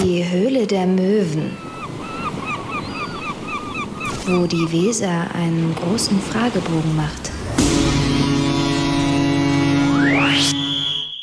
Die 0.00 0.26
Höhle 0.26 0.66
der 0.66 0.86
Möwen. 0.86 1.50
Wo 4.24 4.46
die 4.46 4.72
Weser 4.72 5.34
einen 5.34 5.74
großen 5.74 6.18
Fragebogen 6.18 6.96
macht. 6.96 7.30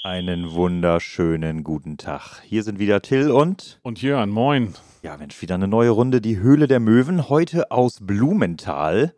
Einen 0.04 0.52
wunderschönen 0.52 1.64
guten 1.64 1.98
Tag. 1.98 2.44
Hier 2.46 2.62
sind 2.62 2.78
wieder 2.78 3.02
Till 3.02 3.32
und. 3.32 3.80
Und 3.82 4.04
Jörn, 4.04 4.30
moin. 4.30 4.76
Ja, 5.02 5.18
Mensch, 5.18 5.42
wieder 5.42 5.56
eine 5.56 5.68
neue 5.68 5.90
Runde. 5.90 6.22
Die 6.22 6.38
Höhle 6.38 6.68
der 6.68 6.80
Möwen. 6.80 7.28
Heute 7.28 7.72
aus 7.72 7.98
Blumenthal. 8.00 9.16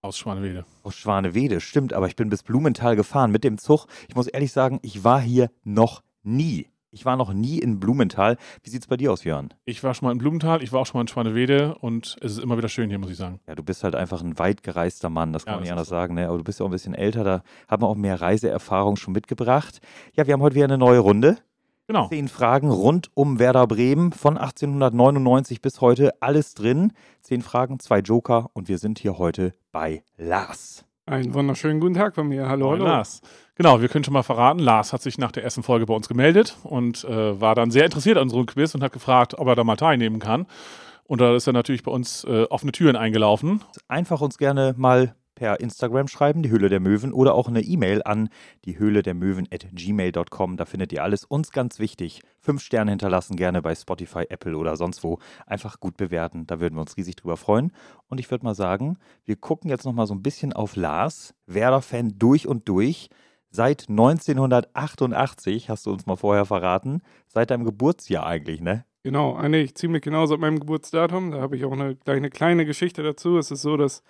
Aus 0.00 0.16
Schwanewede. 0.16 0.64
Aus 0.84 0.94
Schwanewede, 0.94 1.60
stimmt, 1.60 1.92
aber 1.92 2.06
ich 2.06 2.16
bin 2.16 2.30
bis 2.30 2.42
Blumenthal 2.42 2.96
gefahren 2.96 3.30
mit 3.30 3.44
dem 3.44 3.58
Zug. 3.58 3.88
Ich 4.08 4.16
muss 4.16 4.26
ehrlich 4.26 4.52
sagen, 4.52 4.78
ich 4.80 5.04
war 5.04 5.20
hier 5.20 5.50
noch 5.64 6.02
nie. 6.22 6.70
Ich 6.96 7.04
war 7.04 7.16
noch 7.18 7.34
nie 7.34 7.58
in 7.58 7.78
Blumenthal. 7.78 8.38
Wie 8.62 8.70
sieht 8.70 8.80
es 8.80 8.86
bei 8.86 8.96
dir 8.96 9.12
aus, 9.12 9.22
Jörn? 9.22 9.52
Ich 9.66 9.84
war 9.84 9.92
schon 9.92 10.06
mal 10.06 10.12
in 10.12 10.18
Blumenthal, 10.18 10.62
ich 10.62 10.72
war 10.72 10.80
auch 10.80 10.86
schon 10.86 10.96
mal 10.96 11.02
in 11.02 11.08
Schwanewede 11.08 11.74
und 11.74 12.16
es 12.22 12.32
ist 12.32 12.38
immer 12.38 12.56
wieder 12.56 12.70
schön 12.70 12.88
hier, 12.88 12.98
muss 12.98 13.10
ich 13.10 13.18
sagen. 13.18 13.38
Ja, 13.46 13.54
du 13.54 13.62
bist 13.62 13.84
halt 13.84 13.94
einfach 13.94 14.22
ein 14.22 14.38
weit 14.38 14.62
gereister 14.62 15.10
Mann, 15.10 15.34
das 15.34 15.44
kann 15.44 15.52
Ja, 15.52 15.56
man 15.56 15.62
nicht 15.64 15.72
anders 15.72 15.88
so. 15.88 15.94
sagen. 15.94 16.14
Ne? 16.14 16.26
Aber 16.26 16.38
du 16.38 16.44
bist 16.44 16.58
ja 16.58 16.64
auch 16.64 16.70
ein 16.70 16.72
bisschen 16.72 16.94
älter, 16.94 17.22
da 17.22 17.42
hat 17.68 17.82
man 17.82 17.90
auch 17.90 17.96
mehr 17.96 18.18
Reiseerfahrung 18.18 18.96
schon 18.96 19.12
mitgebracht. 19.12 19.80
Ja, 20.14 20.26
wir 20.26 20.32
haben 20.32 20.40
heute 20.40 20.54
wieder 20.56 20.64
eine 20.64 20.78
neue 20.78 21.00
Runde. 21.00 21.36
Genau. 21.86 22.08
Zehn 22.08 22.28
Fragen 22.28 22.70
rund 22.70 23.10
um 23.12 23.38
Werder 23.38 23.66
Bremen 23.66 24.12
von 24.12 24.38
1899 24.38 25.60
bis 25.60 25.82
heute. 25.82 26.14
Alles 26.22 26.54
drin. 26.54 26.94
Zehn 27.20 27.42
Fragen, 27.42 27.78
zwei 27.78 27.98
Joker 27.98 28.48
und 28.54 28.68
wir 28.68 28.78
sind 28.78 28.98
hier 28.98 29.18
heute 29.18 29.52
bei 29.70 30.02
Lars. 30.16 30.85
Einen 31.08 31.34
wunderschönen 31.34 31.78
guten 31.78 31.94
Tag 31.94 32.16
von 32.16 32.26
mir. 32.26 32.48
Hallo, 32.48 32.66
Moin, 32.66 32.80
hallo. 32.80 32.90
Lars. 32.90 33.20
Genau, 33.54 33.80
wir 33.80 33.88
können 33.88 34.02
schon 34.02 34.12
mal 34.12 34.24
verraten, 34.24 34.58
Lars 34.58 34.92
hat 34.92 35.02
sich 35.02 35.18
nach 35.18 35.30
der 35.30 35.44
ersten 35.44 35.62
Folge 35.62 35.86
bei 35.86 35.94
uns 35.94 36.08
gemeldet 36.08 36.56
und 36.64 37.04
äh, 37.04 37.40
war 37.40 37.54
dann 37.54 37.70
sehr 37.70 37.84
interessiert 37.84 38.16
an 38.16 38.24
unserem 38.24 38.46
Quiz 38.46 38.74
und 38.74 38.82
hat 38.82 38.92
gefragt, 38.92 39.34
ob 39.38 39.46
er 39.46 39.54
da 39.54 39.62
mal 39.62 39.76
teilnehmen 39.76 40.18
kann. 40.18 40.46
Und 41.04 41.20
da 41.20 41.36
ist 41.36 41.46
er 41.46 41.52
natürlich 41.52 41.84
bei 41.84 41.92
uns 41.92 42.24
äh, 42.24 42.46
offene 42.50 42.72
Türen 42.72 42.96
eingelaufen. 42.96 43.62
Einfach 43.86 44.20
uns 44.20 44.36
gerne 44.36 44.74
mal 44.76 45.14
per 45.36 45.60
Instagram 45.60 46.08
schreiben, 46.08 46.42
die 46.42 46.50
Höhle 46.50 46.68
der 46.68 46.80
Möwen, 46.80 47.12
oder 47.12 47.34
auch 47.34 47.46
eine 47.46 47.60
E-Mail 47.60 48.02
an 48.04 48.28
die 48.64 48.76
Höhle 48.80 49.04
der 49.04 49.14
Möwen 49.14 49.46
at 49.52 49.68
gmail.com. 49.72 50.56
Da 50.56 50.64
findet 50.64 50.92
ihr 50.92 51.04
alles. 51.04 51.24
Uns 51.24 51.52
ganz 51.52 51.78
wichtig. 51.78 52.22
Fünf 52.40 52.62
Sterne 52.62 52.90
hinterlassen, 52.90 53.36
gerne 53.36 53.62
bei 53.62 53.76
Spotify, 53.76 54.24
Apple 54.28 54.56
oder 54.56 54.76
sonst 54.76 55.04
wo. 55.04 55.20
Einfach 55.46 55.78
gut 55.78 55.96
bewerten. 55.96 56.48
Da 56.48 56.58
würden 56.58 56.74
wir 56.74 56.80
uns 56.80 56.96
riesig 56.96 57.14
drüber 57.14 57.36
freuen. 57.36 57.72
Und 58.08 58.18
ich 58.18 58.28
würde 58.30 58.44
mal 58.44 58.56
sagen, 58.56 58.98
wir 59.24 59.36
gucken 59.36 59.70
jetzt 59.70 59.84
nochmal 59.84 60.08
so 60.08 60.14
ein 60.14 60.22
bisschen 60.22 60.52
auf 60.52 60.74
Lars. 60.74 61.34
Werder-Fan 61.46 62.14
durch 62.18 62.48
und 62.48 62.68
durch. 62.68 63.10
Seit 63.50 63.88
1988, 63.88 65.70
hast 65.70 65.86
du 65.86 65.92
uns 65.92 66.06
mal 66.06 66.16
vorher 66.16 66.46
verraten. 66.46 67.02
Seit 67.28 67.50
deinem 67.50 67.64
Geburtsjahr 67.64 68.26
eigentlich, 68.26 68.60
ne? 68.60 68.84
Genau, 69.02 69.36
eigentlich 69.36 69.76
ziemlich 69.76 70.02
genau 70.02 70.26
seit 70.26 70.40
meinem 70.40 70.58
Geburtsdatum. 70.58 71.30
Da 71.30 71.40
habe 71.40 71.56
ich 71.56 71.64
auch 71.64 71.72
eine, 71.72 71.94
gleich 71.94 72.16
eine 72.16 72.28
kleine 72.28 72.66
Geschichte 72.66 73.04
dazu. 73.04 73.38
Es 73.38 73.52
ist 73.52 73.62
so, 73.62 73.76
dass 73.76 74.02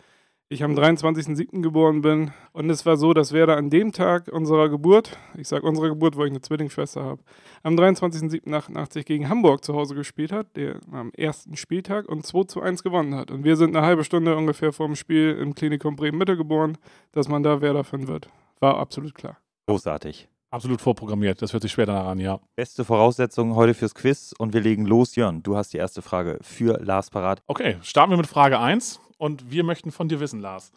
ich 0.49 0.63
am 0.63 0.75
23.07. 0.75 1.61
geboren 1.61 2.03
bin. 2.03 2.31
Und 2.53 2.71
es 2.71 2.87
war 2.87 2.97
so, 2.97 3.13
dass 3.13 3.33
Werder 3.33 3.57
an 3.57 3.71
dem 3.71 3.93
Tag 3.93 4.29
unserer 4.29 4.69
Geburt, 4.69 5.19
ich 5.37 5.49
sage 5.49 5.67
unserer 5.67 5.89
Geburt, 5.89 6.17
weil 6.17 6.27
ich 6.27 6.33
eine 6.33 6.41
Zwillingsschwester 6.41 7.03
habe, 7.03 7.23
am 7.63 7.75
23.07.88 7.75 9.03
gegen 9.03 9.29
Hamburg 9.29 9.65
zu 9.65 9.75
Hause 9.75 9.95
gespielt 9.95 10.33
hat, 10.33 10.57
der 10.57 10.81
am 10.93 11.11
ersten 11.17 11.57
Spieltag 11.57 12.09
und 12.09 12.25
2 12.25 12.45
zu 12.45 12.61
1 12.61 12.83
gewonnen 12.83 13.15
hat. 13.15 13.31
Und 13.31 13.45
wir 13.45 13.57
sind 13.57 13.77
eine 13.77 13.85
halbe 13.85 14.05
Stunde 14.05 14.37
ungefähr 14.37 14.73
vor 14.73 14.87
dem 14.87 14.97
Spiel 14.97 15.37
im 15.41 15.55
Klinikum 15.55 15.97
Bremen-Mitte 15.97 16.37
geboren, 16.37 16.79
dass 17.13 17.29
man 17.29 17.43
da 17.43 17.61
Werder-Fan 17.61 18.07
wird. 18.07 18.29
War 18.61 18.79
absolut 18.79 19.15
klar. 19.15 19.39
Großartig. 19.67 20.29
Absolut 20.49 20.81
vorprogrammiert, 20.81 21.43
das 21.43 21.53
hört 21.53 21.63
sich 21.65 21.73
schwer 21.73 21.87
danach 21.87 22.07
an, 22.07 22.21
ja. 22.21 22.39
Beste 22.55 22.85
Voraussetzungen 22.85 23.57
heute 23.57 23.75
fürs 23.75 23.97
Quiz 23.97 24.33
und 24.39 24.55
wir 24.55 24.61
legen 24.61 24.87
los. 24.87 25.17
Jörn, 25.17 25.43
du 25.43 25.57
hast 25.57 25.73
die 25.73 25.77
erste 25.77 26.03
Frage 26.03 26.39
für 26.41 26.79
Lars 26.83 27.11
parat. 27.11 27.43
Okay, 27.49 27.77
starten 27.83 28.13
wir 28.13 28.17
mit 28.17 28.29
Frage 28.29 28.61
1 28.61 29.01
und 29.19 29.51
wir 29.51 29.65
möchten 29.65 29.93
von 29.93 30.09
dir 30.09 30.21
wissen, 30.21 30.41
Lars. 30.41 30.73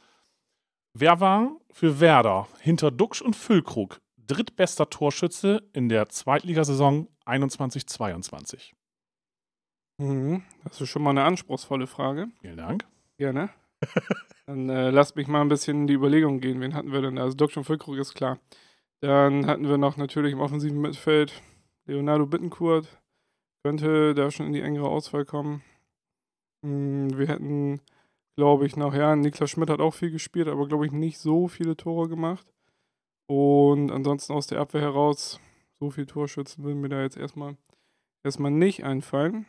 Wer 0.94 1.20
war 1.20 1.52
für 1.72 2.00
Werder 2.00 2.48
hinter 2.60 2.92
Duxch 2.92 3.22
und 3.22 3.36
Füllkrug 3.36 4.02
drittbester 4.18 4.90
Torschütze 4.90 5.64
in 5.74 5.90
der 5.90 6.10
Zweitligasaison 6.10 7.08
21-22? 7.26 8.74
Mhm. 10.00 10.44
Das 10.64 10.80
ist 10.82 10.90
schon 10.90 11.04
mal 11.04 11.12
eine 11.12 11.24
anspruchsvolle 11.24 11.88
Frage. 11.88 12.28
Vielen 12.42 12.58
Dank. 12.58 12.86
Gerne. 13.18 13.50
Dann 14.46 14.70
äh, 14.70 14.90
lasst 14.90 15.16
mich 15.16 15.28
mal 15.28 15.42
ein 15.42 15.50
bisschen 15.50 15.82
in 15.82 15.88
die 15.88 15.94
Überlegung 15.94 16.40
gehen. 16.40 16.62
Wen 16.62 16.74
hatten 16.74 16.92
wir 16.92 17.02
denn? 17.02 17.18
da? 17.18 17.24
Also 17.24 17.36
Dr. 17.36 17.64
Füllkrug 17.64 17.98
ist 17.98 18.16
klar. 18.16 18.40
Dann 19.02 19.46
hatten 19.46 19.68
wir 19.68 19.78
noch 19.78 19.98
natürlich 19.98 20.34
im 20.34 20.42
offensiven 20.42 20.82
Mittelfeld 20.82 21.42
Leonardo 21.86 22.26
Bittencourt. 22.26 22.88
Könnte 23.64 24.16
da 24.16 24.32
schon 24.32 24.48
in 24.48 24.54
die 24.54 24.62
engere 24.62 24.90
Auswahl 24.90 25.26
kommen. 25.26 25.62
Hm, 26.66 27.18
wir 27.18 27.28
hätten, 27.28 27.82
glaube 28.40 28.66
ich, 28.66 28.78
ja, 28.78 29.18
Niklas 29.18 29.50
Schmidt 29.50 29.70
hat 29.70 29.82
auch 29.82 29.94
viel 29.94 30.12
gespielt, 30.12 30.48
aber 30.48 30.66
glaube 30.66 30.86
ich 30.86 30.94
nicht 30.94 31.20
so 31.20 31.50
viele 31.50 31.76
Tore 31.76 32.08
gemacht. 32.08 32.48
Und 33.28 33.92
ansonsten 33.92 34.32
aus 34.32 34.48
der 34.48 34.62
Abwehr 34.62 34.80
heraus, 34.80 35.42
so 35.78 35.90
viele 35.90 36.08
Torschützen 36.08 36.64
würden 36.64 36.80
mir 36.80 36.88
da 36.88 37.02
jetzt 37.02 37.18
erstmal, 37.18 37.58
erstmal 38.24 38.52
nicht 38.52 38.86
einfallen. 38.86 39.46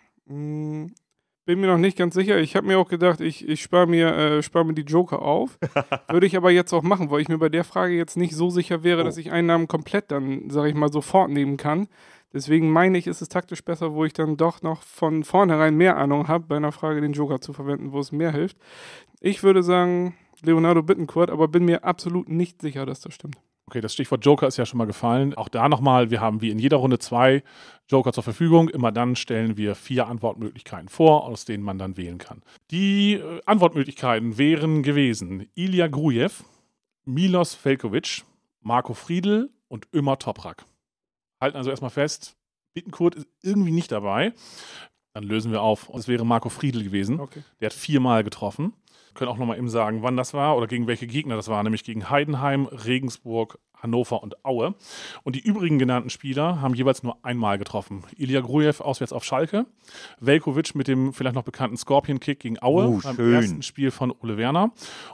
Bin 1.50 1.58
mir 1.60 1.66
noch 1.66 1.78
nicht 1.78 1.98
ganz 1.98 2.14
sicher. 2.14 2.38
Ich 2.38 2.54
habe 2.54 2.68
mir 2.68 2.78
auch 2.78 2.88
gedacht, 2.88 3.20
ich, 3.20 3.48
ich 3.48 3.60
spare 3.60 3.88
mir, 3.88 4.14
äh, 4.16 4.40
spar 4.40 4.62
mir 4.62 4.72
die 4.72 4.82
Joker 4.82 5.20
auf. 5.20 5.58
Würde 6.08 6.24
ich 6.24 6.36
aber 6.36 6.52
jetzt 6.52 6.72
auch 6.72 6.84
machen, 6.84 7.10
weil 7.10 7.22
ich 7.22 7.28
mir 7.28 7.38
bei 7.38 7.48
der 7.48 7.64
Frage 7.64 7.92
jetzt 7.94 8.16
nicht 8.16 8.36
so 8.36 8.50
sicher 8.50 8.84
wäre, 8.84 9.00
Oh. 9.00 9.04
dass 9.04 9.16
ich 9.16 9.32
einen 9.32 9.48
Namen 9.48 9.66
komplett 9.66 10.12
dann, 10.12 10.48
sage 10.48 10.68
ich 10.68 10.76
mal, 10.76 10.92
sofort 10.92 11.28
nehmen 11.28 11.56
kann. 11.56 11.88
Deswegen 12.32 12.70
meine 12.70 12.96
ich, 12.98 13.08
ist 13.08 13.20
es 13.20 13.28
taktisch 13.28 13.64
besser, 13.64 13.94
wo 13.94 14.04
ich 14.04 14.12
dann 14.12 14.36
doch 14.36 14.62
noch 14.62 14.84
von 14.84 15.24
vornherein 15.24 15.74
mehr 15.76 15.96
Ahnung 15.96 16.28
habe, 16.28 16.44
bei 16.46 16.56
einer 16.56 16.70
Frage 16.70 17.00
den 17.00 17.14
Joker 17.14 17.40
zu 17.40 17.52
verwenden, 17.52 17.90
wo 17.90 17.98
es 17.98 18.12
mehr 18.12 18.30
hilft. 18.30 18.56
Ich 19.20 19.42
würde 19.42 19.64
sagen 19.64 20.14
Leonardo 20.42 20.84
Bittencourt, 20.84 21.30
aber 21.30 21.48
bin 21.48 21.64
mir 21.64 21.82
absolut 21.82 22.28
nicht 22.28 22.62
sicher, 22.62 22.86
dass 22.86 23.00
das 23.00 23.12
stimmt. 23.12 23.38
Okay, 23.70 23.80
das 23.80 23.92
Stichwort 23.92 24.26
Joker 24.26 24.48
ist 24.48 24.56
ja 24.56 24.66
schon 24.66 24.78
mal 24.78 24.88
gefallen. 24.88 25.32
Auch 25.34 25.48
da 25.48 25.68
nochmal, 25.68 26.10
wir 26.10 26.20
haben 26.20 26.40
wie 26.40 26.50
in 26.50 26.58
jeder 26.58 26.78
Runde 26.78 26.98
zwei 26.98 27.44
Joker 27.86 28.12
zur 28.12 28.24
Verfügung. 28.24 28.68
Immer 28.68 28.90
dann 28.90 29.14
stellen 29.14 29.56
wir 29.56 29.76
vier 29.76 30.08
Antwortmöglichkeiten 30.08 30.88
vor, 30.88 31.22
aus 31.22 31.44
denen 31.44 31.62
man 31.62 31.78
dann 31.78 31.96
wählen 31.96 32.18
kann. 32.18 32.42
Die 32.72 33.12
äh, 33.12 33.40
Antwortmöglichkeiten 33.46 34.38
wären 34.38 34.82
gewesen 34.82 35.48
Ilya 35.54 35.86
Grujew, 35.86 36.30
Milos 37.04 37.56
Velkovic, 37.64 38.24
Marco 38.60 38.92
Friedl 38.92 39.50
und 39.68 39.86
Ömer 39.94 40.18
Toprak. 40.18 40.66
Halten 41.40 41.56
also 41.56 41.70
erstmal 41.70 41.92
fest, 41.92 42.36
Bittenkurt 42.74 43.14
ist 43.14 43.28
irgendwie 43.40 43.70
nicht 43.70 43.92
dabei. 43.92 44.32
Dann 45.14 45.22
lösen 45.22 45.52
wir 45.52 45.62
auf. 45.62 45.88
Es 45.94 46.08
wäre 46.08 46.26
Marco 46.26 46.48
Friedl 46.48 46.82
gewesen. 46.82 47.20
Okay. 47.20 47.44
Der 47.60 47.66
hat 47.66 47.72
viermal 47.72 48.24
getroffen. 48.24 48.72
Können 49.14 49.30
auch 49.30 49.38
nochmal 49.38 49.58
eben 49.58 49.68
sagen, 49.68 50.02
wann 50.02 50.16
das 50.16 50.34
war 50.34 50.56
oder 50.56 50.66
gegen 50.66 50.86
welche 50.86 51.06
Gegner 51.06 51.36
das 51.36 51.48
war, 51.48 51.62
nämlich 51.62 51.84
gegen 51.84 52.10
Heidenheim, 52.10 52.66
Regensburg, 52.66 53.58
Hannover 53.82 54.22
und 54.22 54.44
Aue. 54.44 54.74
Und 55.22 55.36
die 55.36 55.40
übrigen 55.40 55.78
genannten 55.78 56.10
Spieler 56.10 56.60
haben 56.60 56.74
jeweils 56.74 57.02
nur 57.02 57.24
einmal 57.24 57.58
getroffen. 57.58 58.04
Ilya 58.16 58.40
Grujew 58.40 58.80
auswärts 58.80 59.12
auf 59.12 59.24
Schalke, 59.24 59.66
Velkovic 60.20 60.74
mit 60.74 60.88
dem 60.88 61.12
vielleicht 61.12 61.34
noch 61.34 61.42
bekannten 61.42 61.76
Scorpion-Kick 61.76 62.40
gegen 62.40 62.62
Aue 62.62 62.88
Oh, 62.88 63.00
beim 63.02 63.34
ersten 63.34 63.62
Spiel 63.62 63.90
von 63.90 64.12
Ole 64.22 64.36
Werner 64.36 64.72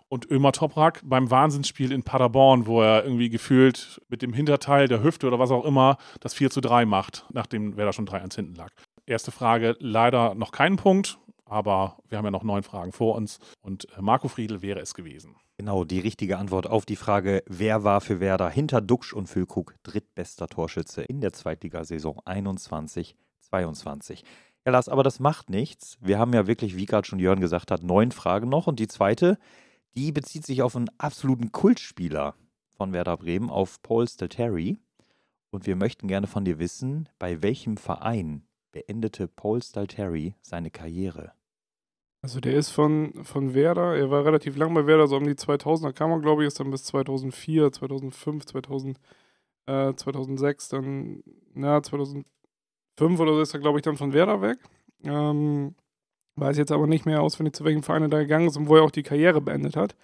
und 0.09 0.31
Ömer 0.31 0.53
Toprak 0.53 1.01
beim 1.05 1.31
Wahnsinnsspiel 1.31 1.93
in 1.93 2.03
Paderborn, 2.03 2.67
wo 2.67 2.83
er 2.83 3.05
irgendwie 3.05 3.29
gefühlt 3.29 4.01
mit 4.09 4.23
dem 4.23 4.33
Hinterteil 4.33 4.89
der 4.89 5.03
Hüfte 5.03 5.27
oder 5.27 5.39
was 5.39 5.51
auch 5.51 5.65
immer 5.65 5.97
das 6.21 6.35
4 6.35 6.51
zu 6.51 6.61
3 6.61 6.85
macht, 6.85 7.25
nachdem 7.33 7.77
Werder 7.77 7.93
schon 7.93 8.07
3-1 8.07 8.37
hinten 8.37 8.55
lag. 8.55 8.71
Erste 9.07 9.31
Frage, 9.31 9.77
leider 9.79 10.35
noch 10.35 10.51
keinen 10.51 10.77
Punkt, 10.77 11.19
aber 11.47 11.99
wir 12.09 12.19
haben 12.19 12.25
ja 12.25 12.31
noch 12.31 12.43
neun 12.43 12.63
Fragen 12.63 12.93
vor 12.93 13.15
uns 13.15 13.39
und 13.63 13.89
äh, 13.97 14.03
Marco 14.03 14.29
Friedl 14.29 14.63
wäre 14.63 14.81
es 14.81 14.95
gewesen. 14.95 15.37
Genau, 15.57 15.85
die 15.85 16.01
richtige 16.01 16.37
Antwort 16.37 16.67
auf 16.67 16.85
die 16.85 16.97
Frage, 16.97 17.43
wer 17.47 17.83
war 17.83 18.03
für 18.03 18.21
Werder 18.21 18.51
hinter 18.51 18.83
Duxch 18.83 19.15
und 19.15 19.27
Füllkrug 19.27 19.75
drittbester 19.83 20.49
Torschütze 20.49 21.03
in 21.03 21.23
der 21.23 21.33
Zweitligasaison 21.33 22.21
21-22. 22.21 24.23
Ja, 24.67 24.73
Lars, 24.73 24.89
aber 24.89 25.03
das 25.03 25.21
macht 25.21 25.49
nichts. 25.49 25.97
Wir 26.01 26.19
haben 26.19 26.35
ja 26.35 26.47
wirklich, 26.47 26.77
wie 26.77 26.87
gerade 26.87 27.07
schon 27.07 27.21
Jörn 27.21 27.41
gesagt 27.41 27.71
hat, 27.71 27.85
neun 27.85 28.11
Fragen 28.11 28.49
noch. 28.49 28.67
Und 28.67 28.81
die 28.81 28.89
zweite, 28.89 29.39
die 29.95 30.11
bezieht 30.11 30.45
sich 30.45 30.61
auf 30.61 30.75
einen 30.75 30.91
absoluten 30.99 31.53
Kultspieler 31.53 32.35
von 32.77 32.93
Werder 32.93 33.17
Bremen, 33.17 33.49
auf 33.49 33.81
Paul 33.81 34.09
Stalteri. 34.09 34.77
Und 35.51 35.67
wir 35.67 35.77
möchten 35.77 36.09
gerne 36.09 36.27
von 36.27 36.45
dir 36.45 36.59
wissen, 36.59 37.09
bei 37.19 37.43
welchem 37.43 37.77
Verein 37.77 38.43
beendete 38.73 39.29
Paul 39.29 39.63
Stalteri 39.63 40.35
seine 40.43 40.71
Karriere? 40.71 41.33
Also 42.23 42.41
der 42.41 42.55
ist 42.55 42.71
von, 42.71 43.13
von 43.25 43.55
Werder, 43.55 43.95
er 43.97 44.11
war 44.11 44.25
relativ 44.25 44.57
lang 44.57 44.75
bei 44.75 44.87
Werder, 44.87 45.07
so 45.07 45.17
um 45.17 45.25
die 45.25 45.35
2000er 45.35 45.93
kam 45.93 46.11
er, 46.11 46.21
glaube 46.21 46.43
ich, 46.43 46.49
ist 46.49 46.59
dann 46.59 46.71
bis 46.71 46.85
2004, 46.85 47.71
2005, 47.73 48.47
2000, 48.47 48.99
äh, 49.67 49.95
2006, 49.95 50.69
dann, 50.69 51.23
na, 51.55 51.83
2005 51.83 52.25
oder 53.21 53.35
so 53.35 53.41
ist 53.41 53.55
er, 53.55 53.61
glaube 53.61 53.79
ich, 53.79 53.85
dann 53.85 53.97
von 53.97 54.13
Werder 54.13 54.43
weg. 54.43 54.59
Ähm, 55.05 55.77
weiß 56.37 56.59
jetzt 56.59 56.73
aber 56.73 56.87
nicht 56.87 57.07
mehr 57.07 57.23
auswendig, 57.23 57.55
zu 57.55 57.65
welchem 57.65 57.83
Verein 57.83 58.03
er 58.03 58.09
da 58.09 58.19
gegangen 58.19 58.49
ist 58.49 58.57
und 58.57 58.69
wo 58.69 58.77
er 58.77 58.83
auch 58.83 58.91
die 58.91 59.03
Karriere 59.03 59.41
beendet 59.41 59.77
hat. 59.77 59.97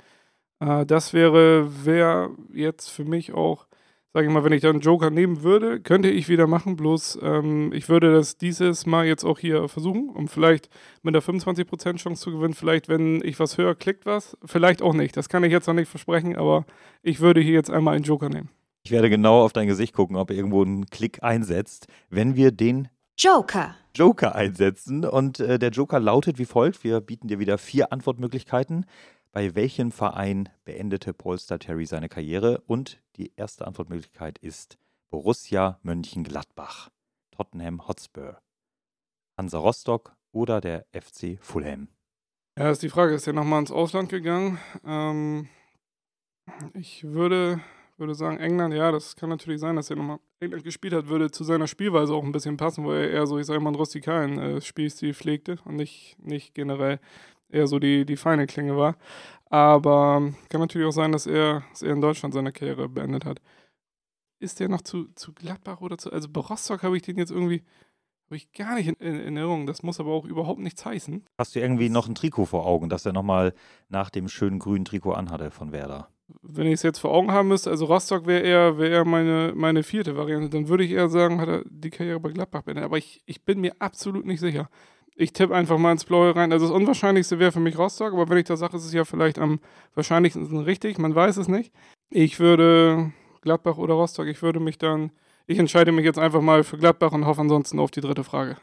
Äh, 0.60 0.86
das 0.86 1.12
wäre, 1.12 1.68
wer 1.84 2.30
jetzt 2.52 2.88
für 2.90 3.04
mich 3.04 3.32
auch 3.34 3.66
sage 4.12 4.26
ich 4.26 4.32
mal, 4.32 4.44
wenn 4.44 4.52
ich 4.52 4.60
da 4.60 4.70
einen 4.70 4.80
Joker 4.80 5.10
nehmen 5.10 5.42
würde, 5.42 5.80
könnte 5.80 6.10
ich 6.10 6.28
wieder 6.28 6.46
machen. 6.46 6.76
Bloß 6.76 7.18
ähm, 7.22 7.72
ich 7.72 7.88
würde 7.88 8.12
das 8.12 8.36
dieses 8.36 8.84
Mal 8.86 9.06
jetzt 9.06 9.24
auch 9.24 9.38
hier 9.38 9.68
versuchen, 9.68 10.10
um 10.10 10.28
vielleicht 10.28 10.68
mit 11.02 11.14
einer 11.14 11.22
25% 11.22 11.96
Chance 11.96 12.22
zu 12.22 12.30
gewinnen. 12.32 12.54
Vielleicht, 12.54 12.88
wenn 12.88 13.22
ich 13.24 13.40
was 13.40 13.56
höre, 13.56 13.74
klickt 13.74 14.04
was. 14.04 14.36
Vielleicht 14.44 14.82
auch 14.82 14.94
nicht. 14.94 15.16
Das 15.16 15.28
kann 15.28 15.44
ich 15.44 15.52
jetzt 15.52 15.66
noch 15.66 15.74
nicht 15.74 15.88
versprechen, 15.88 16.36
aber 16.36 16.66
ich 17.02 17.20
würde 17.20 17.40
hier 17.40 17.54
jetzt 17.54 17.70
einmal 17.70 17.94
einen 17.94 18.04
Joker 18.04 18.28
nehmen. 18.28 18.50
Ich 18.84 18.90
werde 18.90 19.08
genau 19.08 19.44
auf 19.44 19.52
dein 19.52 19.68
Gesicht 19.68 19.94
gucken, 19.94 20.16
ob 20.16 20.30
irgendwo 20.30 20.62
ein 20.62 20.86
Klick 20.86 21.22
einsetzt, 21.22 21.86
wenn 22.10 22.36
wir 22.36 22.50
den 22.50 22.88
Joker. 23.16 23.76
Joker 23.94 24.34
einsetzen. 24.34 25.04
Und 25.04 25.38
äh, 25.40 25.58
der 25.58 25.70
Joker 25.70 26.00
lautet 26.00 26.38
wie 26.38 26.44
folgt: 26.44 26.82
Wir 26.82 27.00
bieten 27.00 27.28
dir 27.28 27.38
wieder 27.38 27.58
vier 27.58 27.92
Antwortmöglichkeiten. 27.92 28.86
Bei 29.34 29.54
welchem 29.54 29.92
Verein 29.92 30.50
beendete 30.66 31.14
Polestar 31.14 31.58
Terry 31.58 31.86
seine 31.86 32.10
Karriere? 32.10 32.60
Und 32.66 33.00
die 33.16 33.32
erste 33.34 33.66
Antwortmöglichkeit 33.66 34.38
ist 34.38 34.76
Borussia 35.10 35.78
Mönchengladbach, 35.82 36.90
Tottenham 37.30 37.88
Hotspur, 37.88 38.42
Hansa 39.38 39.56
Rostock 39.56 40.14
oder 40.32 40.60
der 40.60 40.84
FC 40.92 41.38
Fulham. 41.40 41.88
Ja, 42.58 42.70
ist 42.70 42.82
die 42.82 42.90
Frage, 42.90 43.14
ist 43.14 43.26
er 43.26 43.32
nochmal 43.32 43.60
ins 43.60 43.72
Ausland 43.72 44.10
gegangen? 44.10 44.58
Ähm, 44.84 45.48
ich 46.74 47.02
würde, 47.04 47.62
würde 47.96 48.14
sagen, 48.14 48.36
England, 48.36 48.74
ja, 48.74 48.92
das 48.92 49.16
kann 49.16 49.30
natürlich 49.30 49.60
sein, 49.60 49.76
dass 49.76 49.88
er 49.88 49.96
nochmal 49.96 50.20
England 50.40 50.64
gespielt 50.64 50.92
hat, 50.92 51.08
würde 51.08 51.30
zu 51.30 51.42
seiner 51.42 51.68
Spielweise 51.68 52.12
auch 52.12 52.22
ein 52.24 52.32
bisschen 52.32 52.58
passen, 52.58 52.84
weil 52.84 53.04
er 53.04 53.10
eher 53.10 53.26
so, 53.26 53.38
ich 53.38 53.46
sage 53.46 53.60
mal, 53.60 53.70
einen 53.70 53.76
rustikalen 53.76 54.38
äh, 54.38 54.60
Spielstil 54.60 55.14
pflegte 55.14 55.56
und 55.64 55.76
nicht, 55.76 56.18
nicht 56.18 56.52
generell 56.52 57.00
eher 57.52 57.66
so 57.66 57.78
die, 57.78 58.04
die 58.04 58.16
feine 58.16 58.46
Klinge 58.46 58.76
war. 58.76 58.96
Aber 59.52 60.32
kann 60.48 60.62
natürlich 60.62 60.88
auch 60.88 60.92
sein, 60.92 61.12
dass 61.12 61.26
er, 61.26 61.62
dass 61.70 61.82
er 61.82 61.92
in 61.92 62.00
Deutschland 62.00 62.32
seine 62.32 62.52
Karriere 62.52 62.88
beendet 62.88 63.26
hat. 63.26 63.40
Ist 64.40 64.60
der 64.60 64.68
noch 64.68 64.80
zu, 64.80 65.08
zu 65.14 65.34
Gladbach 65.34 65.82
oder 65.82 65.98
zu. 65.98 66.10
Also 66.10 66.28
bei 66.30 66.40
Rostock 66.40 66.82
habe 66.82 66.96
ich 66.96 67.02
den 67.02 67.18
jetzt 67.18 67.30
irgendwie. 67.30 67.62
Habe 68.26 68.36
ich 68.36 68.50
gar 68.52 68.76
nicht 68.76 68.88
in, 68.88 68.94
in, 68.94 69.20
Erinnerung. 69.20 69.66
Das 69.66 69.82
muss 69.82 70.00
aber 70.00 70.10
auch 70.10 70.24
überhaupt 70.24 70.60
nichts 70.60 70.86
heißen. 70.86 71.26
Hast 71.36 71.54
du 71.54 71.60
irgendwie 71.60 71.90
noch 71.90 72.08
ein 72.08 72.14
Trikot 72.14 72.46
vor 72.46 72.64
Augen, 72.66 72.88
das 72.88 73.04
er 73.04 73.12
nochmal 73.12 73.52
nach 73.90 74.08
dem 74.08 74.26
schönen 74.26 74.58
grünen 74.58 74.86
Trikot 74.86 75.12
anhatte 75.12 75.50
von 75.50 75.70
Werder? 75.70 76.08
Wenn 76.40 76.66
ich 76.66 76.74
es 76.74 76.82
jetzt 76.82 76.98
vor 76.98 77.12
Augen 77.12 77.30
haben 77.30 77.48
müsste, 77.48 77.68
also 77.68 77.84
Rostock 77.84 78.26
wäre 78.26 78.40
eher, 78.40 78.78
wär 78.78 78.88
eher 78.88 79.04
meine, 79.04 79.52
meine 79.54 79.82
vierte 79.82 80.16
Variante, 80.16 80.48
dann 80.48 80.68
würde 80.68 80.84
ich 80.84 80.92
eher 80.92 81.10
sagen, 81.10 81.42
hat 81.42 81.48
er 81.50 81.62
die 81.68 81.90
Karriere 81.90 82.20
bei 82.20 82.30
Gladbach 82.30 82.62
beendet. 82.62 82.86
Aber 82.86 82.96
ich, 82.96 83.22
ich 83.26 83.44
bin 83.44 83.60
mir 83.60 83.74
absolut 83.80 84.24
nicht 84.24 84.40
sicher. 84.40 84.70
Ich 85.22 85.32
tippe 85.32 85.54
einfach 85.54 85.78
mal 85.78 85.92
ins 85.92 86.04
Blaue 86.04 86.34
rein. 86.34 86.50
Also 86.50 86.66
das 86.66 86.74
Unwahrscheinlichste 86.74 87.38
wäre 87.38 87.52
für 87.52 87.60
mich 87.60 87.78
Rostock, 87.78 88.12
aber 88.12 88.28
wenn 88.28 88.38
ich 88.38 88.44
das 88.44 88.58
sage, 88.58 88.76
ist 88.76 88.84
es 88.84 88.92
ja 88.92 89.04
vielleicht 89.04 89.38
am 89.38 89.60
wahrscheinlichsten 89.94 90.58
richtig. 90.58 90.98
Man 90.98 91.14
weiß 91.14 91.36
es 91.36 91.46
nicht. 91.46 91.72
Ich 92.10 92.40
würde 92.40 93.12
Gladbach 93.40 93.78
oder 93.78 93.94
Rostock, 93.94 94.26
ich 94.26 94.42
würde 94.42 94.58
mich 94.58 94.78
dann, 94.78 95.12
ich 95.46 95.60
entscheide 95.60 95.92
mich 95.92 96.04
jetzt 96.04 96.18
einfach 96.18 96.40
mal 96.40 96.64
für 96.64 96.76
Gladbach 96.76 97.12
und 97.12 97.24
hoffe 97.24 97.40
ansonsten 97.40 97.78
auf 97.78 97.92
die 97.92 98.00
dritte 98.00 98.24
Frage. 98.24 98.56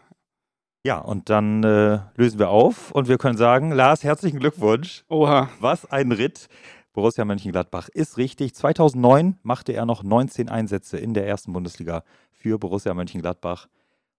Ja, 0.85 0.97
und 0.99 1.29
dann 1.29 1.63
äh, 1.63 1.99
lösen 2.15 2.39
wir 2.39 2.49
auf 2.49 2.91
und 2.91 3.07
wir 3.07 3.17
können 3.17 3.37
sagen, 3.37 3.71
Lars, 3.71 4.03
herzlichen 4.03 4.39
Glückwunsch. 4.39 5.05
Oha. 5.07 5.49
Was 5.61 5.89
ein 5.89 6.11
Ritt. 6.11 6.49
Borussia 6.91 7.23
Mönchengladbach 7.23 7.87
ist 7.87 8.17
richtig. 8.17 8.53
2009 8.53 9.39
machte 9.43 9.71
er 9.71 9.85
noch 9.85 10.03
19 10.03 10.49
Einsätze 10.49 10.97
in 10.97 11.13
der 11.13 11.25
ersten 11.25 11.53
Bundesliga 11.53 12.03
für 12.31 12.59
Borussia 12.59 12.93
Mönchengladbach. 12.93 13.69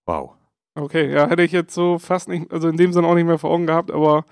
Wow. 0.07 0.40
Okay, 0.75 1.13
ja, 1.13 1.29
hätte 1.29 1.43
ich 1.43 1.53
jetzt 1.53 1.75
so 1.75 1.99
fast 1.99 2.29
nicht, 2.29 2.53
also 2.53 2.69
in 2.69 2.77
dem 2.77 2.93
Sinne 2.93 3.07
auch 3.07 3.15
nicht 3.15 3.27
mehr 3.27 3.39
vor 3.39 3.51
Augen 3.51 3.67
gehabt, 3.67 3.91
aber 3.91 4.25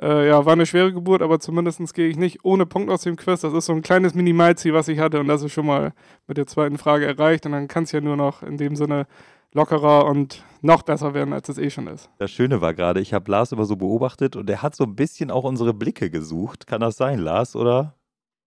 äh, 0.00 0.28
ja, 0.28 0.44
war 0.44 0.52
eine 0.52 0.66
schwere 0.66 0.92
Geburt, 0.92 1.22
aber 1.22 1.40
zumindest 1.40 1.94
gehe 1.94 2.08
ich 2.08 2.16
nicht 2.16 2.44
ohne 2.44 2.66
Punkt 2.66 2.90
aus 2.90 3.02
dem 3.02 3.16
Quiz. 3.16 3.40
Das 3.40 3.52
ist 3.52 3.66
so 3.66 3.72
ein 3.72 3.82
kleines 3.82 4.14
Minimalziel, 4.14 4.74
was 4.74 4.88
ich 4.88 4.98
hatte 4.98 5.18
und 5.18 5.28
das 5.28 5.42
ist 5.42 5.52
schon 5.52 5.66
mal 5.66 5.92
mit 6.26 6.36
der 6.36 6.46
zweiten 6.46 6.78
Frage 6.78 7.06
erreicht 7.06 7.46
und 7.46 7.52
dann 7.52 7.68
kann 7.68 7.84
es 7.84 7.92
ja 7.92 8.00
nur 8.00 8.16
noch 8.16 8.42
in 8.42 8.58
dem 8.58 8.76
Sinne 8.76 9.06
lockerer 9.54 10.04
und 10.06 10.44
noch 10.60 10.82
besser 10.82 11.14
werden, 11.14 11.32
als 11.32 11.48
es 11.48 11.58
eh 11.58 11.70
schon 11.70 11.86
ist. 11.86 12.10
Das 12.18 12.30
Schöne 12.30 12.60
war 12.60 12.74
gerade, 12.74 13.00
ich 13.00 13.14
habe 13.14 13.30
Lars 13.30 13.52
immer 13.52 13.64
so 13.64 13.76
beobachtet 13.76 14.36
und 14.36 14.50
er 14.50 14.62
hat 14.62 14.76
so 14.76 14.84
ein 14.84 14.94
bisschen 14.94 15.30
auch 15.30 15.44
unsere 15.44 15.72
Blicke 15.72 16.10
gesucht. 16.10 16.66
Kann 16.66 16.80
das 16.80 16.96
sein, 16.96 17.18
Lars, 17.18 17.56
oder? 17.56 17.94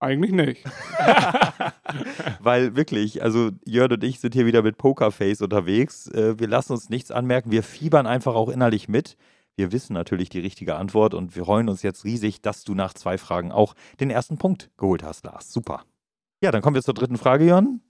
Eigentlich 0.02 0.32
nicht. 0.32 0.64
Weil 2.40 2.76
wirklich, 2.76 3.22
also 3.22 3.52
Jörn 3.66 3.94
und 3.94 4.04
ich 4.04 4.20
sind 4.20 4.34
hier 4.34 4.48
wieder 4.48 4.64
mit 4.64 4.80
Pokerface 4.80 5.42
unterwegs. 5.42 6.08
Äh, 6.08 6.40
wir 6.40 6.48
lassen 6.48 6.74
uns 6.74 6.90
nichts 6.90 7.12
anmerken. 7.12 7.52
Wir 7.52 7.62
fiebern 7.62 8.08
einfach 8.08 8.34
auch 8.34 8.50
innerlich 8.50 8.90
mit. 8.90 9.16
Wir 9.56 9.72
wissen 9.72 9.94
natürlich 9.94 10.30
die 10.30 10.40
richtige 10.40 10.76
Antwort 10.76 11.14
und 11.14 11.36
wir 11.36 11.46
freuen 11.46 11.70
uns 11.70 11.84
jetzt 11.84 12.04
riesig, 12.04 12.42
dass 12.42 12.64
du 12.64 12.74
nach 12.74 12.96
zwei 12.96 13.20
Fragen 13.20 13.52
auch 13.52 13.76
den 14.00 14.10
ersten 14.10 14.40
Punkt 14.40 14.72
geholt 14.76 15.04
hast, 15.04 15.24
Lars. 15.24 15.54
Super. 15.54 15.84
Ja, 16.42 16.50
dann 16.50 16.64
kommen 16.64 16.74
wir 16.74 16.82
zur 16.82 16.96
dritten 16.96 17.18
Frage, 17.18 17.46
Jörn. 17.46 17.82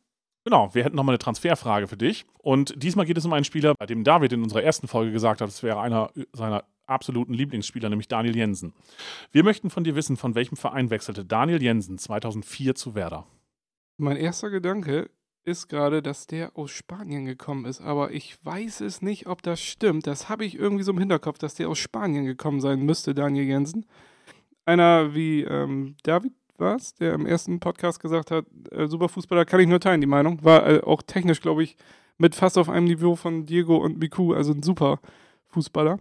Genau, 0.43 0.73
wir 0.73 0.83
hätten 0.83 0.97
nochmal 0.97 1.13
eine 1.13 1.19
Transferfrage 1.19 1.87
für 1.87 1.97
dich. 1.97 2.25
Und 2.39 2.73
diesmal 2.75 3.05
geht 3.05 3.17
es 3.17 3.25
um 3.25 3.31
einen 3.31 3.45
Spieler, 3.45 3.73
bei 3.79 3.85
dem 3.85 4.03
David 4.03 4.33
in 4.33 4.43
unserer 4.43 4.63
ersten 4.63 4.89
Folge 4.89 5.13
gesagt 5.13 5.39
hat, 5.39 5.47
es 5.47 5.63
wäre 5.63 5.79
einer 5.79 6.09
seiner 6.33 6.65
absoluten 6.91 7.33
Lieblingsspieler, 7.33 7.89
nämlich 7.89 8.07
Daniel 8.07 8.35
Jensen. 8.35 8.73
Wir 9.31 9.43
möchten 9.43 9.69
von 9.69 9.83
dir 9.83 9.95
wissen, 9.95 10.17
von 10.17 10.35
welchem 10.35 10.57
Verein 10.57 10.89
wechselte 10.89 11.25
Daniel 11.25 11.61
Jensen 11.61 11.97
2004 11.97 12.75
zu 12.75 12.95
Werder? 12.95 13.25
Mein 13.97 14.17
erster 14.17 14.49
Gedanke 14.49 15.09
ist 15.43 15.69
gerade, 15.69 16.01
dass 16.01 16.27
der 16.27 16.55
aus 16.55 16.71
Spanien 16.71 17.25
gekommen 17.25 17.65
ist, 17.65 17.81
aber 17.81 18.11
ich 18.11 18.37
weiß 18.43 18.81
es 18.81 19.01
nicht, 19.01 19.27
ob 19.27 19.41
das 19.41 19.59
stimmt. 19.59 20.05
Das 20.05 20.29
habe 20.29 20.45
ich 20.45 20.57
irgendwie 20.57 20.83
so 20.83 20.91
im 20.91 20.99
Hinterkopf, 20.99 21.39
dass 21.39 21.55
der 21.55 21.69
aus 21.69 21.79
Spanien 21.79 22.25
gekommen 22.25 22.61
sein 22.61 22.81
müsste, 22.81 23.15
Daniel 23.15 23.45
Jensen. 23.45 23.85
Einer 24.65 25.15
wie 25.15 25.41
ähm, 25.41 25.95
David 26.03 26.33
war 26.57 26.75
es, 26.75 26.93
der 26.93 27.13
im 27.13 27.25
ersten 27.25 27.59
Podcast 27.59 27.99
gesagt 27.99 28.29
hat, 28.29 28.45
äh, 28.71 28.87
super 28.87 29.09
Fußballer, 29.09 29.45
kann 29.45 29.59
ich 29.59 29.67
nur 29.67 29.79
teilen, 29.79 30.01
die 30.01 30.07
Meinung. 30.07 30.43
War 30.43 30.67
äh, 30.67 30.81
auch 30.81 31.01
technisch, 31.01 31.41
glaube 31.41 31.63
ich, 31.63 31.75
mit 32.17 32.35
fast 32.35 32.57
auf 32.57 32.69
einem 32.69 32.85
Niveau 32.85 33.15
von 33.15 33.47
Diego 33.47 33.77
und 33.77 33.97
Miku, 33.97 34.33
also 34.33 34.53
ein 34.53 34.61
super 34.61 34.99
Fußballer 35.47 35.97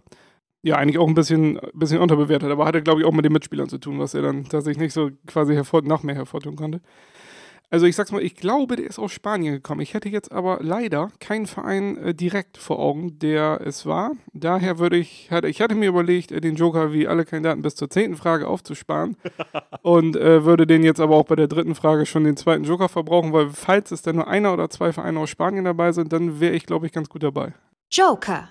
ja, 0.63 0.77
eigentlich 0.77 0.99
auch 0.99 1.07
ein 1.07 1.15
bisschen, 1.15 1.59
bisschen 1.73 1.99
unterbewertet, 1.99 2.51
aber 2.51 2.65
hatte, 2.65 2.83
glaube 2.83 3.01
ich, 3.01 3.07
auch 3.07 3.11
mit 3.11 3.25
den 3.25 3.33
Mitspielern 3.33 3.69
zu 3.69 3.79
tun, 3.79 3.99
was 3.99 4.13
er 4.13 4.21
dann 4.21 4.45
tatsächlich 4.45 4.81
nicht 4.81 4.93
so 4.93 5.09
quasi 5.25 5.53
hervor, 5.55 5.81
noch 5.81 6.03
mehr 6.03 6.15
hervortun 6.15 6.55
konnte. 6.55 6.81
Also 7.71 7.85
ich 7.85 7.95
sag's 7.95 8.11
mal, 8.11 8.21
ich 8.21 8.35
glaube, 8.35 8.75
der 8.75 8.85
ist 8.85 8.99
aus 8.99 9.13
Spanien 9.13 9.53
gekommen. 9.53 9.79
Ich 9.79 9.93
hätte 9.93 10.09
jetzt 10.09 10.29
aber 10.33 10.59
leider 10.61 11.09
keinen 11.21 11.45
Verein 11.45 11.95
äh, 11.97 12.13
direkt 12.13 12.57
vor 12.57 12.79
Augen, 12.79 13.17
der 13.19 13.61
es 13.65 13.85
war. 13.85 14.11
Daher 14.33 14.77
würde 14.77 14.97
ich, 14.97 15.31
hatte, 15.31 15.47
ich 15.47 15.61
hatte 15.61 15.73
mir 15.73 15.87
überlegt, 15.87 16.33
äh, 16.33 16.41
den 16.41 16.55
Joker 16.55 16.91
wie 16.91 17.07
alle 17.07 17.23
Kandidaten 17.23 17.61
bis 17.61 17.75
zur 17.75 17.89
zehnten 17.89 18.17
Frage 18.17 18.45
aufzusparen 18.45 19.15
und 19.83 20.17
äh, 20.17 20.43
würde 20.43 20.67
den 20.67 20.83
jetzt 20.83 20.99
aber 20.99 21.15
auch 21.15 21.23
bei 21.23 21.37
der 21.37 21.47
dritten 21.47 21.73
Frage 21.73 22.05
schon 22.05 22.25
den 22.25 22.35
zweiten 22.35 22.65
Joker 22.65 22.89
verbrauchen, 22.89 23.31
weil 23.31 23.49
falls 23.51 23.91
es 23.91 24.01
dann 24.01 24.17
nur 24.17 24.27
einer 24.27 24.51
oder 24.51 24.69
zwei 24.69 24.91
Vereine 24.91 25.21
aus 25.21 25.29
Spanien 25.29 25.63
dabei 25.63 25.93
sind, 25.93 26.11
dann 26.11 26.41
wäre 26.41 26.53
ich, 26.53 26.65
glaube 26.65 26.87
ich, 26.87 26.91
ganz 26.91 27.07
gut 27.07 27.23
dabei. 27.23 27.53
Joker 27.89 28.49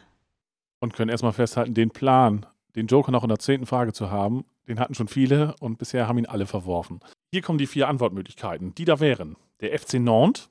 und 0.80 0.94
können 0.94 1.10
erstmal 1.10 1.32
festhalten, 1.32 1.74
den 1.74 1.90
Plan, 1.90 2.46
den 2.74 2.86
Joker 2.86 3.12
noch 3.12 3.22
in 3.22 3.28
der 3.28 3.38
zehnten 3.38 3.66
Frage 3.66 3.92
zu 3.92 4.10
haben, 4.10 4.44
den 4.68 4.80
hatten 4.80 4.94
schon 4.94 5.08
viele 5.08 5.54
und 5.60 5.78
bisher 5.78 6.08
haben 6.08 6.18
ihn 6.18 6.26
alle 6.26 6.46
verworfen. 6.46 7.00
Hier 7.32 7.42
kommen 7.42 7.58
die 7.58 7.66
vier 7.66 7.88
Antwortmöglichkeiten, 7.88 8.74
die 8.74 8.84
da 8.84 9.00
wären 9.00 9.36
der 9.60 9.78
FC 9.78 9.94
Nantes, 9.94 10.48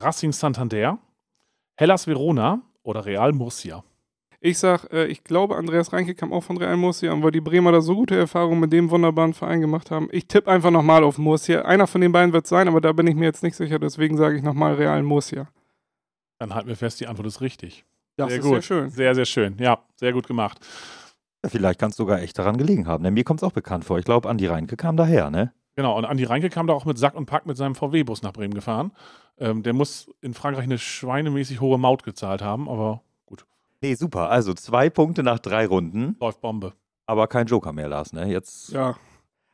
Racing 0.00 0.32
Santander, 0.32 0.98
Hellas 1.76 2.06
Verona 2.06 2.62
oder 2.82 3.04
Real 3.04 3.32
Murcia. 3.32 3.84
Ich 4.40 4.58
sag, 4.58 4.92
äh, 4.92 5.06
ich 5.06 5.24
glaube, 5.24 5.56
Andreas 5.56 5.92
Reinke 5.92 6.14
kam 6.14 6.32
auch 6.32 6.42
von 6.42 6.56
Real 6.56 6.76
Murcia 6.76 7.12
und 7.12 7.22
weil 7.22 7.32
die 7.32 7.40
Bremer 7.40 7.72
da 7.72 7.80
so 7.80 7.96
gute 7.96 8.16
Erfahrungen 8.16 8.60
mit 8.60 8.72
dem 8.72 8.90
wunderbaren 8.90 9.34
Verein 9.34 9.60
gemacht 9.60 9.90
haben. 9.90 10.08
Ich 10.12 10.28
tippe 10.28 10.50
einfach 10.50 10.70
nochmal 10.70 11.02
auf 11.02 11.18
Murcia. 11.18 11.62
Einer 11.62 11.88
von 11.88 12.00
den 12.00 12.12
beiden 12.12 12.32
wird 12.32 12.44
es 12.44 12.50
sein, 12.50 12.68
aber 12.68 12.80
da 12.80 12.92
bin 12.92 13.08
ich 13.08 13.16
mir 13.16 13.24
jetzt 13.24 13.42
nicht 13.42 13.56
sicher, 13.56 13.80
deswegen 13.80 14.16
sage 14.16 14.36
ich 14.36 14.42
nochmal 14.42 14.74
Real 14.74 15.02
Murcia. 15.02 15.48
Dann 16.38 16.54
halten 16.54 16.68
wir 16.68 16.76
fest, 16.76 17.00
die 17.00 17.08
Antwort 17.08 17.26
ist 17.26 17.40
richtig. 17.40 17.84
Das 18.18 18.30
sehr 18.30 18.40
gut. 18.40 18.52
sehr 18.54 18.62
schön. 18.62 18.90
Sehr, 18.90 19.14
sehr 19.14 19.24
schön. 19.24 19.56
Ja, 19.58 19.78
sehr 19.96 20.12
gut 20.12 20.26
gemacht. 20.26 20.58
Ja, 21.44 21.50
vielleicht 21.50 21.78
kann 21.78 21.90
es 21.90 21.96
sogar 21.96 22.20
echt 22.20 22.36
daran 22.36 22.56
gelegen 22.56 22.88
haben. 22.88 23.04
Denn 23.04 23.14
mir 23.14 23.22
kommt 23.22 23.40
es 23.40 23.44
auch 23.44 23.52
bekannt 23.52 23.84
vor. 23.84 23.98
Ich 23.98 24.04
glaube, 24.04 24.28
Andi 24.28 24.46
Reinke 24.46 24.76
kam 24.76 24.96
daher, 24.96 25.30
ne? 25.30 25.52
Genau, 25.76 25.96
und 25.96 26.04
Andi 26.04 26.24
Reinke 26.24 26.50
kam 26.50 26.66
da 26.66 26.72
auch 26.72 26.84
mit 26.84 26.98
Sack 26.98 27.14
und 27.14 27.26
Pack 27.26 27.46
mit 27.46 27.56
seinem 27.56 27.76
VW-Bus 27.76 28.22
nach 28.22 28.32
Bremen 28.32 28.54
gefahren. 28.54 28.90
Ähm, 29.38 29.62
der 29.62 29.72
muss 29.72 30.10
in 30.20 30.34
Frankreich 30.34 30.64
eine 30.64 30.78
schweinemäßig 30.78 31.60
hohe 31.60 31.78
Maut 31.78 32.02
gezahlt 32.02 32.42
haben, 32.42 32.68
aber 32.68 33.02
gut. 33.24 33.46
Nee, 33.80 33.94
super. 33.94 34.30
Also 34.30 34.52
zwei 34.54 34.90
Punkte 34.90 35.22
nach 35.22 35.38
drei 35.38 35.66
Runden. 35.66 36.16
Läuft 36.20 36.40
Bombe. 36.40 36.72
Aber 37.06 37.28
kein 37.28 37.46
Joker 37.46 37.72
mehr, 37.72 37.88
Lars, 37.88 38.12
ne? 38.12 38.26
Jetzt. 38.26 38.72
Ja, 38.72 38.96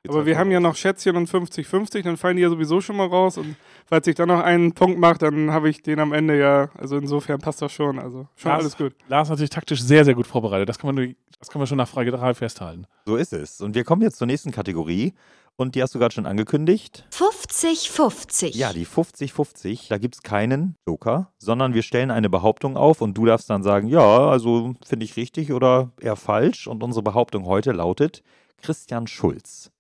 aber 0.09 0.27
wir 0.27 0.37
haben 0.39 0.51
ja 0.51 0.61
noch 0.61 0.77
Schätzchen 0.77 1.17
und 1.17 1.29
50-50, 1.29 2.03
dann 2.03 2.17
fallen 2.17 2.37
die 2.37 2.43
ja 2.43 2.51
sowieso 2.51 2.81
schon 2.81 2.97
mal 2.97 3.07
raus. 3.07 3.39
Und 3.39 3.57
falls 3.87 4.07
ich 4.07 4.15
dann 4.15 4.29
noch 4.29 4.41
einen 4.41 4.73
Punkt 4.73 4.99
mache, 4.99 5.19
dann 5.19 5.51
habe 5.51 5.71
ich 5.71 5.83
den 5.83 5.99
am 5.99 6.13
Ende 6.13 6.39
ja. 6.39 6.69
Also 6.77 6.99
insofern 6.99 7.41
passt 7.41 7.63
das 7.63 7.73
schon. 7.73 7.99
Also 7.99 8.29
schon 8.37 8.51
Lars, 8.51 8.61
alles 8.61 8.77
gut. 8.77 8.95
Lars 9.09 9.31
hat 9.31 9.39
sich 9.39 9.49
taktisch 9.49 9.83
sehr, 9.83 10.05
sehr 10.05 10.15
gut 10.15 10.27
vorbereitet. 10.27 10.69
Das 10.69 10.79
kann 10.79 10.95
man, 10.95 11.17
das 11.39 11.49
kann 11.49 11.59
man 11.59 11.67
schon 11.67 11.79
nach 11.79 11.89
Frage 11.89 12.11
3 12.11 12.35
festhalten. 12.35 12.87
So 13.07 13.17
ist 13.17 13.33
es. 13.33 13.61
Und 13.61 13.75
wir 13.75 13.85
kommen 13.85 14.03
jetzt 14.03 14.19
zur 14.19 14.27
nächsten 14.27 14.53
Kategorie. 14.53 15.15
Und 15.57 15.77
die 15.77 15.83
hast 15.83 15.95
du 15.95 16.01
gerade 16.01 16.13
schon 16.13 16.27
angekündigt. 16.27 17.07
50-50. 17.13 18.57
Ja, 18.57 18.73
die 18.73 18.87
50-50. 18.87 19.89
Da 19.89 19.99
gibt 19.99 20.17
es 20.17 20.23
keinen 20.23 20.75
Joker, 20.85 21.31
sondern 21.39 21.75
wir 21.75 21.83
stellen 21.83 22.11
eine 22.11 22.29
Behauptung 22.29 22.77
auf 22.77 23.01
und 23.01 23.17
du 23.17 23.25
darfst 23.25 23.49
dann 23.51 23.63
sagen, 23.63 23.87
ja, 23.87 24.29
also 24.29 24.75
finde 24.85 25.05
ich 25.05 25.17
richtig 25.17 25.53
oder 25.53 25.93
eher 26.01 26.17
falsch. 26.17 26.67
Und 26.67 26.83
unsere 26.83 27.05
Behauptung 27.05 27.47
heute 27.47 27.71
lautet, 27.71 28.25
Christian 28.63 29.07
Schulz 29.07 29.71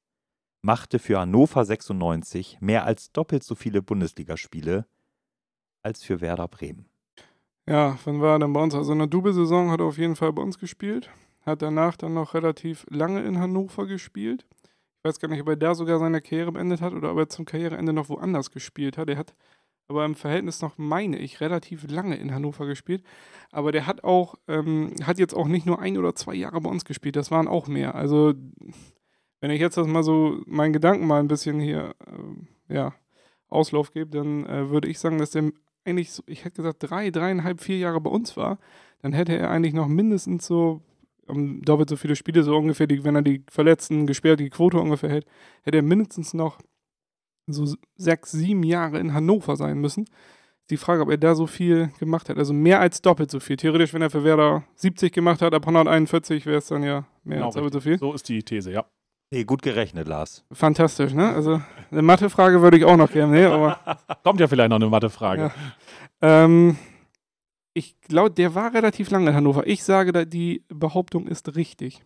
machte 0.64 0.98
für 0.98 1.20
Hannover 1.20 1.64
96 1.64 2.58
mehr 2.60 2.84
als 2.84 3.12
doppelt 3.12 3.44
so 3.44 3.54
viele 3.54 3.82
Bundesligaspiele 3.82 4.86
als 5.82 6.02
für 6.02 6.22
Werder 6.22 6.48
Bremen. 6.48 6.86
Ja, 7.68 7.98
wann 8.04 8.22
war 8.22 8.36
er 8.36 8.38
denn 8.38 8.52
bei 8.54 8.62
uns? 8.62 8.74
Also 8.74 8.92
in 8.92 8.98
der 8.98 9.06
Double-Saison 9.06 9.70
hat 9.70 9.80
er 9.80 9.86
auf 9.86 9.98
jeden 9.98 10.16
Fall 10.16 10.32
bei 10.32 10.42
uns 10.42 10.58
gespielt. 10.58 11.10
Hat 11.44 11.60
danach 11.60 11.96
dann 11.96 12.14
noch 12.14 12.32
relativ 12.32 12.86
lange 12.88 13.22
in 13.22 13.38
Hannover 13.38 13.86
gespielt. 13.86 14.46
Ich 14.98 15.04
weiß 15.04 15.20
gar 15.20 15.28
nicht, 15.28 15.42
ob 15.42 15.48
er 15.48 15.56
da 15.56 15.74
sogar 15.74 15.98
seine 15.98 16.22
Karriere 16.22 16.52
beendet 16.52 16.80
hat 16.80 16.94
oder 16.94 17.12
ob 17.12 17.18
er 17.18 17.28
zum 17.28 17.44
Karriereende 17.44 17.92
noch 17.92 18.08
woanders 18.08 18.50
gespielt 18.50 18.96
hat. 18.96 19.10
Er 19.10 19.18
hat 19.18 19.34
aber 19.86 20.06
im 20.06 20.14
Verhältnis 20.14 20.62
noch, 20.62 20.78
meine 20.78 21.18
ich, 21.18 21.42
relativ 21.42 21.86
lange 21.90 22.16
in 22.16 22.32
Hannover 22.34 22.64
gespielt. 22.64 23.04
Aber 23.52 23.70
der 23.70 23.86
hat 23.86 24.02
auch, 24.02 24.36
ähm, 24.48 24.94
hat 25.02 25.18
jetzt 25.18 25.34
auch 25.34 25.46
nicht 25.46 25.66
nur 25.66 25.78
ein 25.78 25.98
oder 25.98 26.14
zwei 26.14 26.34
Jahre 26.34 26.62
bei 26.62 26.70
uns 26.70 26.86
gespielt, 26.86 27.16
das 27.16 27.30
waren 27.30 27.48
auch 27.48 27.68
mehr. 27.68 27.94
Also, 27.94 28.32
wenn 29.40 29.50
ich 29.50 29.60
jetzt 29.60 29.76
das 29.76 29.86
mal 29.86 30.02
so, 30.02 30.40
meinen 30.46 30.72
Gedanken 30.72 31.06
mal 31.06 31.20
ein 31.20 31.28
bisschen 31.28 31.60
hier, 31.60 31.94
äh, 32.06 32.74
ja, 32.74 32.94
Auslauf 33.48 33.92
gebe, 33.92 34.10
dann 34.10 34.46
äh, 34.46 34.70
würde 34.70 34.88
ich 34.88 34.98
sagen, 34.98 35.18
dass 35.18 35.30
der 35.30 35.52
eigentlich, 35.84 36.12
so, 36.12 36.22
ich 36.26 36.44
hätte 36.44 36.56
gesagt, 36.56 36.78
drei, 36.80 37.10
dreieinhalb, 37.10 37.60
vier 37.60 37.78
Jahre 37.78 38.00
bei 38.00 38.10
uns 38.10 38.36
war, 38.36 38.58
dann 39.02 39.12
hätte 39.12 39.36
er 39.36 39.50
eigentlich 39.50 39.74
noch 39.74 39.86
mindestens 39.86 40.46
so 40.46 40.82
um, 41.26 41.62
doppelt 41.62 41.88
so 41.88 41.96
viele 41.96 42.16
Spiele, 42.16 42.42
so 42.42 42.56
ungefähr, 42.56 42.86
die, 42.86 43.04
wenn 43.04 43.16
er 43.16 43.22
die 43.22 43.42
Verletzten 43.48 44.06
gesperrt, 44.06 44.40
die 44.40 44.50
Quote 44.50 44.78
ungefähr 44.78 45.10
hält, 45.10 45.26
hätte 45.62 45.78
er 45.78 45.82
mindestens 45.82 46.34
noch 46.34 46.58
so 47.46 47.74
sechs, 47.96 48.32
sieben 48.32 48.62
Jahre 48.62 48.98
in 48.98 49.12
Hannover 49.12 49.56
sein 49.56 49.78
müssen. 49.78 50.06
Die 50.70 50.78
Frage, 50.78 51.02
ob 51.02 51.10
er 51.10 51.18
da 51.18 51.34
so 51.34 51.46
viel 51.46 51.90
gemacht 51.98 52.30
hat. 52.30 52.38
Also 52.38 52.54
mehr 52.54 52.80
als 52.80 53.02
doppelt 53.02 53.30
so 53.30 53.38
viel. 53.38 53.56
Theoretisch, 53.56 53.92
wenn 53.92 54.00
er 54.00 54.08
für 54.08 54.24
Werder 54.24 54.64
70 54.76 55.12
gemacht 55.12 55.42
hat, 55.42 55.52
ab 55.52 55.62
141 55.66 56.46
wäre 56.46 56.56
es 56.56 56.68
dann 56.68 56.82
ja 56.82 57.06
mehr 57.22 57.36
Genau, 57.36 57.46
als 57.46 57.54
doppelt 57.54 57.74
so 57.74 57.80
viel. 57.80 57.98
So 57.98 58.14
ist 58.14 58.26
die 58.30 58.42
These, 58.42 58.72
ja. 58.72 58.86
Nee, 59.34 59.42
gut 59.42 59.62
gerechnet, 59.62 60.06
Lars. 60.06 60.44
Fantastisch, 60.52 61.12
ne? 61.12 61.34
Also 61.34 61.60
eine 61.90 62.02
Mathefrage 62.02 62.62
würde 62.62 62.76
ich 62.76 62.84
auch 62.84 62.96
noch 62.96 63.10
gerne, 63.10 63.32
ne? 63.32 63.50
Aber 63.50 63.80
Kommt 64.22 64.38
ja 64.38 64.46
vielleicht 64.46 64.70
noch 64.70 64.76
eine 64.76 64.88
Mathefrage. 64.88 65.50
Ja. 66.22 66.44
ähm, 66.44 66.78
ich 67.72 68.00
glaube, 68.02 68.30
der 68.30 68.54
war 68.54 68.72
relativ 68.72 69.10
lange 69.10 69.30
in 69.30 69.34
Hannover. 69.34 69.66
Ich 69.66 69.82
sage, 69.82 70.12
da, 70.12 70.24
die 70.24 70.62
Behauptung 70.68 71.26
ist 71.26 71.56
richtig. 71.56 72.04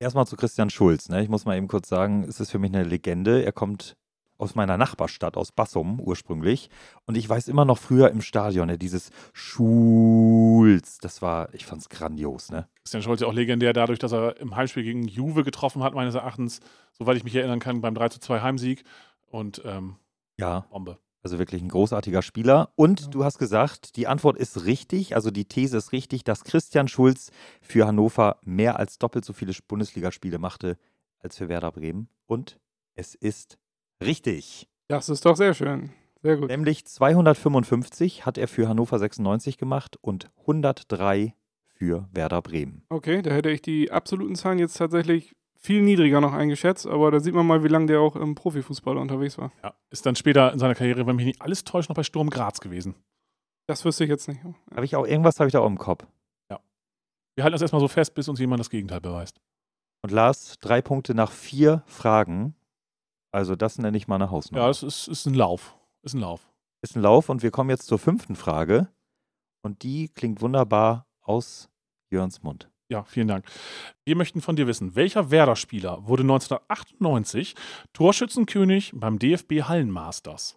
Erstmal 0.00 0.26
zu 0.26 0.36
Christian 0.36 0.68
Schulz. 0.68 1.08
Ne? 1.08 1.22
Ich 1.22 1.30
muss 1.30 1.46
mal 1.46 1.56
eben 1.56 1.66
kurz 1.66 1.88
sagen, 1.88 2.24
es 2.28 2.40
ist 2.40 2.50
für 2.50 2.58
mich 2.58 2.74
eine 2.74 2.84
Legende. 2.84 3.42
Er 3.42 3.52
kommt 3.52 3.96
aus 4.40 4.54
meiner 4.54 4.76
Nachbarstadt, 4.76 5.36
aus 5.36 5.52
Bassum 5.52 6.00
ursprünglich. 6.00 6.70
Und 7.06 7.16
ich 7.16 7.28
weiß 7.28 7.48
immer 7.48 7.64
noch 7.64 7.78
früher 7.78 8.10
im 8.10 8.20
Stadion, 8.22 8.66
ne, 8.68 8.78
dieses 8.78 9.10
Schulz, 9.32 10.98
das 10.98 11.22
war, 11.22 11.52
ich 11.54 11.66
fand's 11.66 11.88
grandios, 11.88 12.50
ne? 12.50 12.68
Christian 12.82 13.02
Scholz 13.02 13.20
ja 13.20 13.26
auch 13.26 13.32
legendär 13.32 13.72
dadurch, 13.72 13.98
dass 13.98 14.12
er 14.12 14.38
im 14.38 14.56
Heimspiel 14.56 14.82
gegen 14.82 15.06
Juve 15.06 15.44
getroffen 15.44 15.82
hat, 15.82 15.94
meines 15.94 16.14
Erachtens, 16.14 16.60
soweit 16.92 17.16
ich 17.16 17.24
mich 17.24 17.34
erinnern 17.36 17.60
kann, 17.60 17.80
beim 17.80 17.94
3 17.94 18.08
zu 18.08 18.20
2 18.20 18.40
Heimsieg. 18.40 18.84
Und 19.30 19.62
ähm, 19.64 19.96
Ja, 20.38 20.66
Bombe. 20.70 20.98
also 21.22 21.38
wirklich 21.38 21.62
ein 21.62 21.68
großartiger 21.68 22.22
Spieler. 22.22 22.72
Und 22.74 23.00
Ja. 23.02 23.06
du 23.08 23.24
hast 23.24 23.38
gesagt, 23.38 23.96
die 23.96 24.06
Antwort 24.08 24.36
ist 24.38 24.64
richtig, 24.64 25.14
also 25.14 25.30
die 25.30 25.44
These 25.44 25.76
ist 25.76 25.92
richtig, 25.92 26.24
dass 26.24 26.42
Christian 26.44 26.88
Schulz 26.88 27.30
für 27.60 27.86
Hannover 27.86 28.38
mehr 28.42 28.78
als 28.78 28.98
doppelt 28.98 29.24
so 29.24 29.32
viele 29.32 29.52
Bundesligaspiele 29.68 30.38
machte 30.38 30.76
als 31.20 31.36
für 31.36 31.48
Werder 31.48 31.70
Bremen. 31.70 32.08
Und 32.26 32.58
es 32.94 33.14
ist 33.14 33.58
richtig. 34.02 34.68
Das 34.88 35.08
ist 35.08 35.24
doch 35.24 35.36
sehr 35.36 35.54
schön. 35.54 35.90
Sehr 36.22 36.36
gut. 36.36 36.48
Nämlich 36.48 36.84
255 36.84 38.26
hat 38.26 38.36
er 38.38 38.48
für 38.48 38.68
Hannover 38.68 38.98
96 38.98 39.56
gemacht 39.56 39.96
und 40.00 40.30
103 40.40 41.34
für 41.64 42.08
Werder 42.12 42.42
Bremen. 42.42 42.84
Okay, 42.90 43.22
da 43.22 43.30
hätte 43.30 43.50
ich 43.50 43.62
die 43.62 43.90
absoluten 43.90 44.34
Zahlen 44.34 44.58
jetzt 44.58 44.76
tatsächlich 44.76 45.34
viel 45.54 45.82
niedriger 45.82 46.20
noch 46.20 46.32
eingeschätzt, 46.32 46.86
aber 46.86 47.10
da 47.10 47.20
sieht 47.20 47.34
man 47.34 47.46
mal, 47.46 47.64
wie 47.64 47.68
lange 47.68 47.86
der 47.86 48.00
auch 48.00 48.16
im 48.16 48.34
Profifußball 48.34 48.96
unterwegs 48.98 49.38
war. 49.38 49.52
Ja, 49.62 49.74
ist 49.90 50.04
dann 50.04 50.16
später 50.16 50.52
in 50.52 50.58
seiner 50.58 50.74
Karriere, 50.74 51.06
wenn 51.06 51.16
mich 51.16 51.26
nicht 51.26 51.42
alles 51.42 51.64
täuscht, 51.64 51.88
noch 51.88 51.96
bei 51.96 52.02
Sturm 52.02 52.30
Graz 52.30 52.60
gewesen. 52.60 52.94
Das 53.66 53.84
wüsste 53.84 54.04
ich 54.04 54.10
jetzt 54.10 54.28
nicht. 54.28 54.40
Habe 54.74 54.84
ich 54.84 54.96
auch 54.96 55.06
irgendwas 55.06 55.38
habe 55.38 55.48
ich 55.48 55.52
da 55.52 55.60
auch 55.60 55.66
im 55.66 55.78
Kopf. 55.78 56.06
Wir 57.40 57.44
halten 57.44 57.52
das 57.52 57.62
erstmal 57.62 57.80
so 57.80 57.88
fest, 57.88 58.14
bis 58.14 58.28
uns 58.28 58.38
jemand 58.38 58.60
das 58.60 58.68
Gegenteil 58.68 59.00
beweist. 59.00 59.40
Und 60.02 60.10
Lars, 60.10 60.58
drei 60.60 60.82
Punkte 60.82 61.14
nach 61.14 61.30
vier 61.30 61.82
Fragen. 61.86 62.54
Also 63.32 63.56
das 63.56 63.78
nenne 63.78 63.96
ich 63.96 64.08
mal 64.08 64.16
eine 64.16 64.30
Hausnummer. 64.30 64.64
Ja, 64.64 64.70
es 64.70 64.82
ist, 64.82 65.08
ist 65.08 65.26
ein 65.26 65.34
Lauf. 65.34 65.76
Ist 66.02 66.14
ein 66.14 66.20
Lauf. 66.20 66.46
ist 66.82 66.96
ein 66.96 67.02
Lauf 67.02 67.28
und 67.28 67.42
wir 67.42 67.50
kommen 67.50 67.70
jetzt 67.70 67.86
zur 67.86 67.98
fünften 67.98 68.34
Frage. 68.36 68.88
Und 69.62 69.82
die 69.82 70.08
klingt 70.08 70.40
wunderbar 70.40 71.06
aus 71.20 71.68
Jörns 72.10 72.42
Mund. 72.42 72.68
Ja, 72.88 73.04
vielen 73.04 73.28
Dank. 73.28 73.44
Wir 74.04 74.16
möchten 74.16 74.40
von 74.40 74.56
dir 74.56 74.66
wissen, 74.66 74.96
welcher 74.96 75.30
Werder-Spieler 75.30 76.08
wurde 76.08 76.22
1998 76.22 77.54
Torschützenkönig 77.92 78.92
beim 78.96 79.18
DFB 79.18 79.62
Hallenmasters? 79.62 80.56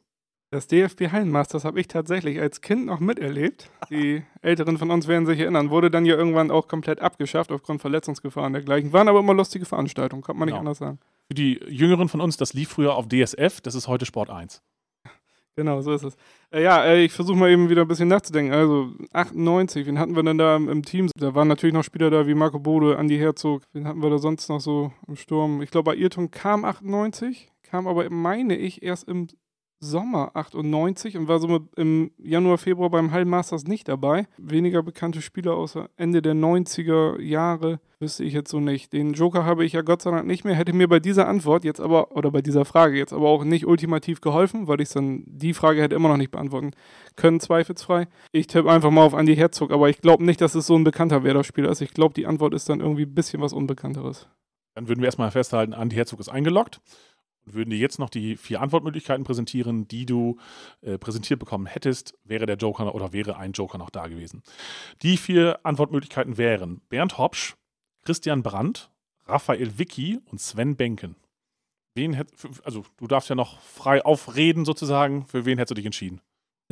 Das 0.50 0.68
DFB 0.68 1.12
Hallenmasters 1.12 1.66
habe 1.66 1.80
ich 1.80 1.88
tatsächlich 1.88 2.40
als 2.40 2.62
Kind 2.62 2.86
noch 2.86 3.00
miterlebt. 3.00 3.70
Die 3.90 4.24
Älteren 4.42 4.78
von 4.78 4.90
uns 4.92 5.08
werden 5.08 5.26
sich 5.26 5.40
erinnern. 5.40 5.70
Wurde 5.72 5.92
dann 5.92 6.06
ja 6.06 6.16
irgendwann 6.16 6.50
auch 6.52 6.68
komplett 6.68 7.02
abgeschafft 7.02 7.52
aufgrund 7.52 7.82
Verletzungsgefahr 7.82 8.46
und 8.46 8.54
dergleichen. 8.54 8.94
Waren 8.94 9.08
aber 9.10 9.20
immer 9.20 9.34
lustige 9.34 9.66
Veranstaltungen, 9.66 10.22
kann 10.24 10.38
man 10.38 10.46
nicht 10.48 10.54
Genau. 10.54 10.60
anders 10.60 10.78
sagen. 10.78 11.00
Für 11.34 11.42
die 11.42 11.60
Jüngeren 11.68 12.10
von 12.10 12.22
uns, 12.22 12.38
das 12.38 12.54
lief 12.54 12.70
früher 12.70 12.94
auf 12.94 13.08
DSF, 13.08 13.60
das 13.62 13.74
ist 13.74 13.88
heute 13.88 14.06
Sport 14.06 14.30
1. 14.30 14.62
Genau, 15.56 15.82
so 15.82 15.92
ist 15.92 16.04
es. 16.04 16.16
Äh, 16.52 16.62
ja, 16.62 16.86
äh, 16.86 17.04
ich 17.04 17.12
versuche 17.12 17.36
mal 17.36 17.50
eben 17.50 17.70
wieder 17.70 17.82
ein 17.82 17.88
bisschen 17.88 18.08
nachzudenken. 18.08 18.54
Also 18.54 18.92
98, 19.14 19.88
wen 19.88 19.98
hatten 19.98 20.16
wir 20.16 20.22
denn 20.22 20.38
da 20.38 20.56
im, 20.56 20.70
im 20.70 20.84
Team? 20.84 21.10
Da 21.16 21.34
waren 21.34 21.48
natürlich 21.48 21.74
noch 21.74 21.84
Spieler 21.84 22.12
da 22.12 22.28
wie 22.28 22.36
Marco 22.36 22.60
Bode, 22.60 23.00
Andi 23.00 23.18
Herzog. 23.18 23.64
Wen 23.74 23.88
hatten 23.88 24.04
wir 24.04 24.12
da 24.12 24.20
sonst 24.20 24.48
noch 24.48 24.60
so 24.60 24.94
im 25.08 25.16
Sturm? 25.16 25.64
Ich 25.64 25.72
glaube, 25.72 25.90
bei 25.90 25.98
Ayrton 25.98 26.30
kam 26.30 26.66
98, 26.66 27.52
kam 27.64 27.88
aber, 27.88 28.08
meine 28.12 28.56
ich, 28.56 28.84
erst 28.84 29.08
im 29.08 29.28
Sommer 29.84 30.32
98 30.34 31.18
und 31.18 31.28
war 31.28 31.40
somit 31.40 31.64
im 31.76 32.12
Januar, 32.18 32.58
Februar 32.58 32.90
beim 32.90 33.12
Hallenmasters 33.12 33.66
nicht 33.66 33.88
dabei. 33.88 34.28
Weniger 34.38 34.82
bekannte 34.82 35.22
Spieler 35.22 35.56
außer 35.56 35.90
Ende 35.98 36.22
der 36.22 36.34
90er 36.34 37.20
Jahre 37.22 37.80
wüsste 38.00 38.24
ich 38.24 38.34
jetzt 38.34 38.50
so 38.50 38.60
nicht. 38.60 38.94
Den 38.94 39.14
Joker 39.14 39.46
habe 39.46 39.66
ich 39.66 39.74
ja 39.74 39.82
Gott 39.82 40.02
sei 40.02 40.12
Dank 40.12 40.28
nicht 40.28 40.46
mehr. 40.46 40.56
Hätte 40.56 40.74
mir 40.74 40.88
bei 40.88 41.00
dieser 41.00 41.28
Antwort 41.28 41.64
jetzt 41.64 41.80
aber, 41.80 42.16
oder 42.16 42.32
bei 42.32 42.42
dieser 42.42 42.66
Frage 42.66 42.98
jetzt 42.98 43.14
aber 43.14 43.30
auch 43.30 43.44
nicht 43.44 43.66
ultimativ 43.66 44.22
geholfen, 44.22 44.68
weil 44.68 44.82
ich 44.82 44.90
dann 44.90 45.24
die 45.26 45.54
Frage 45.54 45.82
hätte 45.82 45.96
immer 45.96 46.10
noch 46.10 46.18
nicht 46.18 46.32
beantworten 46.32 46.72
können, 47.16 47.40
zweifelsfrei. 47.40 48.08
Ich 48.32 48.48
tippe 48.48 48.70
einfach 48.70 48.92
mal 48.92 49.04
auf 49.04 49.14
Andi 49.14 49.36
Herzog, 49.36 49.72
aber 49.72 49.90
ich 49.90 50.02
glaube 50.02 50.24
nicht, 50.24 50.42
dass 50.42 50.56
es 50.56 50.68
so 50.68 50.76
ein 50.76 50.84
bekannter 50.84 51.24
Werder-Spieler 51.24 51.70
ist. 51.70 51.82
Ich 51.82 51.94
glaube, 51.94 52.14
die 52.14 52.28
Antwort 52.28 52.54
ist 52.54 52.70
dann 52.70 52.80
irgendwie 52.80 53.04
ein 53.04 53.16
bisschen 53.16 53.42
was 53.42 53.54
Unbekannteres. 53.54 54.28
Dann 54.76 54.88
würden 54.88 55.02
wir 55.02 55.06
erstmal 55.06 55.32
festhalten, 55.32 55.74
Andi 55.74 55.96
Herzog 55.96 56.20
ist 56.20 56.30
eingeloggt 56.30 56.82
und 57.46 57.54
würden 57.54 57.70
dir 57.70 57.78
jetzt 57.78 58.00
noch 58.00 58.10
die 58.10 58.38
vier 58.38 58.62
Antwortmöglichkeiten 58.62 59.24
präsentieren, 59.24 59.88
die 59.88 60.06
du 60.06 60.38
äh, 60.82 60.98
präsentiert 60.98 61.40
bekommen 61.40 61.66
hättest, 61.66 62.18
wäre 62.24 62.46
der 62.46 62.58
Joker 62.58 62.94
oder 62.96 63.14
wäre 63.14 63.38
ein 63.38 63.52
Joker 63.52 63.78
noch 63.78 63.90
da 63.90 64.08
gewesen. 64.08 64.44
Die 65.02 65.18
vier 65.18 65.60
Antwortmöglichkeiten 65.64 66.38
wären 66.38 66.82
Bernd 66.90 67.18
Hopsch, 67.18 67.56
Christian 68.04 68.44
Brandt, 68.44 68.90
Raphael 69.26 69.78
Vicky 69.78 70.20
und 70.32 70.40
Sven 70.40 70.76
Benken. 70.76 71.16
Wen 71.96 72.14
hätt, 72.14 72.32
also 72.64 72.86
du 72.98 73.08
darfst 73.08 73.30
ja 73.30 73.36
noch 73.36 73.60
frei 73.62 74.04
aufreden 74.04 74.66
sozusagen. 74.66 75.26
Für 75.28 75.46
wen 75.46 75.58
hättest 75.58 75.72
du 75.72 75.76
dich 75.76 75.86
entschieden? 75.86 76.22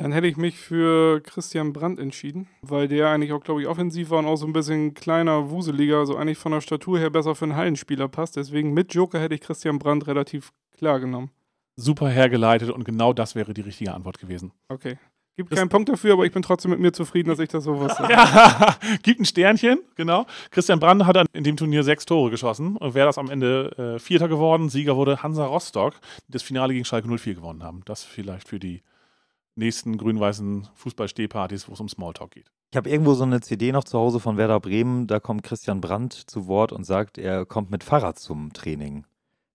Dann 0.02 0.12
hätte 0.14 0.26
ich 0.28 0.36
mich 0.38 0.58
für 0.58 1.22
Christian 1.22 1.74
Brandt 1.74 2.00
entschieden, 2.00 2.48
weil 2.62 2.88
der 2.88 3.10
eigentlich 3.10 3.34
auch, 3.34 3.44
glaube 3.44 3.62
ich, 3.62 3.68
offensiv 3.68 4.10
war 4.10 4.20
und 4.20 4.26
auch 4.26 4.36
so 4.36 4.48
ein 4.48 4.54
bisschen 4.54 4.94
kleiner, 4.96 5.52
wuseliger, 5.52 5.98
also 6.00 6.16
eigentlich 6.18 6.40
von 6.40 6.52
der 6.54 6.62
Statur 6.62 6.98
her 6.98 7.10
besser 7.12 7.36
für 7.36 7.46
einen 7.46 7.56
Hallenspieler 7.56 8.08
passt. 8.08 8.36
Deswegen 8.36 8.74
mit 8.74 8.94
Joker 8.96 9.20
hätte 9.20 9.36
ich 9.36 9.42
Christian 9.42 9.78
Brandt 9.78 10.08
relativ 10.08 10.52
klar 10.76 11.00
genommen. 11.00 11.30
Super 11.76 12.10
hergeleitet 12.10 12.70
und 12.72 12.84
genau 12.84 13.14
das 13.14 13.36
wäre 13.36 13.54
die 13.54 13.62
richtige 13.62 13.94
Antwort 13.94 14.18
gewesen. 14.20 14.52
Okay. 14.70 14.98
Gibt 15.38 15.52
Das- 15.52 15.60
keinen 15.60 15.70
Punkt 15.70 15.88
dafür, 15.88 16.14
aber 16.14 16.26
ich 16.26 16.32
bin 16.34 16.42
trotzdem 16.42 16.72
mit 16.72 16.80
mir 16.80 16.92
zufrieden, 16.94 17.30
dass 17.30 17.40
ich 17.40 17.50
das 17.50 17.64
so 17.64 17.80
wusste. 17.80 18.04
Ja, 18.10 18.76
gibt 19.04 19.20
ein 19.22 19.26
Sternchen, 19.26 19.80
genau. 19.96 20.26
Christian 20.50 20.80
Brand 20.80 21.06
hat 21.06 21.16
dann 21.16 21.28
in 21.34 21.44
dem 21.44 21.56
Turnier 21.58 21.84
sechs 21.84 22.06
Tore 22.06 22.30
geschossen 22.32 22.76
und 22.76 22.94
wäre 22.96 23.06
das 23.06 23.18
am 23.18 23.30
Ende 23.30 23.96
äh, 23.96 24.00
Vierter 24.00 24.28
geworden. 24.28 24.68
Sieger 24.70 24.96
wurde 24.98 25.24
Hansa 25.24 25.46
Rostock, 25.46 25.94
die 26.28 26.32
das 26.34 26.42
Finale 26.44 26.74
gegen 26.74 26.86
Schalke 26.86 27.08
04 27.08 27.36
gewonnen 27.36 27.64
haben. 27.64 27.82
Das 27.86 28.04
vielleicht 28.04 28.48
für 28.50 28.60
die 28.60 28.82
nächsten 29.62 29.98
grün-weißen 29.98 30.68
Fußballstehpartys, 30.76 31.70
wo 31.70 31.74
es 31.74 31.80
um 31.80 31.88
Smalltalk 31.88 32.32
geht. 32.32 32.52
Ich 32.72 32.78
habe 32.78 32.90
irgendwo 32.90 33.14
so 33.14 33.24
eine 33.24 33.42
CD 33.42 33.72
noch 33.72 33.84
zu 33.84 33.98
Hause 33.98 34.20
von 34.20 34.38
Werder 34.38 34.60
Bremen. 34.60 35.08
Da 35.08 35.20
kommt 35.20 35.44
Christian 35.44 35.82
Brandt 35.82 36.14
zu 36.14 36.48
Wort 36.48 36.72
und 36.72 36.84
sagt, 36.84 37.18
er 37.18 37.46
kommt 37.46 37.72
mit 37.72 37.84
Fahrrad 37.84 38.20
zum 38.20 38.54
Training. 38.54 39.06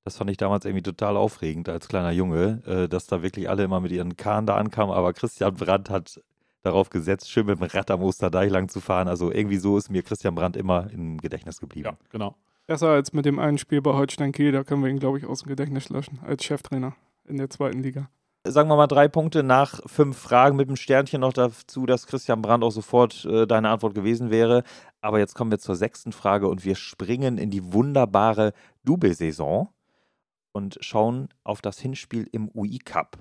Das 0.05 0.17
fand 0.17 0.31
ich 0.31 0.37
damals 0.37 0.65
irgendwie 0.65 0.83
total 0.83 1.17
aufregend 1.17 1.69
als 1.69 1.89
kleiner 1.89 2.13
Junge, 2.13 2.63
äh, 2.67 2.89
dass 2.89 3.07
da 3.07 3.23
wirklich 3.23 3.51
alle 3.51 3.65
immer 3.65 3.81
mit 3.81 3.91
ihren 3.91 4.17
Kahn 4.17 4.47
da 4.47 4.57
ankamen. 4.57 4.95
Aber 4.95 5.13
Christian 5.13 5.55
Brandt 5.55 5.91
hat 5.91 6.21
darauf 6.63 6.91
gesetzt, 6.91 7.31
schön 7.31 7.47
mit 7.47 7.59
dem 7.59 7.65
Rad 7.65 7.91
am 7.91 8.03
Osterdeich 8.03 8.51
lang 8.51 8.69
zu 8.69 8.81
fahren. 8.81 9.09
Also 9.09 9.33
irgendwie 9.33 9.57
so 9.57 9.77
ist 9.77 9.91
mir 9.91 10.03
Christian 10.03 10.35
Brandt 10.35 10.57
immer 10.57 10.91
im 10.93 11.19
Gedächtnis 11.19 11.59
geblieben. 11.59 11.89
Ja, 11.91 11.97
genau. 12.11 12.37
Besser 12.67 12.89
als 12.89 13.13
mit 13.13 13.25
dem 13.25 13.39
einen 13.39 13.59
Spiel 13.59 13.81
bei 13.81 13.95
Holstein 13.95 14.33
Kiel, 14.33 14.53
da 14.53 14.65
können 14.65 14.83
wir 14.83 14.91
ihn, 14.91 14.99
glaube 14.99 15.19
ich, 15.19 15.27
aus 15.27 15.43
dem 15.43 15.49
Gedächtnis 15.49 15.89
löschen, 15.89 16.19
als 16.25 16.45
Cheftrainer 16.45 16.95
in 17.25 17.39
der 17.39 17.49
zweiten 17.49 17.81
Liga. 17.83 18.09
Sagen 18.49 18.69
wir 18.69 18.77
mal 18.77 18.87
drei 18.87 19.09
Punkte 19.09 19.43
nach 19.43 19.81
fünf 19.87 20.17
Fragen 20.17 20.57
mit 20.57 20.69
dem 20.69 20.77
Sternchen 20.77 21.23
noch 21.23 21.33
dazu, 21.33 21.85
dass 21.85 22.07
Christian 22.07 22.43
Brandt 22.43 22.63
auch 22.63 22.71
sofort 22.71 23.25
äh, 23.25 23.47
deine 23.47 23.71
Antwort 23.71 23.95
gewesen 23.95 24.31
wäre. 24.31 24.63
Aber 25.01 25.19
jetzt 25.19 25.35
kommen 25.35 25.51
wir 25.51 25.59
zur 25.59 25.75
sechsten 25.75 26.13
Frage 26.13 26.49
und 26.49 26.65
wir 26.65 26.77
springen 26.77 27.39
in 27.39 27.51
die 27.51 27.73
wunderbare 27.73 28.53
Double-Saison 28.85 29.69
und 30.53 30.79
schauen 30.81 31.29
auf 31.43 31.61
das 31.61 31.79
Hinspiel 31.79 32.29
im 32.31 32.49
UI 32.55 32.79
Cup. 32.79 33.19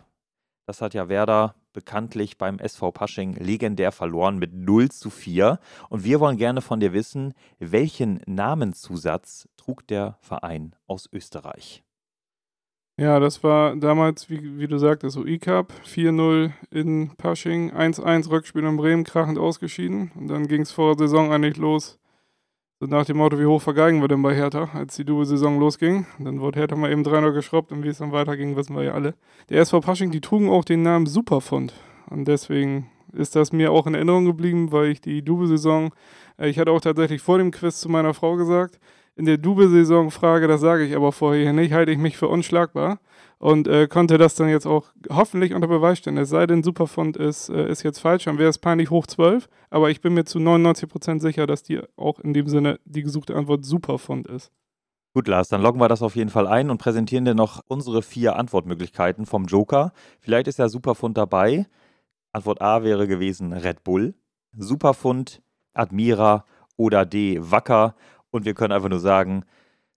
Das 0.67 0.81
hat 0.81 0.93
ja 0.93 1.09
Werder 1.09 1.55
bekanntlich 1.73 2.37
beim 2.37 2.59
SV 2.59 2.91
Pasching 2.91 3.33
legendär 3.33 3.91
verloren 3.91 4.37
mit 4.37 4.53
0 4.53 4.89
zu 4.89 5.09
4. 5.09 5.59
Und 5.89 6.03
wir 6.03 6.19
wollen 6.19 6.37
gerne 6.37 6.61
von 6.61 6.79
dir 6.79 6.93
wissen, 6.93 7.33
welchen 7.59 8.21
Namenszusatz 8.25 9.47
trug 9.57 9.87
der 9.87 10.17
Verein 10.21 10.75
aus 10.87 11.09
Österreich? 11.11 11.84
Ja, 12.97 13.19
das 13.19 13.43
war 13.43 13.75
damals, 13.75 14.29
wie, 14.29 14.57
wie 14.57 14.67
du 14.67 14.77
sagtest, 14.77 15.17
UI-Cup, 15.17 15.73
4-0 15.85 16.51
in 16.71 17.11
Pasching, 17.17 17.73
1-1 17.73 18.29
Rückspiel 18.29 18.63
in 18.63 18.77
Bremen, 18.77 19.03
krachend 19.03 19.37
ausgeschieden. 19.37 20.11
Und 20.15 20.29
dann 20.29 20.47
ging 20.47 20.61
es 20.61 20.71
vor 20.71 20.95
der 20.95 21.09
Saison 21.09 21.33
eigentlich 21.33 21.57
los. 21.57 21.99
So 22.79 22.87
nach 22.87 23.05
dem 23.05 23.17
Motto, 23.17 23.37
wie 23.37 23.45
hoch 23.45 23.61
vergeigen 23.61 23.99
wir 23.99 24.07
denn 24.07 24.21
bei 24.21 24.33
Hertha, 24.33 24.69
als 24.73 24.95
die 24.95 25.03
Double-Saison 25.03 25.59
losging. 25.59 26.05
Dann 26.19 26.39
wurde 26.39 26.59
Hertha 26.59 26.77
mal 26.77 26.89
eben 26.89 27.03
3 27.03 27.31
geschrubbt 27.31 27.73
und 27.73 27.83
wie 27.83 27.89
es 27.89 27.97
dann 27.97 28.13
weiterging, 28.13 28.55
wissen 28.55 28.75
wir 28.77 28.83
ja 28.83 28.93
alle. 28.93 29.15
Der 29.49 29.59
SV 29.59 29.81
Pasching, 29.81 30.11
die 30.11 30.21
trugen 30.21 30.49
auch 30.49 30.63
den 30.63 30.81
Namen 30.81 31.05
Superfund. 31.05 31.73
Und 32.09 32.29
deswegen 32.29 32.89
ist 33.11 33.35
das 33.35 33.51
mir 33.51 33.73
auch 33.73 33.87
in 33.87 33.93
Erinnerung 33.93 34.23
geblieben, 34.23 34.71
weil 34.71 34.87
ich 34.87 35.01
die 35.01 35.21
Double-Saison, 35.21 35.93
äh, 36.37 36.47
ich 36.47 36.59
hatte 36.59 36.71
auch 36.71 36.81
tatsächlich 36.81 37.21
vor 37.21 37.39
dem 37.39 37.51
Quiz 37.51 37.79
zu 37.81 37.89
meiner 37.89 38.13
Frau 38.13 38.35
gesagt, 38.35 38.79
in 39.15 39.25
der 39.25 39.37
Double-Saison-Frage, 39.37 40.47
das 40.47 40.61
sage 40.61 40.83
ich 40.83 40.95
aber 40.95 41.11
vorher 41.11 41.53
nicht, 41.53 41.73
halte 41.73 41.91
ich 41.91 41.97
mich 41.97 42.17
für 42.17 42.27
unschlagbar 42.27 42.99
und 43.37 43.67
äh, 43.67 43.87
konnte 43.87 44.17
das 44.17 44.35
dann 44.35 44.49
jetzt 44.49 44.65
auch 44.65 44.91
hoffentlich 45.09 45.53
unter 45.53 45.67
Beweis 45.67 45.99
stellen. 45.99 46.17
Es 46.17 46.29
sei 46.29 46.45
denn, 46.47 46.63
Superfund 46.63 47.17
ist, 47.17 47.49
äh, 47.49 47.69
ist 47.69 47.83
jetzt 47.83 47.99
falsch, 47.99 48.25
dann 48.25 48.37
wäre 48.37 48.49
es 48.49 48.57
peinlich 48.57 48.89
hoch 48.89 49.07
12, 49.07 49.47
aber 49.69 49.89
ich 49.89 50.01
bin 50.01 50.13
mir 50.13 50.25
zu 50.25 50.39
99% 50.39 51.21
sicher, 51.21 51.47
dass 51.47 51.63
die 51.63 51.81
auch 51.95 52.19
in 52.19 52.33
dem 52.33 52.47
Sinne 52.47 52.79
die 52.85 53.03
gesuchte 53.03 53.35
Antwort 53.35 53.65
Superfund 53.65 54.27
ist. 54.27 54.51
Gut, 55.13 55.29
Lars, 55.29 55.47
dann 55.47 55.61
loggen 55.61 55.79
wir 55.79 55.87
das 55.87 56.01
auf 56.01 56.17
jeden 56.17 56.29
Fall 56.29 56.45
ein 56.45 56.69
und 56.69 56.77
präsentieren 56.77 57.23
dir 57.23 57.35
noch 57.35 57.61
unsere 57.69 58.01
vier 58.01 58.35
Antwortmöglichkeiten 58.35 59.25
vom 59.25 59.45
Joker. 59.45 59.93
Vielleicht 60.19 60.47
ist 60.47 60.59
ja 60.59 60.67
Superfund 60.67 61.17
dabei. 61.17 61.67
Antwort 62.33 62.61
A 62.61 62.83
wäre 62.83 63.07
gewesen 63.07 63.53
Red 63.53 63.85
Bull, 63.85 64.13
Superfund, 64.57 65.41
Admira 65.73 66.43
oder 66.75 67.05
D, 67.05 67.37
Wacker. 67.39 67.95
Und 68.35 68.43
wir 68.43 68.53
können 68.53 68.73
einfach 68.73 68.89
nur 68.89 68.99
sagen, 68.99 69.45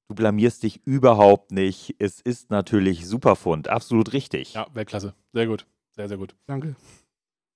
du 0.08 0.14
blamierst 0.14 0.62
dich 0.62 0.80
überhaupt 0.86 1.50
nicht. 1.50 1.96
Es 1.98 2.20
ist 2.20 2.50
natürlich 2.50 3.06
Superfund. 3.06 3.68
Absolut 3.68 4.12
richtig. 4.12 4.54
Ja, 4.54 4.68
Weltklasse. 4.72 5.12
Sehr 5.32 5.48
gut. 5.48 5.66
Sehr, 5.90 6.08
sehr 6.08 6.18
gut. 6.18 6.36
Danke. 6.46 6.76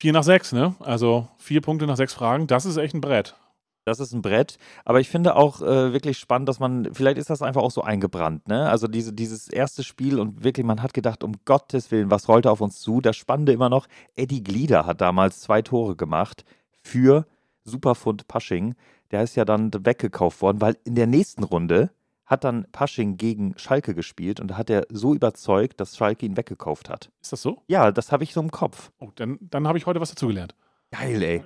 Vier 0.00 0.12
nach 0.12 0.24
sechs, 0.24 0.52
ne? 0.52 0.74
Also 0.80 1.28
vier 1.38 1.60
Punkte 1.60 1.86
nach 1.86 1.96
sechs 1.96 2.12
Fragen. 2.12 2.48
Das 2.48 2.64
ist 2.64 2.76
echt 2.78 2.94
ein 2.94 3.00
Brett. 3.00 3.36
Das 3.84 4.00
ist 4.00 4.12
ein 4.12 4.22
Brett. 4.22 4.58
Aber 4.84 4.98
ich 4.98 5.08
finde 5.08 5.36
auch 5.36 5.62
äh, 5.62 5.92
wirklich 5.92 6.18
spannend, 6.18 6.48
dass 6.48 6.58
man, 6.58 6.92
vielleicht 6.92 7.18
ist 7.18 7.30
das 7.30 7.42
einfach 7.42 7.62
auch 7.62 7.70
so 7.70 7.82
eingebrannt, 7.82 8.48
ne? 8.48 8.68
Also 8.68 8.88
diese, 8.88 9.12
dieses 9.12 9.48
erste 9.48 9.84
Spiel 9.84 10.18
und 10.18 10.42
wirklich, 10.42 10.66
man 10.66 10.82
hat 10.82 10.94
gedacht, 10.94 11.22
um 11.22 11.34
Gottes 11.44 11.92
Willen, 11.92 12.10
was 12.10 12.28
rollte 12.28 12.50
auf 12.50 12.60
uns 12.60 12.80
zu? 12.80 13.00
Das 13.00 13.16
Spannende 13.16 13.52
immer 13.52 13.68
noch, 13.68 13.86
Eddie 14.16 14.42
Glieder 14.42 14.86
hat 14.86 15.00
damals 15.00 15.40
zwei 15.40 15.62
Tore 15.62 15.94
gemacht 15.94 16.44
für 16.82 17.26
Superfund 17.64 18.26
Pasching 18.26 18.74
der 19.12 19.22
ist 19.22 19.36
ja 19.36 19.44
dann 19.44 19.70
weggekauft 19.72 20.42
worden, 20.42 20.60
weil 20.60 20.76
in 20.84 20.94
der 20.94 21.06
nächsten 21.06 21.44
Runde 21.44 21.90
hat 22.26 22.44
dann 22.44 22.66
Pasching 22.72 23.16
gegen 23.18 23.56
Schalke 23.58 23.94
gespielt 23.94 24.40
und 24.40 24.48
da 24.48 24.56
hat 24.56 24.70
er 24.70 24.86
so 24.88 25.14
überzeugt, 25.14 25.80
dass 25.80 25.96
Schalke 25.96 26.24
ihn 26.24 26.36
weggekauft 26.36 26.88
hat. 26.88 27.10
Ist 27.20 27.32
das 27.32 27.42
so? 27.42 27.62
Ja, 27.68 27.92
das 27.92 28.10
habe 28.10 28.24
ich 28.24 28.32
so 28.32 28.40
im 28.40 28.50
Kopf. 28.50 28.90
Oh, 28.98 29.10
dann, 29.14 29.38
dann 29.42 29.68
habe 29.68 29.76
ich 29.76 29.86
heute 29.86 30.00
was 30.00 30.10
dazugelernt. 30.10 30.54
Geil, 30.90 31.22
ey. 31.22 31.44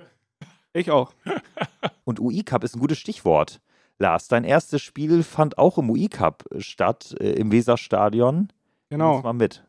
Ich 0.73 0.89
auch. 0.91 1.13
und 2.05 2.19
UI-Cup 2.19 2.63
ist 2.63 2.75
ein 2.75 2.79
gutes 2.79 2.99
Stichwort. 2.99 3.59
Lars, 3.99 4.27
dein 4.27 4.43
erstes 4.43 4.81
Spiel 4.81 5.23
fand 5.23 5.57
auch 5.57 5.77
im 5.77 5.89
UI-Cup 5.89 6.45
statt, 6.59 7.15
äh, 7.19 7.31
im 7.31 7.51
Weserstadion. 7.51 8.53
Genau. 8.89 9.15
Nimm 9.15 9.23
mal 9.23 9.33
mit. 9.33 9.63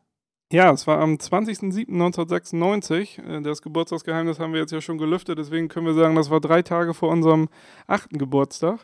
Ja, 0.51 0.71
es 0.71 0.87
war 0.87 0.99
am 0.99 1.13
20.07.1996. 1.13 3.21
Äh, 3.21 3.43
das 3.43 3.61
Geburtstagsgeheimnis 3.61 4.39
haben 4.39 4.53
wir 4.53 4.61
jetzt 4.61 4.71
ja 4.71 4.81
schon 4.81 4.97
gelüftet, 4.97 5.37
deswegen 5.37 5.67
können 5.67 5.85
wir 5.85 5.93
sagen, 5.93 6.15
das 6.15 6.31
war 6.31 6.41
drei 6.41 6.63
Tage 6.63 6.95
vor 6.95 7.09
unserem 7.09 7.49
achten 7.85 8.17
Geburtstag. 8.17 8.79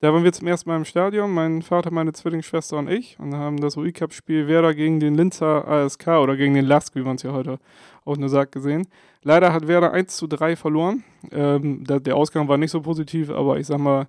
Da 0.00 0.14
waren 0.14 0.24
wir 0.24 0.32
zum 0.32 0.48
ersten 0.48 0.70
Mal 0.70 0.78
im 0.78 0.86
Stadion, 0.86 1.30
mein 1.30 1.60
Vater, 1.60 1.90
meine 1.90 2.14
Zwillingsschwester 2.14 2.78
und 2.78 2.88
ich, 2.88 3.18
und 3.20 3.34
haben 3.34 3.60
das 3.60 3.76
UI-Cup-Spiel 3.76 4.48
Werder 4.48 4.72
gegen 4.72 4.98
den 4.98 5.14
Linzer 5.14 5.68
ASK 5.68 6.08
oder 6.08 6.38
gegen 6.38 6.54
den 6.54 6.64
Lask, 6.64 6.94
wie 6.94 7.02
man 7.02 7.16
es 7.16 7.22
ja 7.22 7.34
heute 7.34 7.58
auch 8.06 8.16
nur 8.16 8.30
sagt, 8.30 8.52
gesehen. 8.52 8.88
Leider 9.22 9.52
hat 9.52 9.68
Werder 9.68 9.92
1 9.92 10.16
zu 10.16 10.26
3 10.26 10.56
verloren. 10.56 11.04
Ähm, 11.30 11.84
der 11.84 12.16
Ausgang 12.16 12.48
war 12.48 12.56
nicht 12.56 12.70
so 12.70 12.80
positiv, 12.80 13.28
aber 13.28 13.58
ich 13.58 13.66
sag 13.66 13.78
mal, 13.78 14.08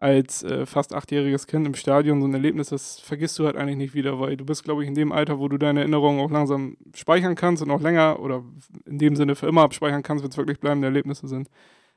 als 0.00 0.42
äh, 0.42 0.64
fast 0.64 0.94
achtjähriges 0.94 1.46
Kind 1.46 1.66
im 1.66 1.74
Stadion 1.74 2.22
so 2.22 2.26
ein 2.26 2.32
Erlebnis, 2.32 2.70
das 2.70 2.98
vergisst 3.00 3.38
du 3.38 3.44
halt 3.44 3.56
eigentlich 3.56 3.76
nicht 3.76 3.94
wieder, 3.94 4.18
weil 4.18 4.36
du 4.36 4.46
bist, 4.46 4.64
glaube 4.64 4.82
ich, 4.82 4.88
in 4.88 4.94
dem 4.94 5.12
Alter, 5.12 5.38
wo 5.38 5.46
du 5.48 5.58
deine 5.58 5.80
Erinnerungen 5.80 6.20
auch 6.20 6.30
langsam 6.30 6.78
speichern 6.94 7.34
kannst 7.34 7.62
und 7.62 7.70
auch 7.70 7.82
länger 7.82 8.18
oder 8.18 8.42
in 8.86 8.98
dem 8.98 9.14
Sinne 9.14 9.36
für 9.36 9.46
immer 9.46 9.62
abspeichern 9.62 10.02
kannst, 10.02 10.24
wenn 10.24 10.30
es 10.30 10.38
wirklich 10.38 10.58
bleibende 10.58 10.88
Erlebnisse 10.88 11.28
sind. 11.28 11.50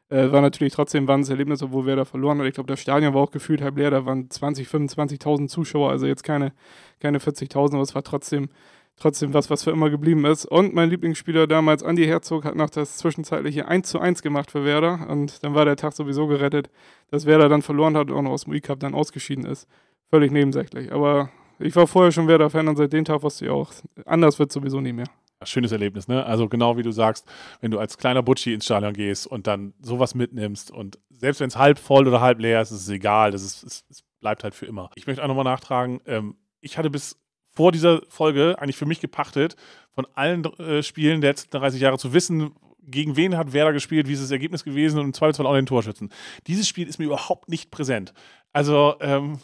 Äh, 0.10 0.32
war 0.34 0.42
natürlich 0.42 0.74
trotzdem 0.74 1.08
waren 1.08 1.22
es 1.22 1.30
Erlebnisse, 1.30 1.66
obwohl 1.66 1.86
wer 1.86 1.96
da 1.96 2.04
verloren 2.04 2.40
hat. 2.40 2.48
Ich 2.48 2.56
glaube, 2.56 2.68
das 2.68 2.82
Stadion 2.82 3.14
war 3.14 3.22
auch 3.22 3.32
gefühlt 3.32 3.62
halb 3.62 3.78
leer, 3.78 3.90
da 3.90 4.06
waren 4.06 4.30
20, 4.30 4.68
25.000 4.68 5.48
Zuschauer, 5.48 5.90
also 5.90 6.06
jetzt 6.06 6.24
keine, 6.24 6.52
keine 7.00 7.20
40.000, 7.20 7.74
aber 7.74 7.84
es 7.84 7.96
war 7.96 8.04
trotzdem 8.04 8.50
trotzdem 8.98 9.34
was, 9.34 9.50
was 9.50 9.64
für 9.64 9.72
immer 9.72 9.90
geblieben 9.90 10.26
ist. 10.26 10.46
Und 10.46 10.74
mein 10.74 10.90
Lieblingsspieler 10.90 11.48
damals, 11.48 11.82
Andy 11.82 12.06
Herzog, 12.06 12.46
hat 12.46 12.56
noch 12.56 12.70
das 12.70 12.98
zwischenzeitliche 12.98 13.68
1 13.68 13.90
zu 13.90 14.00
1 14.00 14.22
gemacht 14.22 14.52
für 14.52 14.64
Werder. 14.66 15.08
Und 15.10 15.44
dann 15.44 15.54
war 15.56 15.66
der 15.66 15.76
Tag 15.76 15.94
sowieso 15.94 16.28
gerettet, 16.28 16.70
dass 17.10 17.26
Werder 17.26 17.50
dann 17.50 17.62
verloren 17.62 17.98
hat 17.98 18.10
und 18.10 18.18
auch 18.18 18.22
noch 18.22 18.32
aus 18.32 18.46
dem 18.46 18.54
E-Cup 18.54 18.80
dann 18.80 18.94
ausgeschieden 18.94 19.46
ist. 19.46 19.68
Völlig 20.10 20.32
nebensächlich. 20.32 20.92
Aber 20.92 21.30
ich 21.60 21.76
war 21.76 21.88
vorher 21.88 22.12
schon 22.12 22.28
Werder-Fan 22.28 22.68
und 22.68 22.76
seit 22.76 22.94
dem 22.94 23.06
Tag 23.06 23.24
wusste 23.24 23.46
ich 23.46 23.52
auch, 23.52 23.72
anders 24.06 24.40
wird 24.40 24.52
sowieso 24.52 24.82
nie 24.82 24.94
mehr. 24.94 25.08
Schönes 25.46 25.74
Erlebnis, 25.74 26.08
ne? 26.08 26.26
Also 26.26 26.48
genau 26.48 26.78
wie 26.78 26.84
du 26.84 26.92
sagst, 26.92 27.28
wenn 27.60 27.72
du 27.72 27.80
als 27.80 27.98
kleiner 27.98 28.24
Butschi 28.24 28.54
ins 28.54 28.64
Stadion 28.64 28.94
gehst 28.94 29.28
und 29.28 29.46
dann 29.46 29.74
sowas 29.82 30.16
mitnimmst 30.16 30.72
und 30.72 31.00
selbst 31.10 31.42
wenn 31.42 31.50
es 31.50 31.58
halb 31.58 31.80
voll 31.80 32.08
oder 32.08 32.22
halb 32.22 32.40
leer 32.40 32.62
ist, 32.62 32.72
ist 32.72 32.84
es 32.84 32.90
egal. 32.90 33.32
Das 33.32 33.44
ist, 33.44 33.64
es, 33.64 33.86
es 33.90 34.04
bleibt 34.22 34.44
halt 34.46 34.56
für 34.56 34.66
immer. 34.66 34.90
Ich 34.96 35.06
möchte 35.06 35.22
auch 35.22 35.28
nochmal 35.28 35.44
nachtragen, 35.44 36.00
ähm, 36.06 36.38
ich 36.62 36.78
hatte 36.78 36.90
bis 36.90 37.18
vor 37.54 37.72
dieser 37.72 38.02
Folge 38.10 38.56
eigentlich 38.60 38.78
für 38.78 38.86
mich 38.86 39.00
gepachtet, 39.00 39.56
von 39.94 40.08
allen 40.16 40.44
äh, 40.60 40.84
Spielen 40.84 41.22
der 41.22 41.32
letzten 41.32 41.52
30 41.52 41.82
Jahre 41.82 41.98
zu 41.98 42.14
wissen, 42.14 42.52
gegen 42.86 43.16
wen 43.16 43.38
hat 43.38 43.54
Werder 43.54 43.74
gespielt, 43.74 44.08
wie 44.08 44.14
ist 44.14 44.24
das 44.24 44.32
Ergebnis 44.32 44.64
gewesen 44.64 45.00
und 45.00 45.06
im 45.06 45.14
Zweifelsfall 45.14 45.48
auch 45.48 45.56
den 45.56 45.66
Torschützen. 45.66 46.12
Dieses 46.48 46.68
Spiel 46.68 46.88
ist 46.88 47.00
mir 47.00 47.06
überhaupt 47.06 47.48
nicht 47.50 47.72
präsent. 47.72 48.14
Also, 48.52 48.96
ähm, 49.00 49.40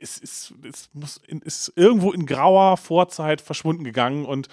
es, 0.00 0.20
es, 0.20 0.54
es 0.68 0.90
muss 0.92 1.18
in, 1.26 1.40
ist 1.40 1.72
irgendwo 1.76 2.12
in 2.12 2.26
grauer 2.26 2.76
Vorzeit 2.76 3.40
verschwunden 3.40 3.84
gegangen 3.84 4.24
und 4.24 4.48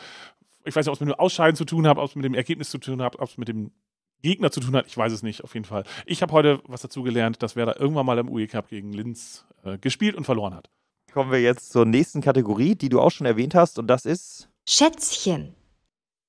ich 0.63 0.75
weiß 0.75 0.85
nicht, 0.85 0.89
ob 0.89 0.95
es 0.95 0.99
mit 0.99 1.09
dem 1.09 1.19
Ausscheiden 1.19 1.55
zu 1.55 1.65
tun 1.65 1.87
hat, 1.87 1.97
ob 1.97 2.09
es 2.09 2.15
mit 2.15 2.25
dem 2.25 2.33
Ergebnis 2.33 2.69
zu 2.69 2.77
tun 2.77 3.01
hat, 3.01 3.17
ob 3.17 3.29
es 3.29 3.37
mit 3.37 3.47
dem 3.47 3.71
Gegner 4.21 4.51
zu 4.51 4.59
tun 4.59 4.75
hat, 4.75 4.87
ich 4.87 4.97
weiß 4.97 5.11
es 5.11 5.23
nicht, 5.23 5.43
auf 5.43 5.53
jeden 5.53 5.65
Fall. 5.65 5.83
Ich 6.05 6.21
habe 6.21 6.33
heute 6.33 6.61
was 6.67 6.81
dazu 6.81 7.03
gelernt, 7.03 7.41
dass 7.43 7.55
Werder 7.55 7.79
irgendwann 7.79 8.05
mal 8.05 8.17
im 8.17 8.29
UE 8.29 8.47
Cup 8.47 8.69
gegen 8.69 8.91
Linz 8.91 9.45
äh, 9.63 9.77
gespielt 9.77 10.15
und 10.15 10.25
verloren 10.25 10.55
hat 10.55 10.69
kommen 11.17 11.31
wir 11.31 11.41
jetzt 11.41 11.71
zur 11.71 11.87
nächsten 11.87 12.21
Kategorie, 12.21 12.75
die 12.75 12.89
du 12.89 13.01
auch 13.01 13.09
schon 13.09 13.25
erwähnt 13.25 13.55
hast, 13.55 13.79
und 13.79 13.87
das 13.87 14.05
ist 14.05 14.49
Schätzchen. 14.69 15.55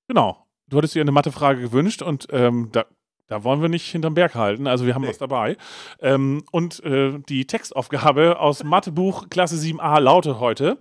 Genau. 0.06 0.46
Du 0.66 0.78
hattest 0.78 0.94
dir 0.94 1.02
eine 1.02 1.12
Mathefrage 1.12 1.60
gewünscht 1.60 2.00
und 2.00 2.26
ähm, 2.30 2.70
da, 2.72 2.86
da 3.26 3.44
wollen 3.44 3.60
wir 3.60 3.68
nicht 3.68 3.84
hinterm 3.84 4.14
Berg 4.14 4.34
halten. 4.34 4.66
Also 4.66 4.86
wir 4.86 4.94
haben 4.94 5.02
nee. 5.02 5.08
was 5.08 5.18
dabei. 5.18 5.58
Ähm, 6.00 6.42
und 6.52 6.82
äh, 6.84 7.18
die 7.28 7.46
Textaufgabe 7.46 8.40
aus 8.40 8.64
Mathebuch 8.64 9.28
Klasse 9.28 9.56
7a 9.56 10.00
lautet 10.00 10.40
heute: 10.40 10.78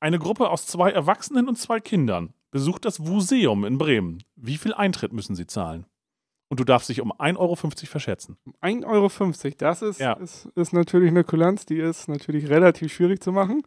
Eine 0.00 0.18
Gruppe 0.18 0.48
aus 0.48 0.64
zwei 0.64 0.90
Erwachsenen 0.90 1.46
und 1.46 1.56
zwei 1.56 1.80
Kindern 1.80 2.32
besucht 2.50 2.86
das 2.86 2.98
Museum 2.98 3.66
in 3.66 3.76
Bremen. 3.76 4.22
Wie 4.36 4.56
viel 4.56 4.72
Eintritt 4.72 5.12
müssen 5.12 5.34
sie 5.34 5.46
zahlen? 5.46 5.84
Und 6.50 6.58
du 6.58 6.64
darfst 6.64 6.88
dich 6.88 7.00
um 7.00 7.12
1,50 7.12 7.38
Euro 7.38 7.54
verschätzen. 7.54 8.36
1,50 8.60 8.84
Euro, 8.84 9.54
das 9.56 9.82
ist, 9.82 10.00
ja. 10.00 10.14
ist, 10.14 10.46
ist 10.56 10.72
natürlich 10.72 11.10
eine 11.10 11.22
Kulanz, 11.22 11.64
die 11.64 11.78
ist 11.78 12.08
natürlich 12.08 12.50
relativ 12.50 12.92
schwierig 12.92 13.22
zu 13.22 13.30
machen. 13.30 13.62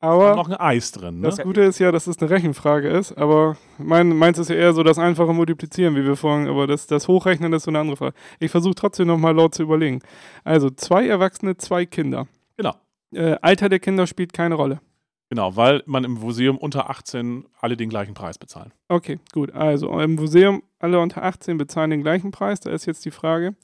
Aber 0.00 0.36
noch 0.36 0.48
ein 0.48 0.54
Eis 0.54 0.92
drin. 0.92 1.18
Ne? 1.18 1.26
Das 1.26 1.38
Gute 1.38 1.62
ist 1.62 1.80
ja, 1.80 1.90
dass 1.90 2.06
es 2.06 2.18
eine 2.18 2.30
Rechenfrage 2.30 2.88
ist, 2.88 3.18
aber 3.18 3.56
mein, 3.78 4.16
meins 4.16 4.38
ist 4.38 4.50
ja 4.50 4.54
eher 4.54 4.72
so 4.72 4.84
das 4.84 5.00
einfache 5.00 5.34
Multiplizieren, 5.34 5.96
wie 5.96 6.04
wir 6.04 6.14
vorhin, 6.14 6.46
aber 6.46 6.68
das, 6.68 6.86
das 6.86 7.08
Hochrechnen 7.08 7.52
ist 7.52 7.64
so 7.64 7.72
eine 7.72 7.80
andere 7.80 7.96
Frage. 7.96 8.14
Ich 8.38 8.52
versuche 8.52 8.76
trotzdem 8.76 9.08
nochmal 9.08 9.34
laut 9.34 9.56
zu 9.56 9.64
überlegen. 9.64 9.98
Also 10.44 10.70
zwei 10.70 11.08
Erwachsene, 11.08 11.56
zwei 11.56 11.84
Kinder. 11.86 12.28
Genau. 12.56 12.76
Äh, 13.12 13.36
Alter 13.42 13.68
der 13.68 13.80
Kinder 13.80 14.06
spielt 14.06 14.32
keine 14.32 14.54
Rolle. 14.54 14.80
Genau, 15.30 15.56
weil 15.56 15.82
man 15.84 16.04
im 16.04 16.14
Museum 16.14 16.56
unter 16.56 16.88
18 16.88 17.44
alle 17.60 17.76
den 17.76 17.90
gleichen 17.90 18.14
Preis 18.14 18.38
bezahlen. 18.38 18.72
Okay, 18.88 19.18
gut. 19.32 19.52
Also 19.52 19.98
im 20.00 20.14
Museum 20.14 20.62
alle 20.78 20.98
unter 21.00 21.22
18 21.22 21.58
bezahlen 21.58 21.90
den 21.90 22.02
gleichen 22.02 22.30
Preis. 22.30 22.60
Da 22.60 22.70
ist 22.70 22.86
jetzt 22.86 23.04
die 23.04 23.10
Frage, 23.10 23.54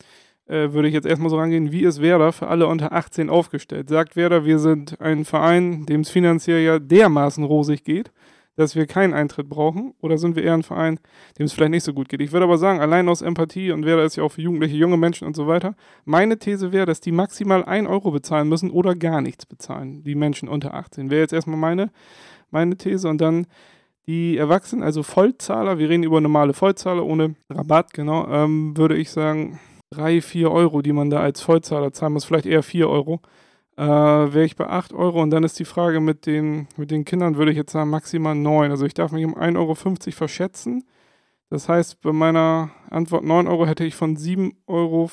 äh, 0.46 0.72
würde 0.72 0.88
ich 0.88 0.94
jetzt 0.94 1.07
erstmal 1.07 1.31
so 1.31 1.38
rangehen, 1.38 1.72
wie 1.72 1.85
ist 1.85 2.03
Werder 2.03 2.33
für 2.33 2.48
alle 2.48 2.66
unter 2.66 2.92
18 2.92 3.31
aufgestellt? 3.31 3.88
Sagt 3.88 4.14
Werder, 4.14 4.44
wir 4.44 4.59
sind 4.59 5.00
ein 5.00 5.24
Verein, 5.24 5.87
dem 5.87 6.03
es 6.03 6.11
finanziell 6.11 6.62
ja 6.62 6.79
dermaßen 6.79 7.44
rosig 7.44 7.83
geht, 7.83 8.12
dass 8.57 8.77
wir 8.77 8.87
keinen 8.87 9.14
Eintritt 9.14 9.49
brauchen? 9.49 9.95
Oder 10.01 10.19
sind 10.19 10.37
wir 10.37 10.43
eher 10.43 10.55
ein 10.55 10.62
Verein, 10.62 11.01
dem 11.38 11.47
es 11.47 11.53
vielleicht 11.53 11.73
nicht 11.73 11.85
so 11.85 11.93
gut 11.93 12.09
geht? 12.09 12.21
Ich 12.21 12.33
würde 12.33 12.45
aber 12.45 12.59
sagen, 12.59 12.81
allein 12.81 13.09
aus 13.09 13.23
Empathie 13.23 13.73
und 13.73 13.85
Werder 13.85 14.05
ist 14.05 14.17
ja 14.17 14.23
auch 14.23 14.33
für 14.33 14.43
Jugendliche, 14.43 14.77
junge 14.77 14.97
Menschen 14.97 15.27
und 15.27 15.35
so 15.37 15.47
weiter. 15.47 15.75
Meine 16.05 16.38
These 16.38 16.73
wäre, 16.73 16.87
dass 16.87 17.01
die 17.01 17.12
maximal 17.12 17.64
1 17.64 17.88
Euro 17.88 18.11
bezahlen 18.11 18.49
müssen 18.49 18.71
oder 18.71 18.95
gar 18.95 19.21
nichts 19.21 19.47
bezahlen, 19.47 20.05
die 20.05 20.14
Menschen 20.14 20.49
unter 20.49 20.75
18. 20.75 21.11
Wäre 21.11 21.23
jetzt 21.23 21.33
erstmal 21.33 21.59
meine, 21.59 21.90
meine 22.51 22.77
These 22.77 23.09
und 23.09 23.21
dann 23.21 23.47
Die 24.07 24.37
Erwachsenen, 24.37 24.83
also 24.83 25.03
Vollzahler, 25.03 25.79
wir 25.79 25.88
reden 25.88 26.03
über 26.03 26.21
normale 26.21 26.53
Vollzahler 26.53 27.07
ohne 27.07 27.37
Rabatt, 27.49 27.95
genau, 27.95 28.29
ähm, 28.29 28.77
würde 28.77 28.97
ich 28.97 29.11
sagen, 29.11 29.59
drei, 29.90 30.21
vier 30.21 30.51
Euro, 30.51 30.83
die 30.83 30.93
man 30.93 31.09
da 31.09 31.21
als 31.21 31.40
Vollzahler 31.40 31.93
zahlen 31.93 32.12
muss, 32.12 32.27
vielleicht 32.27 32.45
eher 32.47 32.62
vier 32.62 32.90
Euro. 32.90 33.21
Äh, 33.77 33.83
Wäre 33.83 34.45
ich 34.45 34.57
bei 34.57 34.69
8 34.69 34.93
Euro 34.93 35.21
und 35.21 35.31
dann 35.31 35.43
ist 35.43 35.59
die 35.59 35.65
Frage 35.65 36.01
mit 36.01 36.27
den, 36.27 36.69
mit 36.77 36.91
den 36.91 37.05
Kindern, 37.05 37.37
würde 37.37 37.51
ich 37.51 37.57
jetzt 37.57 37.73
sagen, 37.73 37.91
maximal 37.91 38.35
9. 38.35 38.71
Also 38.71 38.87
ich 38.87 38.95
darf 38.95 39.11
mich 39.13 39.25
um 39.25 39.37
1,50 39.37 39.57
Euro 39.57 39.75
verschätzen. 40.13 40.85
Das 41.51 41.69
heißt, 41.69 42.01
bei 42.01 42.13
meiner 42.13 42.71
Antwort 42.91 43.25
9 43.25 43.49
Euro 43.49 43.67
hätte 43.67 43.85
ich 43.85 43.95
von 43.95 44.17
7,50 44.17 44.55
Euro 44.67 45.11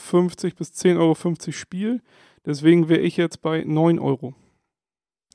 bis 0.57 0.71
10,50 0.73 0.97
Euro 0.97 1.51
Spiel. 1.51 2.01
Deswegen 2.45 2.89
wäre 2.89 3.01
ich 3.01 3.17
jetzt 3.17 3.41
bei 3.41 3.63
9 3.63 3.99
Euro. 3.99 4.33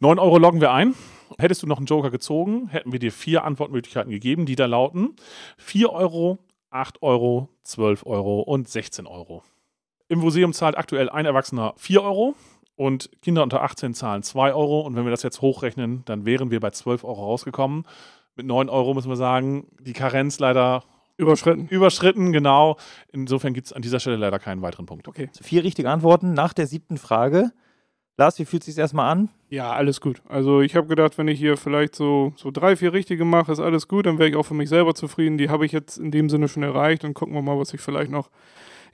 9 0.00 0.18
Euro 0.18 0.38
loggen 0.38 0.60
wir 0.60 0.72
ein. 0.72 0.94
Hättest 1.38 1.62
du 1.62 1.66
noch 1.66 1.78
einen 1.78 1.86
Joker 1.86 2.10
gezogen, 2.10 2.68
hätten 2.68 2.92
wir 2.92 3.00
dir 3.00 3.10
vier 3.10 3.44
Antwortmöglichkeiten 3.44 4.12
gegeben, 4.12 4.46
die 4.46 4.54
da 4.54 4.66
lauten 4.66 5.16
4 5.58 5.90
Euro, 5.90 6.38
8 6.70 7.02
Euro, 7.02 7.48
12 7.64 8.06
Euro 8.06 8.40
und 8.42 8.68
16 8.68 9.06
Euro. 9.06 9.42
Im 10.08 10.20
Museum 10.20 10.52
zahlt 10.52 10.78
aktuell 10.78 11.10
ein 11.10 11.26
Erwachsener 11.26 11.74
4 11.76 12.02
Euro 12.02 12.36
und 12.76 13.10
Kinder 13.22 13.42
unter 13.42 13.62
18 13.62 13.94
zahlen 13.94 14.22
2 14.22 14.54
Euro. 14.54 14.82
Und 14.82 14.94
wenn 14.94 15.04
wir 15.04 15.10
das 15.10 15.22
jetzt 15.22 15.40
hochrechnen, 15.40 16.02
dann 16.04 16.24
wären 16.24 16.50
wir 16.50 16.60
bei 16.60 16.70
12 16.70 17.04
Euro 17.04 17.24
rausgekommen. 17.24 17.84
Mit 18.36 18.46
9 18.46 18.68
Euro 18.68 18.94
müssen 18.94 19.08
wir 19.08 19.16
sagen, 19.16 19.66
die 19.80 19.94
Karenz 19.94 20.38
leider 20.38 20.84
Überschritten. 21.16 21.68
überschritten, 21.68 22.32
genau. 22.32 22.76
Insofern 23.10 23.54
gibt 23.54 23.68
es 23.68 23.72
an 23.72 23.80
dieser 23.80 23.98
Stelle 23.98 24.16
leider 24.16 24.38
keinen 24.38 24.60
weiteren 24.60 24.84
Punkt. 24.84 25.08
Okay. 25.08 25.30
Vier 25.40 25.64
richtige 25.64 25.90
Antworten 25.90 26.34
nach 26.34 26.52
der 26.52 26.66
siebten 26.66 26.98
Frage. 26.98 27.52
Lars, 28.18 28.38
wie 28.38 28.44
fühlt 28.44 28.62
es 28.62 28.66
sich 28.66 28.78
erstmal 28.78 29.10
an? 29.10 29.28
Ja, 29.48 29.72
alles 29.72 30.00
gut. 30.00 30.22
Also 30.28 30.62
ich 30.62 30.74
habe 30.74 30.86
gedacht, 30.86 31.18
wenn 31.18 31.28
ich 31.28 31.38
hier 31.38 31.56
vielleicht 31.56 31.94
so, 31.94 32.32
so 32.36 32.50
drei, 32.50 32.76
vier 32.76 32.92
richtige 32.92 33.24
mache, 33.24 33.52
ist 33.52 33.60
alles 33.60 33.88
gut, 33.88 34.06
dann 34.06 34.18
wäre 34.18 34.28
ich 34.28 34.36
auch 34.36 34.44
für 34.44 34.54
mich 34.54 34.70
selber 34.70 34.94
zufrieden. 34.94 35.36
Die 35.38 35.50
habe 35.50 35.66
ich 35.66 35.72
jetzt 35.72 35.98
in 35.98 36.10
dem 36.10 36.30
Sinne 36.30 36.48
schon 36.48 36.62
erreicht 36.62 37.04
und 37.04 37.14
gucken 37.14 37.34
wir 37.34 37.42
mal, 37.42 37.58
was 37.58 37.74
ich 37.74 37.80
vielleicht 37.80 38.10
noch 38.10 38.30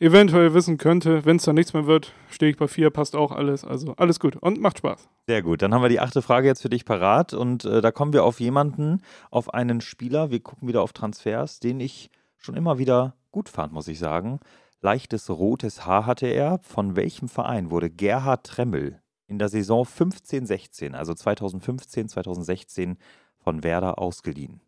eventuell 0.02 0.52
wissen 0.52 0.78
könnte. 0.78 1.24
Wenn 1.24 1.36
es 1.36 1.44
dann 1.44 1.54
nichts 1.54 1.72
mehr 1.72 1.86
wird, 1.86 2.12
stehe 2.28 2.50
ich 2.50 2.56
bei 2.56 2.66
vier, 2.66 2.90
passt 2.90 3.14
auch 3.14 3.30
alles. 3.30 3.64
Also 3.64 3.94
alles 3.96 4.18
gut 4.18 4.36
und 4.36 4.60
macht 4.60 4.78
Spaß. 4.78 5.08
Sehr 5.28 5.42
gut, 5.42 5.62
dann 5.62 5.72
haben 5.72 5.82
wir 5.82 5.88
die 5.88 6.00
achte 6.00 6.20
Frage 6.20 6.48
jetzt 6.48 6.62
für 6.62 6.68
dich 6.68 6.84
parat 6.84 7.32
und 7.32 7.64
äh, 7.64 7.80
da 7.80 7.92
kommen 7.92 8.12
wir 8.12 8.24
auf 8.24 8.40
jemanden, 8.40 9.00
auf 9.30 9.54
einen 9.54 9.80
Spieler, 9.80 10.30
wir 10.30 10.40
gucken 10.40 10.66
wieder 10.66 10.82
auf 10.82 10.92
Transfers, 10.92 11.60
den 11.60 11.78
ich 11.78 12.10
schon 12.36 12.56
immer 12.56 12.78
wieder 12.78 13.14
gut 13.30 13.48
fand, 13.48 13.72
muss 13.72 13.88
ich 13.88 14.00
sagen. 14.00 14.40
Leichtes 14.80 15.30
rotes 15.30 15.86
Haar 15.86 16.06
hatte 16.06 16.26
er. 16.26 16.58
Von 16.58 16.96
welchem 16.96 17.28
Verein 17.28 17.70
wurde 17.70 17.88
Gerhard 17.88 18.44
Tremmel 18.44 19.00
in 19.28 19.38
der 19.38 19.48
Saison 19.48 19.84
15-16, 19.84 20.94
also 20.94 21.14
2015, 21.14 22.08
2016 22.08 22.98
von 23.38 23.62
Werder 23.62 24.00
ausgeliehen? 24.00 24.60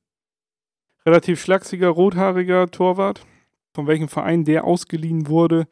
Relativ 1.05 1.43
schlachsiger, 1.43 1.89
rothaariger 1.89 2.71
Torwart. 2.71 3.27
Von 3.75 3.87
welchem 3.87 4.09
Verein 4.09 4.45
der 4.45 4.65
ausgeliehen 4.65 5.27
wurde, 5.27 5.67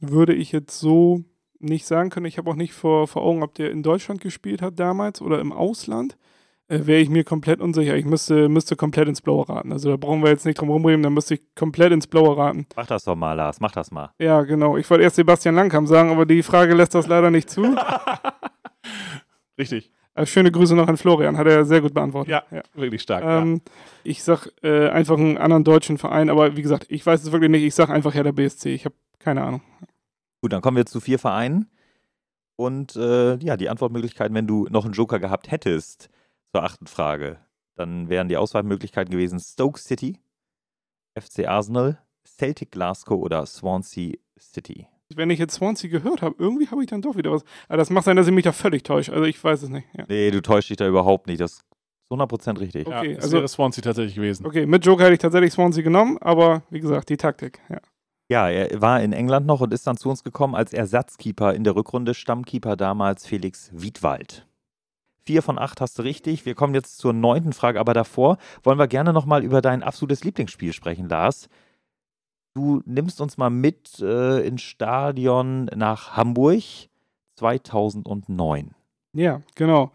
würde 0.00 0.34
ich 0.34 0.50
jetzt 0.50 0.80
so 0.80 1.22
nicht 1.60 1.86
sagen 1.86 2.10
können. 2.10 2.26
Ich 2.26 2.38
habe 2.38 2.50
auch 2.50 2.56
nicht 2.56 2.72
vor, 2.72 3.06
vor 3.06 3.22
Augen, 3.22 3.42
ob 3.42 3.54
der 3.54 3.70
in 3.70 3.82
Deutschland 3.82 4.20
gespielt 4.20 4.62
hat 4.62 4.80
damals 4.80 5.20
oder 5.20 5.40
im 5.40 5.52
Ausland. 5.52 6.16
Äh, 6.68 6.86
Wäre 6.86 7.00
ich 7.00 7.10
mir 7.10 7.24
komplett 7.24 7.60
unsicher. 7.60 7.96
Ich 7.96 8.06
müsste, 8.06 8.48
müsste 8.48 8.76
komplett 8.76 9.08
ins 9.08 9.20
Blaue 9.20 9.48
raten. 9.48 9.72
Also 9.72 9.90
da 9.90 9.96
brauchen 9.96 10.22
wir 10.22 10.30
jetzt 10.30 10.46
nicht 10.46 10.58
drum 10.58 10.70
rumreden, 10.70 11.02
da 11.02 11.10
müsste 11.10 11.34
ich 11.34 11.42
komplett 11.54 11.92
ins 11.92 12.06
Blaue 12.06 12.36
raten. 12.36 12.66
Mach 12.76 12.86
das 12.86 13.04
doch 13.04 13.16
mal, 13.16 13.34
Lars, 13.34 13.60
mach 13.60 13.72
das 13.72 13.90
mal. 13.90 14.10
Ja, 14.18 14.42
genau. 14.42 14.76
Ich 14.78 14.88
wollte 14.88 15.04
erst 15.04 15.16
Sebastian 15.16 15.54
Langkamp 15.54 15.86
sagen, 15.86 16.10
aber 16.10 16.24
die 16.24 16.42
Frage 16.42 16.74
lässt 16.74 16.94
das 16.94 17.06
leider 17.06 17.30
nicht 17.30 17.50
zu. 17.50 17.76
Richtig. 19.58 19.92
Also 20.14 20.30
schöne 20.30 20.52
Grüße 20.52 20.76
noch 20.76 20.86
an 20.86 20.96
Florian, 20.96 21.36
hat 21.36 21.46
er 21.48 21.64
sehr 21.64 21.80
gut 21.80 21.92
beantwortet. 21.92 22.30
Ja, 22.30 22.62
wirklich 22.74 23.02
stark. 23.02 23.24
Ähm, 23.24 23.60
Ich 24.04 24.22
sag 24.22 24.46
äh, 24.62 24.88
einfach 24.88 25.18
einen 25.18 25.36
anderen 25.38 25.64
deutschen 25.64 25.98
Verein, 25.98 26.30
aber 26.30 26.56
wie 26.56 26.62
gesagt, 26.62 26.86
ich 26.88 27.04
weiß 27.04 27.22
es 27.24 27.32
wirklich 27.32 27.50
nicht. 27.50 27.64
Ich 27.64 27.74
sag 27.74 27.90
einfach 27.90 28.14
ja 28.14 28.22
der 28.22 28.32
BSC. 28.32 28.72
Ich 28.72 28.84
habe 28.84 28.94
keine 29.18 29.42
Ahnung. 29.42 29.62
Gut, 30.40 30.52
dann 30.52 30.62
kommen 30.62 30.76
wir 30.76 30.86
zu 30.86 31.00
vier 31.00 31.18
Vereinen. 31.18 31.68
Und 32.56 32.94
äh, 32.94 33.36
ja, 33.38 33.56
die 33.56 33.68
Antwortmöglichkeiten, 33.68 34.34
wenn 34.36 34.46
du 34.46 34.68
noch 34.70 34.84
einen 34.84 34.94
Joker 34.94 35.18
gehabt 35.18 35.50
hättest 35.50 36.08
zur 36.52 36.62
achten 36.62 36.86
Frage, 36.86 37.38
dann 37.74 38.08
wären 38.08 38.28
die 38.28 38.36
Auswahlmöglichkeiten 38.36 39.10
gewesen 39.10 39.40
Stoke 39.40 39.80
City, 39.80 40.20
FC 41.18 41.48
Arsenal, 41.48 41.98
Celtic 42.24 42.70
Glasgow 42.70 43.20
oder 43.20 43.44
Swansea 43.46 44.14
City. 44.38 44.86
Wenn 45.14 45.30
ich 45.30 45.38
jetzt 45.38 45.54
Swansea 45.54 45.90
gehört 45.90 46.22
habe, 46.22 46.34
irgendwie 46.38 46.68
habe 46.68 46.82
ich 46.82 46.88
dann 46.88 47.02
doch 47.02 47.16
wieder 47.16 47.30
was. 47.30 47.44
Aber 47.68 47.76
das 47.76 47.90
macht 47.90 48.04
sein, 48.04 48.16
dass 48.16 48.26
ich 48.26 48.32
mich 48.32 48.44
da 48.44 48.52
völlig 48.52 48.84
täusche. 48.84 49.12
Also 49.12 49.24
ich 49.24 49.42
weiß 49.42 49.62
es 49.62 49.68
nicht. 49.68 49.86
Ja. 49.96 50.04
Nee, 50.08 50.30
du 50.30 50.40
täuschst 50.40 50.70
dich 50.70 50.76
da 50.76 50.88
überhaupt 50.88 51.26
nicht. 51.26 51.40
Das 51.40 51.52
ist 51.52 51.64
zu 52.08 52.16
100% 52.16 52.58
richtig. 52.58 52.88
ja, 52.88 53.00
okay, 53.00 53.12
es 53.12 53.24
also- 53.24 53.36
wäre 53.36 53.48
Swansea 53.48 53.82
tatsächlich 53.82 54.14
gewesen. 54.14 54.46
Okay, 54.46 54.66
mit 54.66 54.84
Joker 54.84 55.04
hätte 55.04 55.14
ich 55.14 55.20
tatsächlich 55.20 55.52
Swansea 55.52 55.82
genommen, 55.82 56.18
aber 56.20 56.62
wie 56.70 56.80
gesagt, 56.80 57.08
die 57.10 57.16
Taktik. 57.16 57.60
Ja. 57.68 57.80
Ja, 58.30 58.48
er 58.48 58.80
war 58.80 59.02
in 59.02 59.12
England 59.12 59.46
noch 59.46 59.60
und 59.60 59.74
ist 59.74 59.86
dann 59.86 59.98
zu 59.98 60.08
uns 60.08 60.24
gekommen 60.24 60.54
als 60.54 60.72
Ersatzkeeper 60.72 61.52
in 61.52 61.62
der 61.62 61.76
Rückrunde, 61.76 62.14
Stammkeeper 62.14 62.74
damals 62.74 63.26
Felix 63.26 63.70
Wiedwald. 63.74 64.46
Vier 65.26 65.42
von 65.42 65.58
acht 65.58 65.80
hast 65.80 65.98
du 65.98 66.02
richtig. 66.02 66.46
Wir 66.46 66.54
kommen 66.54 66.74
jetzt 66.74 66.98
zur 66.98 67.12
neunten 67.12 67.52
Frage, 67.52 67.80
aber 67.80 67.92
davor 67.92 68.38
wollen 68.62 68.78
wir 68.78 68.88
gerne 68.88 69.12
nochmal 69.12 69.44
über 69.44 69.60
dein 69.60 69.82
absolutes 69.82 70.24
Lieblingsspiel 70.24 70.72
sprechen, 70.72 71.08
Lars. 71.08 71.48
Du 72.54 72.82
nimmst 72.86 73.20
uns 73.20 73.36
mal 73.36 73.50
mit 73.50 73.98
äh, 74.00 74.46
ins 74.46 74.62
Stadion 74.62 75.64
nach 75.74 76.16
Hamburg 76.16 76.62
2009. 77.34 78.70
Ja, 79.12 79.42
genau. 79.56 79.90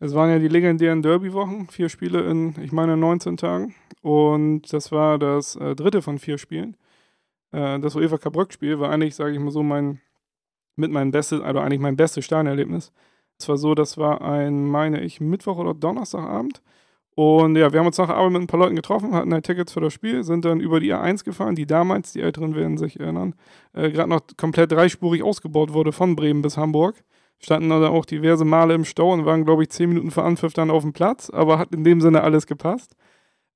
Es 0.00 0.14
waren 0.14 0.30
ja 0.30 0.38
die 0.38 0.48
legendären 0.48 1.02
Derby-Wochen, 1.02 1.68
vier 1.68 1.90
Spiele 1.90 2.22
in, 2.22 2.54
ich 2.62 2.72
meine, 2.72 2.96
19 2.96 3.36
Tagen. 3.36 3.74
Und 4.00 4.72
das 4.72 4.90
war 4.90 5.18
das 5.18 5.56
äh, 5.56 5.74
dritte 5.74 6.00
von 6.00 6.18
vier 6.18 6.38
Spielen. 6.38 6.76
Äh, 7.52 7.78
das 7.80 7.94
UEFA 7.94 8.16
Cup 8.16 8.36
Rückspiel 8.36 8.80
war 8.80 8.90
eigentlich, 8.90 9.14
sage 9.14 9.32
ich 9.34 9.38
mal 9.38 9.50
so, 9.50 9.62
mein, 9.62 10.00
mit 10.76 10.90
mein 10.90 11.10
bestes, 11.10 11.42
also 11.42 11.60
eigentlich 11.60 11.80
mein 11.80 11.96
bestes 11.96 12.24
Stadionerlebnis. 12.24 12.92
Es 13.38 13.48
war 13.48 13.58
so, 13.58 13.74
das 13.74 13.98
war 13.98 14.22
ein, 14.22 14.66
meine 14.66 15.00
ich, 15.02 15.20
Mittwoch 15.20 15.58
oder 15.58 15.74
Donnerstagabend. 15.74 16.62
Und 17.18 17.56
ja, 17.56 17.72
wir 17.72 17.80
haben 17.80 17.86
uns 17.88 17.98
nach 17.98 18.10
Arbeit 18.10 18.30
mit 18.30 18.42
ein 18.42 18.46
paar 18.46 18.60
Leuten 18.60 18.76
getroffen, 18.76 19.12
hatten 19.12 19.34
halt 19.34 19.44
Tickets 19.44 19.72
für 19.72 19.80
das 19.80 19.92
Spiel, 19.92 20.22
sind 20.22 20.44
dann 20.44 20.60
über 20.60 20.78
die 20.78 20.94
A1 20.94 21.24
gefahren, 21.24 21.56
die 21.56 21.66
damals, 21.66 22.12
die 22.12 22.20
Älteren 22.20 22.54
werden 22.54 22.78
sich 22.78 23.00
erinnern, 23.00 23.34
äh, 23.72 23.90
gerade 23.90 24.08
noch 24.08 24.20
komplett 24.36 24.70
dreispurig 24.70 25.24
ausgebaut 25.24 25.72
wurde 25.72 25.90
von 25.90 26.14
Bremen 26.14 26.42
bis 26.42 26.56
Hamburg. 26.56 26.94
Standen 27.40 27.70
dann 27.70 27.82
auch 27.82 28.04
diverse 28.04 28.44
Male 28.44 28.74
im 28.74 28.84
Stau 28.84 29.12
und 29.12 29.26
waren, 29.26 29.44
glaube 29.44 29.64
ich, 29.64 29.70
zehn 29.70 29.88
Minuten 29.88 30.12
vor 30.12 30.24
Anpfiff 30.24 30.52
dann 30.52 30.70
auf 30.70 30.84
dem 30.84 30.92
Platz, 30.92 31.28
aber 31.28 31.58
hat 31.58 31.74
in 31.74 31.82
dem 31.82 32.00
Sinne 32.00 32.22
alles 32.22 32.46
gepasst. 32.46 32.94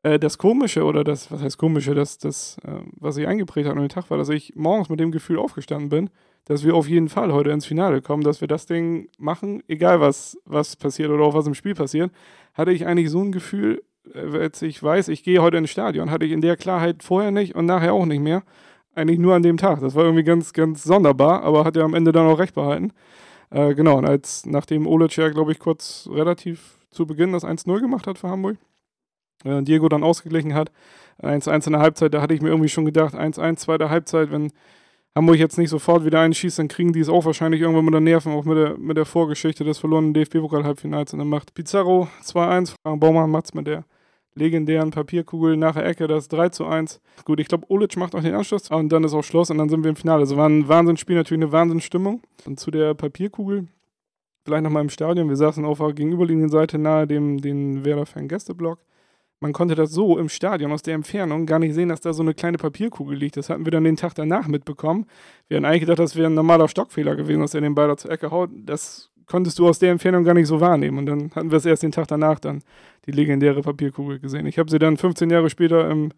Äh, 0.03 0.18
das 0.18 0.38
Komische 0.38 0.83
oder 0.83 1.05
das, 1.05 1.31
was 1.31 1.40
heißt 1.40 1.57
Komische, 1.57 1.94
das, 1.94 2.18
das 2.18 2.59
äh, 2.64 2.81
was 2.98 3.14
sich 3.14 3.29
eingeprägt 3.29 3.68
hat 3.68 3.77
an 3.77 3.81
den 3.81 3.88
Tag 3.88 4.11
war, 4.11 4.18
dass 4.18 4.29
ich 4.29 4.55
morgens 4.57 4.88
mit 4.88 4.98
dem 4.98 5.12
Gefühl 5.12 5.38
aufgestanden 5.38 5.88
bin, 5.88 6.11
dass 6.44 6.64
wir 6.64 6.74
auf 6.74 6.88
jeden 6.88 7.09
Fall 7.09 7.33
heute 7.33 7.50
ins 7.50 7.66
Finale 7.66 8.02
kommen, 8.02 8.22
dass 8.22 8.40
wir 8.40 8.48
das 8.48 8.66
Ding 8.66 9.09
machen, 9.18 9.62
egal 9.68 10.00
was, 10.00 10.38
was 10.44 10.76
passiert 10.76 11.11
oder 11.11 11.24
auch 11.24 11.35
was 11.35 11.46
im 11.46 11.55
Spiel 11.55 11.74
passiert, 11.74 12.11
hatte 12.55 12.72
ich 12.72 12.87
eigentlich 12.87 13.11
so 13.11 13.20
ein 13.20 13.33
Gefühl, 13.33 13.83
äh, 14.14 14.38
als 14.38 14.62
ich 14.62 14.83
weiß, 14.83 15.09
ich 15.09 15.22
gehe 15.22 15.40
heute 15.40 15.57
ins 15.57 15.70
Stadion, 15.70 16.11
hatte 16.11 16.24
ich 16.24 16.33
in 16.33 16.40
der 16.40 16.57
Klarheit 16.57 17.02
vorher 17.02 17.31
nicht 17.31 17.55
und 17.55 17.66
nachher 17.66 17.94
auch 17.94 18.07
nicht 18.07 18.22
mehr. 18.22 18.42
Eigentlich 18.94 19.18
nur 19.18 19.35
an 19.35 19.42
dem 19.42 19.57
Tag. 19.57 19.81
Das 19.81 19.94
war 19.94 20.05
irgendwie 20.05 20.24
ganz, 20.24 20.52
ganz 20.52 20.83
sonderbar, 20.83 21.42
aber 21.44 21.64
hat 21.64 21.76
ja 21.76 21.83
am 21.83 21.94
Ende 21.94 22.12
dann 22.12 22.26
auch 22.26 22.38
recht 22.38 22.55
behalten. 22.55 22.92
Äh, 23.50 23.74
genau, 23.74 23.98
und 23.98 24.07
als 24.07 24.44
nachdem 24.44 24.87
Olic 24.87 25.16
ja, 25.16 25.28
glaube 25.31 25.52
ich, 25.52 25.59
kurz 25.59 26.09
relativ 26.12 26.78
zu 26.90 27.07
Beginn 27.07 27.33
das 27.33 27.44
1-0 27.44 27.81
gemacht 27.81 28.07
hat 28.07 28.18
für 28.18 28.28
Hamburg, 28.28 28.59
äh, 29.44 29.62
Diego 29.62 29.88
dann 29.88 30.02
ausgeglichen 30.02 30.55
hat, 30.55 30.70
1-1 31.22 31.66
in 31.66 31.72
der 31.72 31.83
Halbzeit, 31.83 32.12
da 32.12 32.20
hatte 32.20 32.35
ich 32.35 32.42
mir 32.42 32.48
irgendwie 32.48 32.68
schon 32.68 32.85
gedacht, 32.85 33.14
1-1, 33.14 33.57
zweite 33.57 33.88
Halbzeit, 33.88 34.31
wenn 34.31 34.52
Hamburg 35.14 35.37
jetzt 35.37 35.59
nicht 35.59 35.68
sofort 35.68 36.05
wieder 36.05 36.20
einschießt, 36.20 36.59
dann 36.59 36.68
kriegen 36.68 36.92
die 36.92 37.01
es 37.01 37.11
auch 37.11 37.25
wahrscheinlich 37.27 37.61
irgendwann 37.61 37.85
mit 37.85 37.94
der 37.94 38.01
Nerven, 38.01 38.33
auch 38.33 38.44
mit 38.44 38.57
der, 38.57 38.79
mit 38.79 38.96
der 38.96 39.05
Vorgeschichte 39.05 39.62
des 39.62 39.79
verlorenen 39.79 40.14
DFB-Pokal-Halbfinals. 40.14 41.12
Und 41.12 41.18
dann 41.18 41.29
macht 41.29 41.53
Pizarro 41.53 42.09
2-1, 42.25 42.75
Frank 42.83 43.01
Baumann 43.01 43.31
macht's 43.31 43.53
mit 43.53 43.66
der 43.66 43.85
legendären 44.35 44.90
Papierkugel 44.90 45.59
nach 45.59 45.75
der 45.75 45.85
Ecke, 45.85 46.07
das 46.07 46.29
3 46.29 46.48
zu 46.48 46.64
1. 46.64 47.01
Gut, 47.27 47.40
ich 47.40 47.48
glaube, 47.48 47.66
Olic 47.68 47.96
macht 47.98 48.14
auch 48.14 48.22
den 48.22 48.35
Anschluss 48.35 48.70
und 48.70 48.90
dann 48.90 49.05
ist 49.05 49.12
auch 49.12 49.22
Schluss 49.22 49.51
und 49.51 49.59
dann 49.59 49.68
sind 49.68 49.85
wir 49.85 49.90
im 49.90 49.96
Finale. 49.96 50.20
Also 50.20 50.38
war 50.38 50.48
ein 50.48 50.66
Wahnsinnsspiel, 50.66 51.16
natürlich 51.16 51.42
eine 51.42 51.53
Wahnsinnsstimmung. 51.53 52.22
Und 52.46 52.59
zu 52.59 52.70
der 52.70 52.94
Papierkugel, 52.94 53.66
vielleicht 54.46 54.64
nochmal 54.64 54.83
im 54.83 54.88
Stadion, 54.88 55.29
wir 55.29 55.37
saßen 55.37 55.64
auf 55.66 55.79
der 55.79 55.92
gegenüberliegenden 55.92 56.51
Seite 56.51 56.79
nahe 56.79 57.07
dem 57.07 57.42
den 57.42 57.85
Werder-Fan-Gästeblock. 57.85 58.79
Man 59.42 59.52
konnte 59.52 59.74
das 59.74 59.90
so 59.90 60.18
im 60.18 60.28
Stadion 60.28 60.70
aus 60.70 60.83
der 60.83 60.94
Entfernung 60.94 61.46
gar 61.46 61.59
nicht 61.59 61.74
sehen, 61.74 61.88
dass 61.88 62.00
da 62.00 62.12
so 62.12 62.22
eine 62.22 62.33
kleine 62.33 62.59
Papierkugel 62.59 63.18
liegt. 63.18 63.37
Das 63.37 63.50
hatten 63.50 63.66
wir 63.66 63.72
dann 63.72 63.83
den 63.83 63.96
Tag 63.96 64.14
danach 64.14 64.46
mitbekommen. 64.46 65.07
Wir 65.48 65.57
hatten 65.57 65.64
eigentlich 65.64 65.81
gedacht, 65.81 65.98
das 65.98 66.14
wäre 66.14 66.28
ein 66.28 66.35
normaler 66.35 66.68
Stockfehler 66.68 67.16
gewesen, 67.16 67.40
dass 67.40 67.52
er 67.52 67.61
den 67.61 67.74
Ball 67.74 67.88
da 67.88 67.96
zur 67.96 68.12
Ecke 68.12 68.31
haut. 68.31 68.50
Das 68.55 69.11
konntest 69.26 69.59
du 69.59 69.66
aus 69.68 69.81
der 69.81 69.90
Entfernung 69.90 70.22
gar 70.22 70.35
nicht 70.35 70.46
so 70.46 70.61
wahrnehmen. 70.61 70.98
Und 70.98 71.07
dann 71.07 71.33
hatten 71.35 71.50
wir 71.50 71.59
es 71.59 71.66
erst 71.66 71.83
den 71.83 71.90
Tag 71.90 72.07
danach 72.07 72.38
dann, 72.38 72.62
die 73.05 73.11
legendäre 73.11 73.62
Papierkugel 73.62 74.20
gesehen. 74.20 74.46
Ich 74.46 74.61
habe 74.61 74.70
sie 74.70 74.78
dann 74.78 74.96
15 74.96 75.28
Jahre 75.28 75.50
später 75.50 75.90
im, 75.90 76.12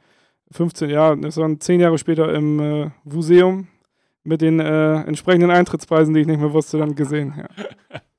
15 0.51 0.91
Jahre, 0.91 1.17
das 1.17 1.39
waren 1.39 1.59
10 1.59 1.81
Jahre 1.81 1.97
später 1.97 2.31
im 2.35 2.61
äh, 2.61 2.91
Museum 3.05 3.69
mit 4.23 4.43
den 4.43 4.61
äh, 4.61 5.01
entsprechenden 5.01 5.51
Eintrittspreisen, 5.51 6.13
die 6.13 6.21
ich 6.21 6.27
nicht 6.27 6.41
mehr 6.41 6.53
wusste, 6.53 6.77
dann 6.77 6.95
gesehen. 6.95 7.33
Ja. 7.39 8.01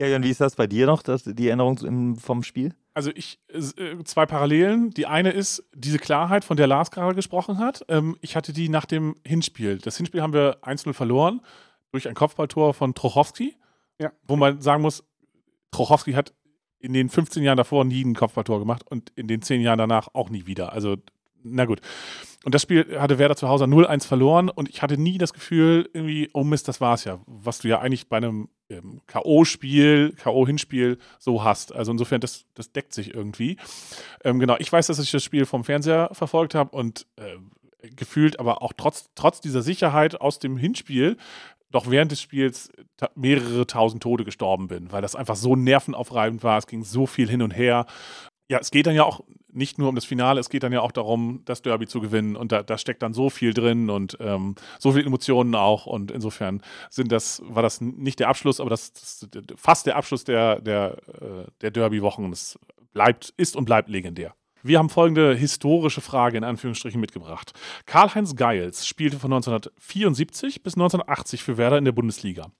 Ja, 0.00 0.06
Jan, 0.06 0.22
wie 0.22 0.30
ist 0.30 0.40
das 0.40 0.54
bei 0.54 0.66
dir 0.66 0.86
noch, 0.86 1.02
das, 1.02 1.24
die 1.24 1.48
Erinnerung 1.48 1.78
im, 1.78 2.16
vom 2.16 2.44
Spiel? 2.44 2.74
Also 2.94 3.10
ich, 3.14 3.40
äh, 3.48 4.02
zwei 4.04 4.26
Parallelen. 4.26 4.90
Die 4.90 5.06
eine 5.06 5.30
ist 5.30 5.64
diese 5.74 5.98
Klarheit, 5.98 6.44
von 6.44 6.56
der 6.56 6.66
Lars 6.68 6.90
gerade 6.90 7.14
gesprochen 7.14 7.58
hat. 7.58 7.84
Ähm, 7.88 8.16
ich 8.20 8.36
hatte 8.36 8.52
die 8.52 8.68
nach 8.68 8.86
dem 8.86 9.16
Hinspiel. 9.24 9.78
Das 9.78 9.96
Hinspiel 9.96 10.22
haben 10.22 10.32
wir 10.32 10.58
1-0 10.62 10.92
verloren 10.92 11.40
durch 11.90 12.08
ein 12.08 12.14
Kopfballtor 12.14 12.74
von 12.74 12.94
Trochowski. 12.94 13.56
Ja. 14.00 14.12
Wo 14.22 14.36
man 14.36 14.60
sagen 14.60 14.82
muss, 14.82 15.04
Trochowski 15.72 16.12
hat 16.12 16.32
in 16.78 16.92
den 16.92 17.08
15 17.08 17.42
Jahren 17.42 17.56
davor 17.56 17.84
nie 17.84 18.04
ein 18.04 18.14
Kopfballtor 18.14 18.60
gemacht 18.60 18.82
und 18.88 19.10
in 19.16 19.26
den 19.26 19.42
10 19.42 19.60
Jahren 19.60 19.78
danach 19.78 20.08
auch 20.12 20.30
nie 20.30 20.46
wieder. 20.46 20.72
Also, 20.72 20.96
na 21.42 21.64
gut. 21.64 21.80
Und 22.44 22.54
das 22.54 22.62
Spiel 22.62 23.00
hatte 23.00 23.18
Werder 23.18 23.34
zu 23.34 23.48
Hause 23.48 23.64
0-1 23.64 24.06
verloren 24.06 24.48
und 24.48 24.68
ich 24.68 24.80
hatte 24.80 24.96
nie 24.96 25.18
das 25.18 25.32
Gefühl, 25.32 25.90
irgendwie, 25.92 26.30
oh 26.34 26.44
Mist, 26.44 26.68
das 26.68 26.80
war's 26.80 27.02
ja. 27.04 27.18
Was 27.26 27.58
du 27.58 27.68
ja 27.68 27.80
eigentlich 27.80 28.08
bei 28.08 28.18
einem 28.18 28.48
ähm, 28.70 29.00
K.O.-Spiel, 29.06 30.16
K.O.-Hinspiel 30.16 30.98
so 31.18 31.44
hast. 31.44 31.74
Also 31.74 31.92
insofern, 31.92 32.20
das, 32.20 32.46
das 32.54 32.72
deckt 32.72 32.92
sich 32.92 33.14
irgendwie. 33.14 33.56
Ähm, 34.24 34.38
genau, 34.38 34.56
ich 34.58 34.72
weiß, 34.72 34.86
dass 34.86 34.98
ich 34.98 35.10
das 35.10 35.24
Spiel 35.24 35.46
vom 35.46 35.64
Fernseher 35.64 36.10
verfolgt 36.12 36.54
habe 36.54 36.76
und 36.76 37.06
äh, 37.16 37.36
gefühlt, 37.94 38.40
aber 38.40 38.62
auch 38.62 38.72
trotz, 38.76 39.10
trotz 39.14 39.40
dieser 39.40 39.62
Sicherheit 39.62 40.20
aus 40.20 40.38
dem 40.38 40.56
Hinspiel 40.56 41.16
doch 41.70 41.90
während 41.90 42.12
des 42.12 42.22
Spiels 42.22 42.70
mehrere 43.14 43.66
tausend 43.66 44.02
Tode 44.02 44.24
gestorben 44.24 44.68
bin, 44.68 44.90
weil 44.90 45.02
das 45.02 45.14
einfach 45.14 45.36
so 45.36 45.54
nervenaufreibend 45.54 46.42
war. 46.42 46.58
Es 46.58 46.66
ging 46.66 46.82
so 46.82 47.06
viel 47.06 47.28
hin 47.28 47.42
und 47.42 47.50
her. 47.50 47.86
Ja, 48.48 48.58
es 48.58 48.70
geht 48.70 48.86
dann 48.86 48.94
ja 48.94 49.04
auch 49.04 49.20
nicht 49.58 49.78
nur 49.78 49.90
um 49.90 49.94
das 49.94 50.04
Finale, 50.04 50.40
es 50.40 50.48
geht 50.48 50.62
dann 50.62 50.72
ja 50.72 50.80
auch 50.80 50.92
darum, 50.92 51.42
das 51.44 51.60
Derby 51.60 51.86
zu 51.86 52.00
gewinnen. 52.00 52.36
Und 52.36 52.52
da, 52.52 52.62
da 52.62 52.78
steckt 52.78 53.02
dann 53.02 53.12
so 53.12 53.28
viel 53.28 53.52
drin 53.52 53.90
und 53.90 54.16
ähm, 54.20 54.54
so 54.78 54.92
viele 54.92 55.04
Emotionen 55.04 55.54
auch. 55.54 55.84
Und 55.84 56.10
insofern 56.10 56.62
sind 56.88 57.12
das, 57.12 57.42
war 57.44 57.62
das 57.62 57.80
nicht 57.80 58.20
der 58.20 58.28
Abschluss, 58.28 58.60
aber 58.60 58.70
das, 58.70 58.92
das 58.92 59.26
fast 59.56 59.86
der 59.86 59.96
Abschluss 59.96 60.24
der, 60.24 60.60
der, 60.60 60.96
äh, 61.20 61.50
der 61.60 61.70
Derby-Wochen. 61.70 62.32
Es 62.32 62.58
bleibt, 62.92 63.34
ist 63.36 63.56
und 63.56 63.66
bleibt 63.66 63.90
legendär. 63.90 64.34
Wir 64.62 64.78
haben 64.78 64.88
folgende 64.88 65.34
historische 65.34 66.00
Frage 66.00 66.36
in 66.36 66.44
Anführungsstrichen 66.44 67.00
mitgebracht. 67.00 67.52
Karl-Heinz 67.86 68.34
Geils 68.34 68.86
spielte 68.86 69.18
von 69.18 69.32
1974 69.32 70.62
bis 70.62 70.74
1980 70.74 71.42
für 71.42 71.56
Werder 71.56 71.78
in 71.78 71.84
der 71.84 71.92
Bundesliga. 71.92 72.50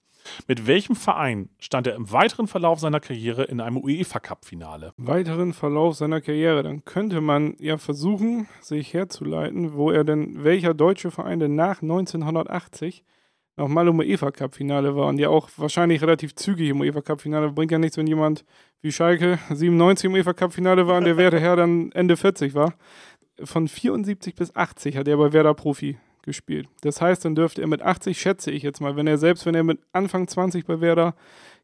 Mit 0.47 0.67
welchem 0.67 0.95
Verein 0.95 1.49
stand 1.59 1.87
er 1.87 1.95
im 1.95 2.11
weiteren 2.11 2.47
Verlauf 2.47 2.79
seiner 2.79 2.99
Karriere 2.99 3.43
in 3.43 3.61
einem 3.61 3.77
UEFA-Cup-Finale? 3.77 4.93
Weiteren 4.97 5.53
Verlauf 5.53 5.95
seiner 5.95 6.21
Karriere, 6.21 6.63
dann 6.63 6.85
könnte 6.85 7.21
man 7.21 7.55
ja 7.59 7.77
versuchen, 7.77 8.47
sich 8.61 8.93
herzuleiten, 8.93 9.73
wo 9.73 9.91
er 9.91 10.03
denn, 10.03 10.43
welcher 10.43 10.73
deutsche 10.73 11.11
Verein 11.11 11.39
denn 11.39 11.55
nach 11.55 11.81
1980 11.81 13.03
nochmal 13.59 13.87
im 13.87 13.99
UEFA 13.99 14.31
Cup 14.31 14.55
Finale 14.55 14.95
war 14.95 15.07
und 15.07 15.19
ja 15.19 15.29
auch 15.29 15.49
wahrscheinlich 15.57 16.01
relativ 16.01 16.33
zügig 16.33 16.69
im 16.69 16.79
UEFA 16.79 17.01
Cup 17.01 17.21
Finale. 17.21 17.51
Bringt 17.51 17.71
ja 17.71 17.77
nichts, 17.77 17.97
wenn 17.97 18.07
jemand 18.07 18.45
wie 18.81 18.91
Schalke 18.91 19.37
97 19.49 20.05
im 20.05 20.13
UEFA 20.13 20.33
Cup 20.33 20.53
Finale 20.53 20.87
war 20.87 20.97
und 20.97 21.03
der 21.03 21.17
Werder 21.17 21.39
Herr 21.39 21.57
dann 21.57 21.91
Ende 21.91 22.17
40 22.17 22.55
war. 22.55 22.73
Von 23.43 23.67
74 23.67 24.35
bis 24.35 24.55
80 24.55 24.97
hat 24.97 25.07
er 25.07 25.17
bei 25.17 25.31
Werder 25.31 25.53
Profi 25.53 25.97
gespielt. 26.29 26.69
Das 26.81 27.01
heißt, 27.01 27.25
dann 27.25 27.33
dürfte 27.33 27.61
er 27.61 27.67
mit 27.67 27.81
80, 27.81 28.21
schätze 28.21 28.51
ich 28.51 28.61
jetzt 28.61 28.79
mal, 28.79 28.95
wenn 28.95 29.07
er 29.07 29.17
selbst, 29.17 29.47
wenn 29.47 29.55
er 29.55 29.63
mit 29.63 29.79
Anfang 29.93 30.27
20 30.27 30.65
bei 30.65 30.79
Werder 30.79 31.15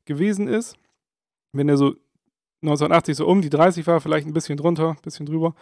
gewesen 0.05 0.47
ist, 0.47 0.75
wenn 1.53 1.69
er 1.69 1.77
so 1.77 1.95
1980 2.63 3.15
so 3.15 3.27
um 3.27 3.41
die 3.41 3.51
30 3.51 3.85
war, 3.85 4.01
vielleicht 4.01 4.25
ein 4.25 4.33
bisschen 4.33 4.57
drunter, 4.57 4.89
ein 4.89 5.01
bisschen 5.03 5.27
drüber, 5.27 5.53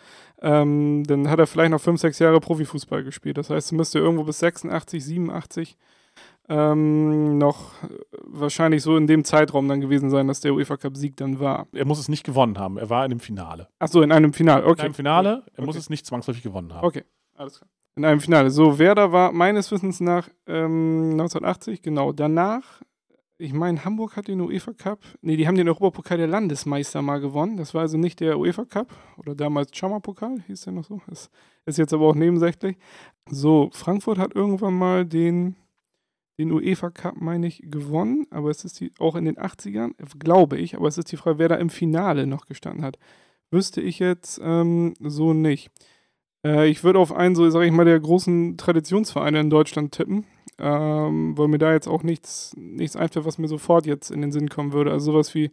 ähm, 0.41 1.03
dann 1.05 1.29
hat 1.29 1.39
er 1.39 1.47
vielleicht 1.47 1.71
noch 1.71 1.81
5, 1.81 1.99
6 1.99 2.19
Jahre 2.19 2.39
Profifußball 2.39 3.03
gespielt. 3.03 3.37
Das 3.37 3.49
heißt, 3.49 3.73
müsste 3.73 3.99
irgendwo 3.99 4.23
bis 4.23 4.39
86, 4.39 5.03
87 5.03 5.77
ähm, 6.49 7.37
noch 7.37 7.71
wahrscheinlich 8.21 8.83
so 8.83 8.97
in 8.97 9.07
dem 9.07 9.23
Zeitraum 9.23 9.67
dann 9.67 9.81
gewesen 9.81 10.09
sein, 10.09 10.27
dass 10.27 10.41
der 10.41 10.53
UEFA 10.53 10.77
Cup 10.77 10.95
Sieg 10.95 11.17
dann 11.17 11.39
war. 11.39 11.67
Er 11.73 11.85
muss 11.85 11.99
es 11.99 12.09
nicht 12.09 12.23
gewonnen 12.23 12.57
haben. 12.57 12.77
Er 12.77 12.89
war 12.89 13.03
in 13.05 13.11
dem 13.11 13.19
Finale. 13.19 13.67
Ach 13.79 13.87
so, 13.87 14.01
in 14.01 14.11
einem 14.11 14.33
Finale. 14.33 14.65
Okay. 14.65 14.81
In 14.81 14.85
einem 14.85 14.93
Finale. 14.93 15.29
Er 15.29 15.59
okay. 15.59 15.65
muss 15.65 15.75
es 15.75 15.89
nicht 15.89 16.05
zwangsläufig 16.05 16.43
gewonnen 16.43 16.73
haben. 16.73 16.85
Okay, 16.85 17.03
alles 17.35 17.57
klar. 17.59 17.69
In 17.95 18.05
einem 18.05 18.19
Finale. 18.19 18.49
So, 18.49 18.79
Werder 18.79 19.11
war 19.11 19.31
meines 19.31 19.71
Wissens 19.71 19.99
nach 19.99 20.27
ähm, 20.47 21.11
1980, 21.11 21.81
genau. 21.83 22.11
Danach, 22.11 22.81
ich 23.37 23.53
meine, 23.53 23.85
Hamburg 23.85 24.15
hat 24.15 24.27
den 24.27 24.41
UEFA 24.41 24.73
Cup. 24.73 24.99
Nee, 25.21 25.37
die 25.37 25.47
haben 25.47 25.55
den 25.55 25.67
Europapokal 25.67 26.17
der 26.17 26.27
Landesmeister 26.27 27.03
mal 27.03 27.19
gewonnen. 27.19 27.57
Das 27.57 27.73
war 27.75 27.81
also 27.81 27.97
nicht 27.97 28.19
der 28.19 28.39
UEFA 28.39 28.65
Cup 28.65 28.87
oder 29.17 29.35
damals 29.35 29.75
Chammer-Pokal, 29.75 30.41
hieß 30.47 30.61
der 30.61 30.73
noch 30.73 30.85
so. 30.85 31.01
Das 31.07 31.29
ist 31.65 31.77
jetzt 31.77 31.93
aber 31.93 32.07
auch 32.07 32.15
nebensächlich. 32.15 32.77
So, 33.29 33.69
Frankfurt 33.73 34.17
hat 34.17 34.35
irgendwann 34.35 34.73
mal 34.73 35.05
den 35.05 35.55
den 36.39 36.51
UEFA 36.51 36.89
Cup, 36.89 37.15
meine 37.21 37.47
ich, 37.47 37.61
gewonnen, 37.63 38.25
aber 38.31 38.49
es 38.49 38.65
ist 38.65 38.79
die, 38.79 38.91
auch 38.99 39.15
in 39.15 39.25
den 39.25 39.37
80ern, 39.37 39.93
glaube 40.17 40.57
ich, 40.57 40.75
aber 40.75 40.87
es 40.87 40.97
ist 40.97 41.11
die 41.11 41.17
Frage, 41.17 41.37
wer 41.37 41.49
da 41.49 41.55
im 41.55 41.69
Finale 41.69 42.25
noch 42.25 42.47
gestanden 42.47 42.83
hat. 42.83 42.97
Wüsste 43.51 43.81
ich 43.81 43.99
jetzt 43.99 44.41
ähm, 44.43 44.95
so 44.99 45.33
nicht. 45.33 45.69
Äh, 46.43 46.67
ich 46.67 46.83
würde 46.83 46.99
auf 46.99 47.13
einen, 47.13 47.35
so 47.35 47.49
sage 47.49 47.65
ich 47.65 47.71
mal, 47.71 47.85
der 47.85 47.99
großen 47.99 48.57
Traditionsvereine 48.57 49.39
in 49.39 49.49
Deutschland 49.49 49.93
tippen, 49.93 50.25
ähm, 50.59 51.37
weil 51.37 51.47
mir 51.47 51.57
da 51.57 51.73
jetzt 51.73 51.87
auch 51.87 52.03
nichts, 52.03 52.53
nichts 52.57 52.95
einfällt, 52.95 53.25
was 53.25 53.37
mir 53.37 53.47
sofort 53.47 53.85
jetzt 53.85 54.11
in 54.11 54.21
den 54.21 54.31
Sinn 54.31 54.49
kommen 54.49 54.73
würde. 54.73 54.91
Also 54.91 55.11
sowas 55.11 55.33
wie 55.33 55.51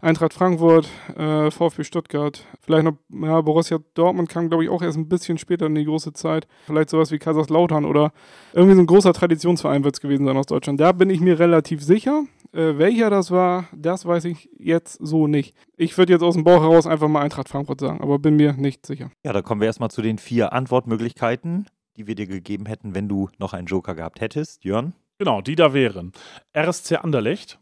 Eintracht 0.00 0.34
Frankfurt, 0.34 0.88
äh, 1.16 1.50
VfB 1.50 1.82
Stuttgart, 1.84 2.44
vielleicht 2.60 2.84
noch, 2.84 2.94
ja, 3.10 3.40
Borussia 3.40 3.78
Dortmund 3.94 4.28
kam, 4.28 4.48
glaube 4.48 4.64
ich, 4.64 4.70
auch 4.70 4.82
erst 4.82 4.98
ein 4.98 5.08
bisschen 5.08 5.38
später 5.38 5.66
in 5.66 5.74
die 5.74 5.84
große 5.84 6.12
Zeit. 6.12 6.46
Vielleicht 6.66 6.90
sowas 6.90 7.10
wie 7.10 7.18
Kaiserslautern 7.18 7.84
oder 7.84 8.12
irgendwie 8.52 8.76
so 8.76 8.82
ein 8.82 8.86
großer 8.86 9.12
Traditionsverein 9.12 9.84
wird 9.84 9.96
es 9.96 10.00
gewesen 10.00 10.26
sein 10.26 10.36
aus 10.36 10.46
Deutschland. 10.46 10.80
Da 10.80 10.92
bin 10.92 11.10
ich 11.10 11.20
mir 11.20 11.38
relativ 11.38 11.82
sicher. 11.82 12.24
Äh, 12.56 12.78
welcher 12.78 13.10
das 13.10 13.30
war, 13.30 13.68
das 13.76 14.06
weiß 14.06 14.24
ich 14.24 14.48
jetzt 14.58 14.94
so 14.94 15.26
nicht. 15.26 15.54
Ich 15.76 15.98
würde 15.98 16.14
jetzt 16.14 16.22
aus 16.22 16.34
dem 16.34 16.44
Bauch 16.44 16.62
heraus 16.62 16.86
einfach 16.86 17.06
mal 17.06 17.20
Eintracht 17.20 17.50
Frankfurt 17.50 17.80
sagen, 17.80 18.00
aber 18.00 18.18
bin 18.18 18.36
mir 18.36 18.54
nicht 18.54 18.86
sicher. 18.86 19.10
Ja, 19.24 19.34
da 19.34 19.42
kommen 19.42 19.60
wir 19.60 19.66
erstmal 19.66 19.90
zu 19.90 20.00
den 20.00 20.16
vier 20.16 20.54
Antwortmöglichkeiten, 20.54 21.66
die 21.98 22.06
wir 22.06 22.14
dir 22.14 22.26
gegeben 22.26 22.64
hätten, 22.64 22.94
wenn 22.94 23.10
du 23.10 23.28
noch 23.38 23.52
einen 23.52 23.66
Joker 23.66 23.94
gehabt 23.94 24.22
hättest. 24.22 24.64
Jörn? 24.64 24.94
Genau, 25.18 25.42
die 25.42 25.54
da 25.54 25.74
wären 25.74 26.12
RSC 26.56 26.96
Anderlecht, 26.96 27.58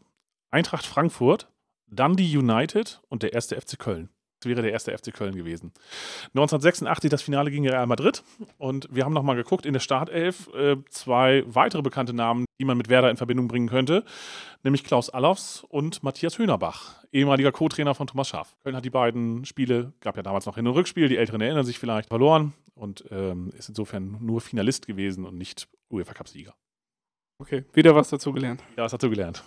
Eintracht 0.49 0.85
Frankfurt, 0.85 1.49
Dundee 1.87 2.37
United 2.37 3.01
und 3.09 3.21
der 3.21 3.33
erste 3.33 3.59
FC 3.59 3.77
Köln. 3.77 4.09
Wäre 4.45 4.61
der 4.61 4.71
erste 4.71 4.95
FC 4.95 5.13
Köln 5.13 5.35
gewesen. 5.35 5.71
1986 6.33 7.09
das 7.09 7.21
Finale 7.21 7.51
gegen 7.51 7.67
Real 7.67 7.87
Madrid 7.87 8.23
und 8.57 8.87
wir 8.91 9.05
haben 9.05 9.13
nochmal 9.13 9.35
geguckt 9.35 9.65
in 9.65 9.73
der 9.73 9.79
Startelf 9.79 10.49
äh, 10.53 10.77
zwei 10.89 11.43
weitere 11.47 11.81
bekannte 11.81 12.13
Namen, 12.13 12.45
die 12.59 12.65
man 12.65 12.77
mit 12.77 12.89
Werder 12.89 13.09
in 13.09 13.17
Verbindung 13.17 13.47
bringen 13.47 13.67
könnte, 13.67 14.03
nämlich 14.63 14.83
Klaus 14.83 15.09
Allofs 15.09 15.65
und 15.67 16.03
Matthias 16.03 16.37
Höhnerbach, 16.37 17.03
ehemaliger 17.11 17.51
Co-Trainer 17.51 17.95
von 17.95 18.07
Thomas 18.07 18.29
Schaaf. 18.29 18.55
Köln 18.63 18.75
hat 18.75 18.85
die 18.85 18.89
beiden 18.89 19.45
Spiele, 19.45 19.93
gab 20.01 20.17
ja 20.17 20.23
damals 20.23 20.45
noch 20.45 20.55
Hin- 20.55 20.67
und 20.67 20.73
Rückspiel, 20.73 21.09
die 21.09 21.17
Älteren 21.17 21.41
erinnern 21.41 21.65
sich 21.65 21.79
vielleicht, 21.79 22.09
verloren 22.09 22.53
und 22.75 23.05
ähm, 23.11 23.51
ist 23.57 23.69
insofern 23.69 24.17
nur 24.21 24.41
Finalist 24.41 24.87
gewesen 24.87 25.25
und 25.25 25.37
nicht 25.37 25.67
UEFA 25.89 26.13
Cup-Sieger. 26.13 26.53
Okay, 27.37 27.65
wieder 27.73 27.95
was 27.95 28.09
dazu 28.09 28.31
gelernt. 28.31 28.63
Ja, 28.77 28.83
was 28.83 28.91
dazu 28.91 29.09
gelernt. 29.09 29.43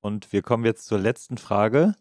Und 0.00 0.32
wir 0.32 0.42
kommen 0.42 0.64
jetzt 0.64 0.86
zur 0.86 0.98
letzten 0.98 1.36
Frage. 1.36 1.94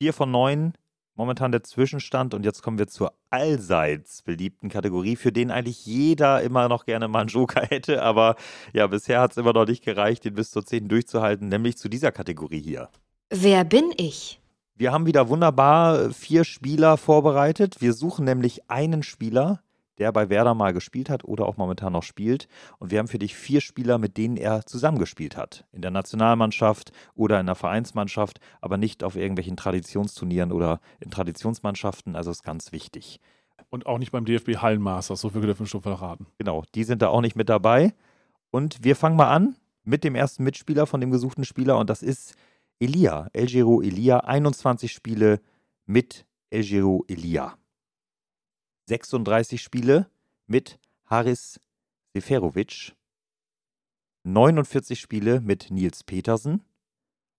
Vier 0.00 0.12
von 0.12 0.30
neun, 0.30 0.72
momentan 1.20 1.52
der 1.52 1.62
Zwischenstand. 1.62 2.32
Und 2.32 2.44
jetzt 2.46 2.62
kommen 2.62 2.78
wir 2.78 2.86
zur 2.86 3.12
allseits 3.28 4.22
beliebten 4.22 4.70
Kategorie, 4.70 5.16
für 5.16 5.32
den 5.32 5.50
eigentlich 5.50 5.84
jeder 5.84 6.40
immer 6.40 6.68
noch 6.70 6.86
gerne 6.86 7.08
mal 7.08 7.20
einen 7.20 7.28
Joker 7.28 7.60
hätte. 7.68 8.02
Aber 8.02 8.36
ja, 8.72 8.86
bisher 8.86 9.20
hat 9.20 9.32
es 9.32 9.36
immer 9.36 9.52
noch 9.52 9.66
nicht 9.66 9.84
gereicht, 9.84 10.24
den 10.24 10.34
bis 10.34 10.50
zur 10.50 10.64
10 10.64 10.88
durchzuhalten, 10.88 11.48
nämlich 11.48 11.76
zu 11.76 11.90
dieser 11.90 12.10
Kategorie 12.10 12.62
hier. 12.62 12.88
Wer 13.28 13.64
bin 13.64 13.92
ich? 13.98 14.40
Wir 14.74 14.92
haben 14.92 15.04
wieder 15.04 15.28
wunderbar 15.28 16.10
vier 16.10 16.44
Spieler 16.44 16.96
vorbereitet. 16.96 17.82
Wir 17.82 17.92
suchen 17.92 18.24
nämlich 18.24 18.70
einen 18.70 19.02
Spieler, 19.02 19.60
der 20.00 20.12
bei 20.12 20.30
Werder 20.30 20.54
mal 20.54 20.72
gespielt 20.72 21.10
hat 21.10 21.24
oder 21.24 21.46
auch 21.46 21.58
momentan 21.58 21.92
noch 21.92 22.02
spielt. 22.02 22.48
Und 22.78 22.90
wir 22.90 22.98
haben 22.98 23.06
für 23.06 23.18
dich 23.18 23.36
vier 23.36 23.60
Spieler, 23.60 23.98
mit 23.98 24.16
denen 24.16 24.36
er 24.36 24.66
zusammengespielt 24.66 25.36
hat. 25.36 25.66
In 25.72 25.82
der 25.82 25.90
Nationalmannschaft 25.90 26.90
oder 27.14 27.38
in 27.38 27.46
der 27.46 27.54
Vereinsmannschaft, 27.54 28.40
aber 28.60 28.78
nicht 28.78 29.04
auf 29.04 29.14
irgendwelchen 29.14 29.56
Traditionsturnieren 29.56 30.52
oder 30.52 30.80
in 30.98 31.10
Traditionsmannschaften. 31.10 32.16
Also 32.16 32.30
ist 32.30 32.42
ganz 32.42 32.72
wichtig. 32.72 33.20
Und 33.68 33.86
auch 33.86 33.98
nicht 33.98 34.10
beim 34.10 34.24
DFB 34.24 34.56
Hallenmasters, 34.56 35.20
so 35.20 35.28
viel 35.28 35.42
dürfen 35.42 35.60
wir 35.60 35.66
schon 35.66 35.82
verraten. 35.82 36.26
Genau, 36.38 36.64
die 36.74 36.84
sind 36.84 37.02
da 37.02 37.08
auch 37.08 37.20
nicht 37.20 37.36
mit 37.36 37.50
dabei. 37.50 37.92
Und 38.50 38.82
wir 38.82 38.96
fangen 38.96 39.16
mal 39.16 39.28
an 39.28 39.54
mit 39.84 40.02
dem 40.02 40.14
ersten 40.14 40.44
Mitspieler 40.44 40.86
von 40.86 41.00
dem 41.00 41.10
gesuchten 41.10 41.44
Spieler 41.44 41.78
und 41.78 41.90
das 41.90 42.02
ist 42.02 42.34
Elia, 42.80 43.28
El 43.34 43.46
Giro 43.46 43.82
Elia. 43.82 44.20
21 44.20 44.90
Spiele 44.92 45.40
mit 45.84 46.24
El 46.48 46.62
Giro 46.62 47.04
Elia. 47.06 47.54
36 48.90 49.62
Spiele 49.62 50.10
mit 50.48 50.80
Haris 51.06 51.60
Seferovic, 52.12 52.96
49 54.24 54.98
Spiele 54.98 55.40
mit 55.40 55.70
Nils 55.70 56.02
Petersen 56.02 56.64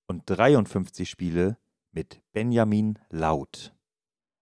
und 0.07 0.23
53 0.27 1.09
Spiele 1.09 1.57
mit 1.91 2.21
Benjamin 2.31 2.99
Laut. 3.09 3.73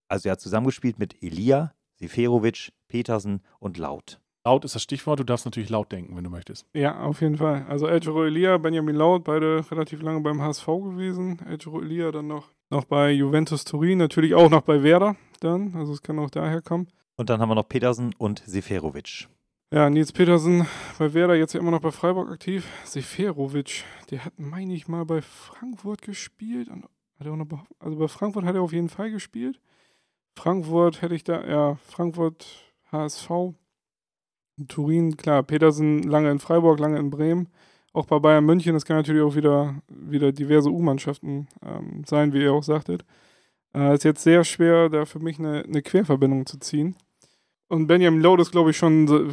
Also 0.08 0.30
er 0.30 0.34
hat 0.34 0.41
zusammengespielt 0.41 1.00
mit 1.00 1.24
Elia, 1.24 1.74
Seferovic, 1.95 2.74
Petersen 2.88 3.41
und 3.58 3.80
Laut. 3.80 4.22
Laut 4.45 4.63
ist 4.63 4.76
das 4.76 4.84
Stichwort. 4.84 5.19
Du 5.19 5.24
darfst 5.24 5.45
natürlich 5.45 5.72
laut 5.72 5.91
denken, 5.91 6.15
wenn 6.15 6.24
du 6.24 6.30
möchtest. 6.30 6.67
Ja, 6.74 7.02
auf 7.02 7.22
jeden 7.22 7.38
Fall. 7.38 7.65
Also 7.67 7.88
Elgero 7.88 8.24
Elia, 8.26 8.60
Benjamin 8.60 8.95
Laut, 8.95 9.24
beide 9.24 9.65
relativ 9.72 10.04
lange 10.04 10.22
beim 10.22 10.43
HSV 10.43 10.67
gewesen. 10.67 11.39
Elgero 11.48 11.82
Elia 11.82 12.12
dann 12.12 12.28
noch, 12.28 12.52
noch 12.69 12.86
bei 12.86 13.12
Juventus 13.12 13.63
Turin, 13.63 13.97
natürlich 13.97 14.36
auch 14.36 14.49
noch 14.49 14.62
bei 14.62 14.84
Werder 14.84 15.15
dann. 15.39 15.75
Also 15.75 15.93
es 15.93 16.01
kann 16.01 16.19
auch 16.19 16.29
daher 16.29 16.62
kommen. 16.62 16.88
Und 17.15 17.29
dann 17.29 17.41
haben 17.41 17.49
wir 17.49 17.55
noch 17.55 17.67
Petersen 17.67 18.13
und 18.17 18.41
Seferovic. 18.45 19.27
Ja, 19.71 19.88
Nils 19.89 20.12
Petersen 20.12 20.65
bei 20.97 21.13
Werder, 21.13 21.36
jetzt 21.36 21.53
ja 21.53 21.60
immer 21.60 21.69
noch 21.69 21.82
bei 21.82 21.91
Freiburg 21.91 22.32
aktiv. 22.32 22.67
Seferovic, 22.86 23.84
der 24.10 24.25
hat, 24.25 24.34
meine 24.39 24.73
ich, 24.73 24.88
mal 24.88 25.05
bei 25.05 25.21
Frankfurt 25.21 26.01
gespielt. 26.01 26.69
Er 27.19 27.45
bei, 27.45 27.60
also 27.77 27.97
bei 27.97 28.08
Frankfurt 28.08 28.45
hat 28.45 28.55
er 28.55 28.62
auf 28.62 28.73
jeden 28.73 28.89
Fall 28.89 29.12
gespielt. 29.12 29.60
Frankfurt 30.36 31.03
hätte 31.03 31.13
ich 31.13 31.23
da, 31.23 31.45
ja, 31.45 31.75
Frankfurt, 31.86 32.73
HSV. 32.91 33.29
Turin, 34.67 35.17
klar, 35.17 35.43
Petersen 35.43 36.01
lange 36.03 36.32
in 36.32 36.39
Freiburg, 36.39 36.79
lange 36.79 36.97
in 36.97 37.12
Bremen. 37.12 37.49
Auch 37.93 38.06
bei 38.06 38.19
Bayern 38.19 38.45
München, 38.45 38.73
das 38.73 38.86
kann 38.86 38.97
natürlich 38.97 39.21
auch 39.21 39.36
wieder, 39.36 39.82
wieder 39.88 40.32
diverse 40.32 40.69
U-Mannschaften 40.69 41.47
ähm, 41.65 42.04
sein, 42.06 42.34
wie 42.34 42.43
ihr 42.43 42.54
auch 42.54 42.63
sagtet. 42.63 43.04
Äh, 43.73 43.95
ist 43.95 44.04
jetzt 44.04 44.23
sehr 44.23 44.43
schwer, 44.43 44.89
da 44.89 45.06
für 45.06 45.19
mich 45.19 45.39
eine, 45.39 45.63
eine 45.63 45.82
Querverbindung 45.82 46.45
zu 46.45 46.60
ziehen. 46.60 46.95
Und 47.69 47.86
Benjamin 47.86 48.21
Lowe 48.21 48.41
ist, 48.41 48.52
glaube 48.52 48.71
ich, 48.71 48.78
schon, 48.78 49.32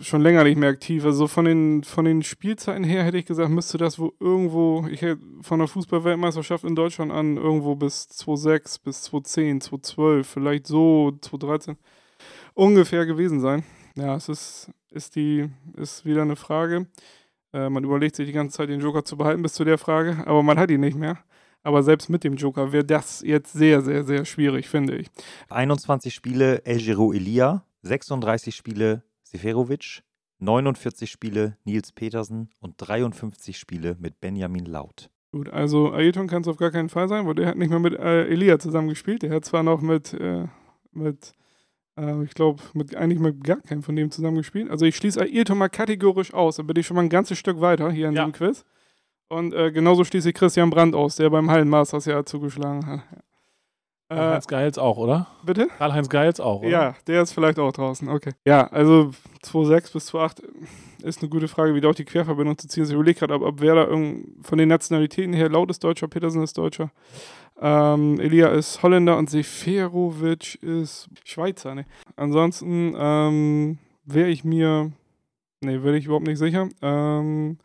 schon 0.00 0.22
länger 0.22 0.42
nicht 0.42 0.58
mehr 0.58 0.70
aktiv. 0.70 1.04
Also 1.04 1.28
von 1.28 1.44
den, 1.44 1.84
von 1.84 2.04
den 2.04 2.24
Spielzeiten 2.24 2.82
her 2.82 3.04
hätte 3.04 3.16
ich 3.16 3.26
gesagt, 3.26 3.48
müsste 3.48 3.78
das 3.78 3.96
wo 3.96 4.12
irgendwo, 4.18 4.88
ich 4.90 5.02
hätte 5.02 5.22
von 5.40 5.60
der 5.60 5.68
Fußballweltmeisterschaft 5.68 6.64
in 6.64 6.74
Deutschland 6.74 7.12
an, 7.12 7.36
irgendwo 7.36 7.76
bis 7.76 8.08
2006, 8.08 8.80
bis 8.80 9.02
2010, 9.02 9.60
2012, 9.60 10.26
vielleicht 10.26 10.66
so 10.66 11.12
2013 11.20 11.76
ungefähr 12.54 13.06
gewesen 13.06 13.38
sein. 13.38 13.62
Ja, 13.94 14.16
es 14.16 14.28
ist, 14.28 14.70
ist, 14.90 15.14
die, 15.14 15.48
ist 15.76 16.04
wieder 16.04 16.22
eine 16.22 16.34
Frage. 16.34 16.88
Äh, 17.54 17.70
man 17.70 17.84
überlegt 17.84 18.16
sich 18.16 18.26
die 18.26 18.32
ganze 18.32 18.56
Zeit, 18.56 18.68
den 18.68 18.80
Joker 18.80 19.04
zu 19.04 19.16
behalten 19.16 19.40
bis 19.40 19.54
zu 19.54 19.64
der 19.64 19.78
Frage, 19.78 20.24
aber 20.26 20.42
man 20.42 20.58
hat 20.58 20.70
ihn 20.70 20.80
nicht 20.80 20.98
mehr. 20.98 21.18
Aber 21.62 21.82
selbst 21.82 22.10
mit 22.10 22.24
dem 22.24 22.34
Joker 22.34 22.72
wäre 22.72 22.84
das 22.84 23.22
jetzt 23.24 23.52
sehr, 23.52 23.80
sehr, 23.80 24.04
sehr 24.04 24.24
schwierig, 24.24 24.68
finde 24.68 24.96
ich. 24.96 25.06
21 25.48 26.12
Spiele 26.12 26.64
El 26.66 26.78
Giro 26.78 27.12
Elia, 27.12 27.64
36 27.82 28.54
Spiele 28.54 29.04
Seferovic, 29.22 30.02
49 30.40 31.10
Spiele 31.10 31.56
Nils 31.64 31.92
Petersen 31.92 32.50
und 32.58 32.74
53 32.76 33.56
Spiele 33.56 33.96
mit 33.98 34.20
Benjamin 34.20 34.66
Laut. 34.66 35.08
Gut, 35.32 35.48
also 35.48 35.92
Ayrton 35.92 36.26
kann 36.26 36.42
es 36.42 36.48
auf 36.48 36.58
gar 36.58 36.70
keinen 36.70 36.88
Fall 36.88 37.08
sein, 37.08 37.26
weil 37.26 37.34
der 37.34 37.46
hat 37.46 37.56
nicht 37.56 37.70
mehr 37.70 37.78
mit 37.78 37.94
äh, 37.94 38.26
Elia 38.26 38.58
zusammengespielt. 38.58 39.22
Der 39.22 39.30
hat 39.30 39.44
zwar 39.44 39.62
noch 39.62 39.80
mit, 39.80 40.12
äh, 40.12 40.48
mit 40.92 41.32
äh, 41.98 42.22
ich 42.24 42.34
glaube, 42.34 42.62
mit 42.72 42.94
eigentlich 42.94 43.20
mit 43.20 43.42
gar 43.44 43.60
keinem 43.60 43.82
von 43.82 43.96
dem 43.96 44.10
zusammengespielt. 44.10 44.70
Also 44.70 44.84
ich 44.84 44.96
schließe 44.96 45.20
Ayrton 45.20 45.58
mal 45.58 45.68
kategorisch 45.68 46.32
aus. 46.34 46.56
Da 46.56 46.62
bin 46.62 46.76
ich 46.76 46.86
schon 46.86 46.96
mal 46.96 47.02
ein 47.02 47.08
ganzes 47.08 47.38
Stück 47.38 47.60
weiter 47.60 47.90
hier 47.90 48.08
in 48.08 48.14
ja. 48.14 48.24
dem 48.24 48.32
Quiz. 48.32 48.64
Und 49.28 49.54
äh, 49.54 49.72
genauso 49.72 50.04
schließe 50.04 50.28
ich 50.28 50.34
Christian 50.34 50.70
Brandt 50.70 50.94
aus, 50.94 51.16
der 51.16 51.30
beim 51.30 51.50
Hallenmasters 51.50 52.04
ja 52.04 52.24
zugeschlagen 52.24 52.86
hat. 52.86 53.00
Äh, 54.10 54.16
Karl-Heinz 54.16 54.46
Geils 54.46 54.78
auch, 54.78 54.98
oder? 54.98 55.26
Bitte? 55.44 55.68
Karl-Heinz 55.78 56.08
Geils 56.08 56.40
auch, 56.40 56.60
oder? 56.60 56.68
Ja, 56.68 56.94
der 57.06 57.22
ist 57.22 57.32
vielleicht 57.32 57.58
auch 57.58 57.72
draußen, 57.72 58.08
okay. 58.08 58.32
Ja, 58.44 58.66
also 58.66 59.12
2,6 59.42 59.92
bis 59.92 60.12
2,8 60.12 60.42
ist 61.04 61.22
eine 61.22 61.30
gute 61.30 61.48
Frage, 61.48 61.74
wieder 61.74 61.88
auch 61.88 61.94
die 61.94 62.04
Querverbindung 62.04 62.58
zu 62.58 62.68
ziehen. 62.68 62.82
Also 62.82 62.92
ich 62.92 62.96
überlege 62.96 63.18
gerade, 63.18 63.34
ob, 63.34 63.42
ob 63.42 63.60
wer 63.60 63.74
da 63.74 63.86
von 63.86 64.58
den 64.58 64.68
Nationalitäten 64.68 65.32
her 65.32 65.48
laut 65.48 65.70
ist 65.70 65.82
Deutscher, 65.82 66.06
Petersen 66.06 66.42
ist 66.42 66.56
Deutscher. 66.56 66.90
Ähm, 67.60 68.18
Elia 68.20 68.48
ist 68.48 68.82
Holländer 68.82 69.16
und 69.16 69.30
Seferovic 69.30 70.56
ist 70.62 71.08
Schweizer, 71.24 71.74
ne? 71.74 71.86
Ansonsten 72.16 72.94
ähm, 72.96 73.78
wäre 74.04 74.28
ich 74.28 74.44
mir, 74.44 74.92
ne, 75.60 75.84
wäre 75.84 75.96
ich 75.96 76.06
überhaupt 76.06 76.26
nicht 76.26 76.38
sicher. 76.38 76.68
Ähm, 76.82 77.58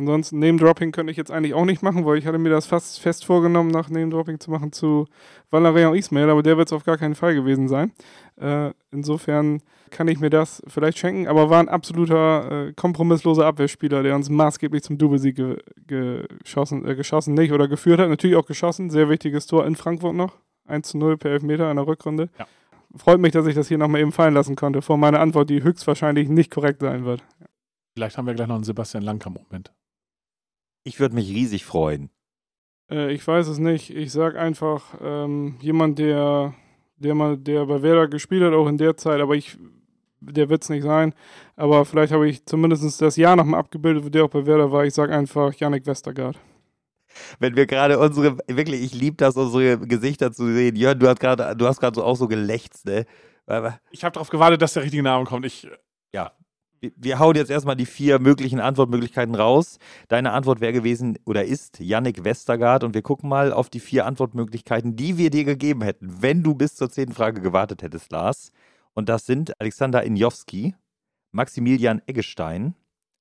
Ansonsten 0.00 0.38
Name-Dropping 0.38 0.92
könnte 0.92 1.10
ich 1.10 1.18
jetzt 1.18 1.30
eigentlich 1.30 1.52
auch 1.52 1.66
nicht 1.66 1.82
machen, 1.82 2.06
weil 2.06 2.16
ich 2.16 2.26
hatte 2.26 2.38
mir 2.38 2.48
das 2.48 2.64
fast 2.64 3.00
fest 3.00 3.26
vorgenommen, 3.26 3.70
nach 3.70 3.90
Name-Dropping 3.90 4.40
zu 4.40 4.50
machen 4.50 4.72
zu 4.72 5.06
Valerian 5.50 5.94
Ismail, 5.94 6.30
aber 6.30 6.42
der 6.42 6.56
wird 6.56 6.68
es 6.68 6.72
auf 6.72 6.84
gar 6.84 6.96
keinen 6.96 7.14
Fall 7.14 7.34
gewesen 7.34 7.68
sein. 7.68 7.92
Äh, 8.40 8.72
insofern 8.90 9.60
kann 9.90 10.08
ich 10.08 10.18
mir 10.18 10.30
das 10.30 10.62
vielleicht 10.66 10.98
schenken, 10.98 11.28
aber 11.28 11.50
war 11.50 11.60
ein 11.60 11.68
absoluter 11.68 12.68
äh, 12.68 12.72
kompromissloser 12.72 13.44
Abwehrspieler, 13.44 14.02
der 14.02 14.14
uns 14.14 14.30
maßgeblich 14.30 14.82
zum 14.82 14.96
Doublesieg 14.96 15.36
ge 15.36 15.58
geschossen, 15.86 16.86
äh, 16.86 16.94
geschossen 16.94 17.34
nicht 17.34 17.52
oder 17.52 17.68
geführt 17.68 18.00
hat. 18.00 18.08
Natürlich 18.08 18.36
auch 18.36 18.46
geschossen, 18.46 18.88
sehr 18.88 19.10
wichtiges 19.10 19.46
Tor 19.46 19.66
in 19.66 19.76
Frankfurt 19.76 20.14
noch. 20.14 20.38
1 20.66 20.88
zu 20.88 20.98
0 20.98 21.18
per 21.18 21.32
Elfmeter 21.32 21.70
in 21.70 21.76
der 21.76 21.86
Rückrunde. 21.86 22.30
Ja. 22.38 22.46
Freut 22.96 23.20
mich, 23.20 23.32
dass 23.32 23.46
ich 23.46 23.54
das 23.54 23.68
hier 23.68 23.78
nochmal 23.78 24.00
eben 24.00 24.12
fallen 24.12 24.34
lassen 24.34 24.56
konnte, 24.56 24.82
vor 24.82 24.96
meiner 24.96 25.20
Antwort, 25.20 25.50
die 25.50 25.62
höchstwahrscheinlich 25.62 26.28
nicht 26.28 26.50
korrekt 26.50 26.80
sein 26.80 27.04
wird. 27.04 27.22
Vielleicht 27.94 28.16
haben 28.16 28.26
wir 28.26 28.34
gleich 28.34 28.48
noch 28.48 28.56
einen 28.56 28.64
Sebastian 28.64 29.02
Langkamp-Moment. 29.02 29.72
Ich 30.84 30.98
würde 30.98 31.14
mich 31.14 31.28
riesig 31.28 31.64
freuen. 31.64 32.10
Äh, 32.90 33.12
ich 33.12 33.26
weiß 33.26 33.48
es 33.48 33.58
nicht. 33.58 33.90
Ich 33.90 34.12
sag 34.12 34.36
einfach, 34.36 34.94
ähm, 35.02 35.56
jemand, 35.60 35.98
der, 35.98 36.54
der 37.00 37.14
mal, 37.14 37.36
der 37.36 37.66
bei 37.66 37.82
Werder 37.82 38.08
gespielt 38.08 38.42
hat, 38.42 38.52
auch 38.52 38.68
in 38.68 38.78
der 38.78 38.96
Zeit, 38.96 39.20
aber 39.20 39.34
ich, 39.34 39.58
der 40.20 40.48
wird 40.48 40.62
es 40.62 40.68
nicht 40.68 40.82
sein. 40.82 41.14
Aber 41.56 41.84
vielleicht 41.84 42.12
habe 42.12 42.28
ich 42.28 42.44
zumindest 42.46 43.00
das 43.00 43.16
Jahr 43.16 43.36
nochmal 43.36 43.60
abgebildet, 43.60 44.14
der 44.14 44.24
auch 44.24 44.30
bei 44.30 44.46
Werder 44.46 44.70
war. 44.70 44.84
Ich 44.84 44.94
sag 44.94 45.10
einfach 45.10 45.52
Yannick 45.54 45.86
Westergaard. 45.86 46.38
Wenn 47.38 47.56
wir 47.56 47.66
gerade 47.66 47.98
unsere, 47.98 48.38
wirklich, 48.46 48.82
ich 48.82 48.94
liebe 48.94 49.16
das, 49.16 49.36
unsere 49.36 49.78
Gesichter 49.78 50.32
zu 50.32 50.46
sehen. 50.46 50.76
Jörn, 50.76 50.98
du 50.98 51.08
hast 51.08 51.18
gerade, 51.18 51.56
du 51.56 51.66
hast 51.66 51.80
gerade 51.80 51.96
so 51.96 52.04
auch 52.04 52.16
so 52.16 52.28
gelächzt, 52.28 52.86
ne? 52.86 53.04
Ich 53.90 54.04
habe 54.04 54.12
darauf 54.12 54.30
gewartet, 54.30 54.62
dass 54.62 54.74
der 54.74 54.84
richtige 54.84 55.02
Name 55.02 55.24
kommt. 55.24 55.44
Ich, 55.44 55.66
ja, 56.14 56.30
wir 56.80 57.18
hauen 57.18 57.36
jetzt 57.36 57.50
erstmal 57.50 57.76
die 57.76 57.86
vier 57.86 58.18
möglichen 58.18 58.60
Antwortmöglichkeiten 58.60 59.34
raus. 59.34 59.78
Deine 60.08 60.32
Antwort 60.32 60.60
wäre 60.60 60.72
gewesen 60.72 61.18
oder 61.24 61.44
ist 61.44 61.78
Yannick 61.78 62.24
Westergaard 62.24 62.84
und 62.84 62.94
wir 62.94 63.02
gucken 63.02 63.28
mal 63.28 63.52
auf 63.52 63.68
die 63.68 63.80
vier 63.80 64.06
Antwortmöglichkeiten, 64.06 64.96
die 64.96 65.18
wir 65.18 65.30
dir 65.30 65.44
gegeben 65.44 65.82
hätten, 65.82 66.22
wenn 66.22 66.42
du 66.42 66.54
bis 66.54 66.76
zur 66.76 66.90
zehnten 66.90 67.14
Frage 67.14 67.40
gewartet 67.40 67.82
hättest, 67.82 68.10
Lars. 68.12 68.52
Und 68.94 69.08
das 69.08 69.26
sind 69.26 69.60
Alexander 69.60 70.02
Injowski, 70.02 70.74
Maximilian 71.32 72.02
Eggestein, 72.06 72.74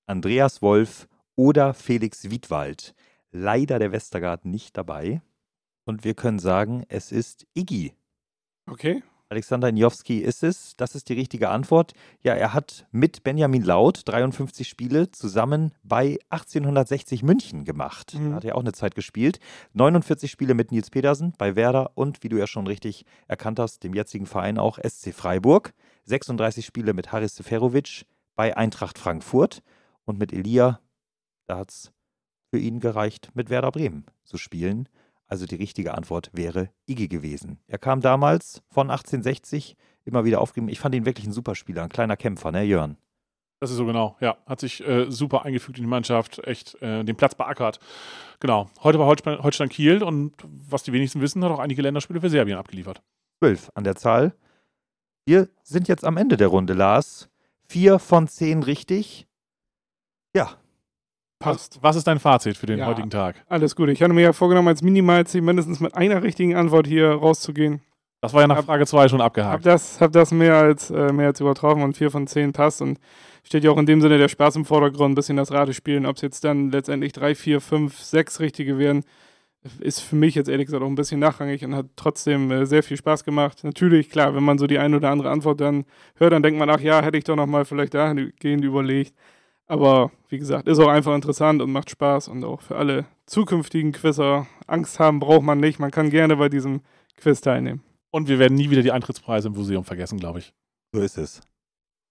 Andreas 0.08 0.62
Wolf 0.62 1.08
oder 1.36 1.74
Felix 1.74 2.30
Wiedwald. 2.30 2.95
Leider 3.32 3.78
der 3.78 3.91
Westergaard 3.91 4.45
nicht 4.45 4.76
dabei. 4.78 5.22
Und 5.86 6.04
wir 6.04 6.13
können 6.13 6.39
sagen, 6.39 6.84
es 6.88 7.12
ist 7.12 7.45
Iggy. 7.54 7.93
Okay. 8.67 9.04
Alexander 9.32 9.72
Njowski 9.72 10.18
ist 10.18 10.44
es. 10.44 10.76
Das 10.76 10.96
ist 10.96 11.08
die 11.08 11.13
richtige 11.13 11.50
Antwort. 11.50 11.94
Ja, 12.24 12.34
er 12.34 12.54
hat 12.54 12.88
mit 12.92 13.24
Benjamin 13.24 13.63
Laut 13.63 14.02
53 14.08 14.68
Spiele 14.68 15.12
zusammen 15.12 15.72
bei 15.84 16.18
1860 16.32 17.22
München 17.22 17.63
gemacht. 17.63 18.15
Mhm. 18.15 18.32
Da 18.32 18.36
hat 18.38 18.46
er 18.46 18.56
auch 18.56 18.62
eine 18.62 18.74
Zeit 18.74 18.96
gespielt. 18.96 19.39
49 19.74 20.32
Spiele 20.32 20.56
mit 20.56 20.72
Nils 20.72 20.89
Pedersen 20.89 21.34
bei 21.38 21.56
Werder 21.56 21.92
und, 21.94 22.24
wie 22.24 22.30
du 22.30 22.38
ja 22.38 22.48
schon 22.48 22.65
richtig 22.65 23.06
erkannt 23.28 23.60
hast, 23.60 23.84
dem 23.84 23.94
jetzigen 23.94 24.26
Verein 24.26 24.58
auch 24.58 24.80
SC 24.80 25.13
Freiburg. 25.13 25.74
36 26.06 26.65
Spiele 26.65 26.94
mit 26.94 27.12
Haris 27.12 27.36
Seferovic 27.36 28.08
bei 28.36 28.58
Eintracht 28.58 28.98
Frankfurt 28.98 29.62
und 30.06 30.18
mit 30.18 30.34
Elia, 30.34 30.80
da 31.46 31.60
hat 31.60 31.70
es 31.70 31.92
für 32.50 32.58
ihn 32.58 32.80
gereicht, 32.80 33.30
mit 33.36 33.52
Werder 33.52 33.72
Bremen 33.72 34.06
zu 34.24 34.38
spielen. 34.38 34.89
Also 35.30 35.46
die 35.46 35.56
richtige 35.56 35.94
Antwort 35.94 36.32
wäre 36.34 36.70
Iggy 36.88 37.08
gewesen. 37.08 37.60
Er 37.68 37.78
kam 37.78 38.02
damals 38.02 38.63
von 38.68 38.89
1860 38.89 39.78
immer 40.04 40.26
wieder 40.26 40.42
aufgegeben. 40.42 40.70
Ich 40.70 40.80
fand 40.80 40.96
ihn 40.96 41.06
wirklich 41.06 41.28
ein 41.28 41.32
super 41.32 41.54
Spieler, 41.54 41.84
ein 41.84 41.89
kleiner 41.89 42.18
Kämpfer, 42.18 42.52
ne, 42.52 42.63
Jörn? 42.63 42.98
Das 43.62 43.70
ist 43.70 43.78
so 43.78 43.86
genau, 43.86 44.18
ja. 44.22 44.38
Hat 44.48 44.60
sich 44.60 44.86
äh, 44.88 45.12
super 45.12 45.46
eingefügt 45.46 45.78
in 45.78 45.84
die 45.84 45.89
Mannschaft, 45.89 46.39
echt 46.48 46.82
äh, 46.82 47.04
den 47.04 47.15
Platz 47.15 47.36
beackert. 47.36 47.80
Genau. 48.39 48.70
Heute 48.82 48.98
bei 48.98 49.06
Holstein 49.06 49.70
Kiel 49.70 50.02
und 50.02 50.34
was 50.44 50.84
die 50.84 50.94
wenigsten 50.94 51.22
wissen, 51.22 51.44
hat 51.44 51.52
auch 51.52 51.60
einige 51.60 51.82
Länderspiele 51.82 52.22
für 52.22 52.30
Serbien 52.30 52.58
abgeliefert. 52.58 53.04
Zwölf 53.39 53.70
an 53.76 53.84
der 53.84 53.96
Zahl. 53.96 54.34
Wir 55.26 55.50
sind 55.62 55.88
jetzt 55.88 56.06
am 56.06 56.18
Ende 56.18 56.38
der 56.38 56.48
Runde, 56.48 56.74
Lars. 56.74 57.30
Vier 57.68 58.00
von 58.00 58.28
zehn 58.28 58.63
richtig. 58.63 59.28
Ja, 60.34 60.58
Passt. 61.39 61.80
Was 61.82 61.95
ist 61.95 62.06
dein 62.06 62.19
Fazit 62.19 62.58
für 62.58 62.65
den 62.65 62.80
ja, 62.80 62.86
heutigen 62.86 63.10
Tag? 63.10 63.43
Alles 63.47 63.75
gut. 63.75 63.88
Ich 63.88 64.02
hatte 64.02 64.13
mir 64.13 64.21
ja 64.21 64.34
vorgenommen, 64.34 64.67
als 64.67 64.82
Minimalziel 64.82 65.41
mindestens 65.41 65.80
mit 65.80 65.95
einer 65.95 66.21
richtigen 66.21 66.56
Antwort 66.56 66.86
hier 66.86 67.12
rauszugehen. 67.12 67.82
Das 68.21 68.34
war 68.34 68.41
ja 68.41 68.47
nach 68.47 68.58
hab, 68.58 68.65
Frage 68.65 68.86
2 68.86 69.08
schon 69.08 69.21
abgehakt. 69.21 69.54
Hab 69.54 69.61
das, 69.64 70.01
hab 70.01 70.11
das 70.11 70.32
mehr 70.32 70.55
als, 70.55 70.91
äh, 70.91 71.14
mehr 71.14 71.28
als 71.28 71.39
übertroffen 71.39 71.84
und 71.84 71.95
4 71.95 72.11
von 72.11 72.28
10 72.28 72.51
passt 72.51 72.82
und 72.82 72.99
steht 73.43 73.64
ja 73.64 73.72
auch 73.72 73.78
in 73.78 73.86
dem 73.86 74.01
Sinne 74.01 74.18
der 74.18 74.28
Spaß 74.28 74.57
im 74.57 74.66
Vordergrund, 74.66 75.14
ein 75.14 75.16
bisschen 75.16 75.38
das 75.38 75.53
Ratespielen. 75.53 76.05
Ob 76.05 76.18
es 76.18 76.22
jetzt 76.22 76.43
dann 76.43 76.72
letztendlich 76.72 77.14
3, 77.14 77.34
4, 77.36 77.61
5, 77.61 77.97
6 77.97 78.41
richtige 78.41 78.78
wären, 78.78 79.05
ist 79.80 80.01
für 80.01 80.18
mich 80.18 80.36
jetzt 80.36 80.49
ehrlich 80.49 80.66
gesagt 80.66 80.84
auch 80.84 80.88
ein 80.88 80.95
bisschen 80.95 81.22
nachrangig 81.22 81.64
und 81.64 81.74
hat 81.74 81.86
trotzdem 81.95 82.51
äh, 82.51 82.66
sehr 82.66 82.84
viel 82.84 82.97
Spaß 82.97 83.24
gemacht. 83.24 83.64
Natürlich, 83.64 84.09
klar, 84.09 84.36
wenn 84.36 84.43
man 84.43 84.57
so 84.57 84.68
die 84.68 84.80
eine 84.80 84.97
oder 84.97 85.09
andere 85.09 85.30
Antwort 85.30 85.61
dann 85.61 85.86
hört, 86.16 86.34
dann 86.34 86.43
denkt 86.43 86.59
man, 86.59 86.70
ach 86.70 86.82
ja, 86.82 87.01
hätte 87.01 87.18
ich 87.18 87.24
doch 87.24 87.38
nochmal 87.38 87.64
vielleicht 87.64 87.93
dahingehend 87.93 88.66
überlegt. 88.66 89.14
Aber 89.70 90.11
wie 90.30 90.39
gesagt, 90.39 90.67
ist 90.67 90.80
auch 90.80 90.88
einfach 90.88 91.13
interessant 91.13 91.61
und 91.61 91.72
macht 91.72 91.91
Spaß 91.91 92.28
und 92.28 92.43
auch 92.43 92.61
für 92.61 92.76
alle 92.76 93.05
zukünftigen 93.28 93.91
Quizzer 93.91 94.47
Angst 94.65 94.99
haben 94.99 95.20
braucht 95.20 95.43
man 95.43 95.59
nicht. 95.59 95.78
Man 95.80 95.91
kann 95.91 96.09
gerne 96.09 96.36
bei 96.38 96.49
diesem 96.49 96.82
Quiz 97.17 97.39
teilnehmen. 97.39 97.84
Und 98.09 98.28
wir 98.28 98.39
werden 98.39 98.55
nie 98.55 98.72
wieder 98.72 98.82
die 98.82 98.91
Eintrittspreise 98.91 99.49
im 99.49 99.53
Museum 99.53 99.84
vergessen, 99.84 100.20
glaube 100.20 100.39
ich. 100.39 100.53
So 100.91 100.99
ist 100.99 101.20
es. 101.20 101.41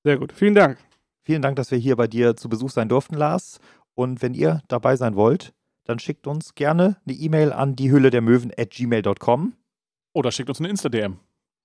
Sehr 0.05 0.19
gut. 0.19 0.33
Vielen 0.33 0.55
Dank. 0.55 0.79
Vielen 1.25 1.43
Dank, 1.43 1.57
dass 1.57 1.73
wir 1.73 1.79
hier 1.79 1.97
bei 1.97 2.07
dir 2.07 2.37
zu 2.37 2.49
Besuch 2.49 2.71
sein 2.71 2.89
durften, 2.89 3.17
Lars. 3.17 3.59
Und 3.95 4.23
wenn 4.23 4.35
ihr 4.35 4.63
dabei 4.69 4.95
sein 4.95 5.17
wollt, 5.17 5.53
dann 5.85 5.99
schickt 5.99 6.29
uns 6.29 6.55
gerne 6.55 6.99
eine 7.05 7.17
E-Mail 7.17 7.53
an 7.53 7.75
die 7.75 7.91
Höhle 7.91 8.11
der 8.11 8.21
Möwen 8.21 8.53
at 8.57 8.71
gmail.com. 8.71 9.55
Oder 10.15 10.31
schickt 10.31 10.49
uns 10.49 10.61
eine 10.61 10.69
Insta-DM. 10.69 11.19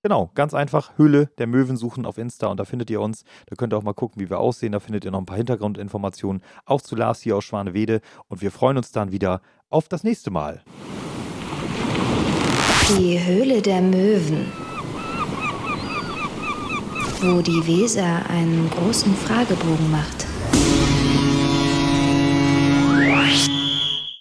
Genau, 0.05 0.31
ganz 0.35 0.53
einfach 0.53 0.97
Höhle 0.97 1.29
der 1.37 1.47
Möwen 1.47 1.77
suchen 1.77 2.05
auf 2.05 2.17
Insta 2.17 2.47
und 2.47 2.59
da 2.59 2.65
findet 2.65 2.89
ihr 2.89 2.99
uns. 2.99 3.23
Da 3.47 3.55
könnt 3.55 3.73
ihr 3.73 3.77
auch 3.77 3.83
mal 3.83 3.93
gucken, 3.93 4.21
wie 4.21 4.29
wir 4.29 4.37
aussehen. 4.37 4.73
Da 4.73 4.81
findet 4.81 5.05
ihr 5.05 5.11
noch 5.11 5.19
ein 5.19 5.25
paar 5.25 5.37
Hintergrundinformationen, 5.37 6.43
auch 6.65 6.81
zu 6.81 6.97
Lars 6.97 7.21
hier 7.21 7.37
aus 7.37 7.45
Schwanewede. 7.45 8.01
Und 8.27 8.41
wir 8.41 8.51
freuen 8.51 8.75
uns 8.75 8.91
dann 8.91 9.13
wieder 9.13 9.41
auf 9.69 9.87
das 9.87 10.03
nächste 10.03 10.29
Mal. 10.29 10.61
Die 12.89 13.17
Höhle 13.25 13.61
der 13.61 13.81
Möwen. 13.81 14.51
Wo 17.21 17.41
die 17.41 17.65
Weser 17.65 18.29
einen 18.29 18.69
großen 18.71 19.15
Fragebogen 19.15 19.89
macht. 19.89 20.27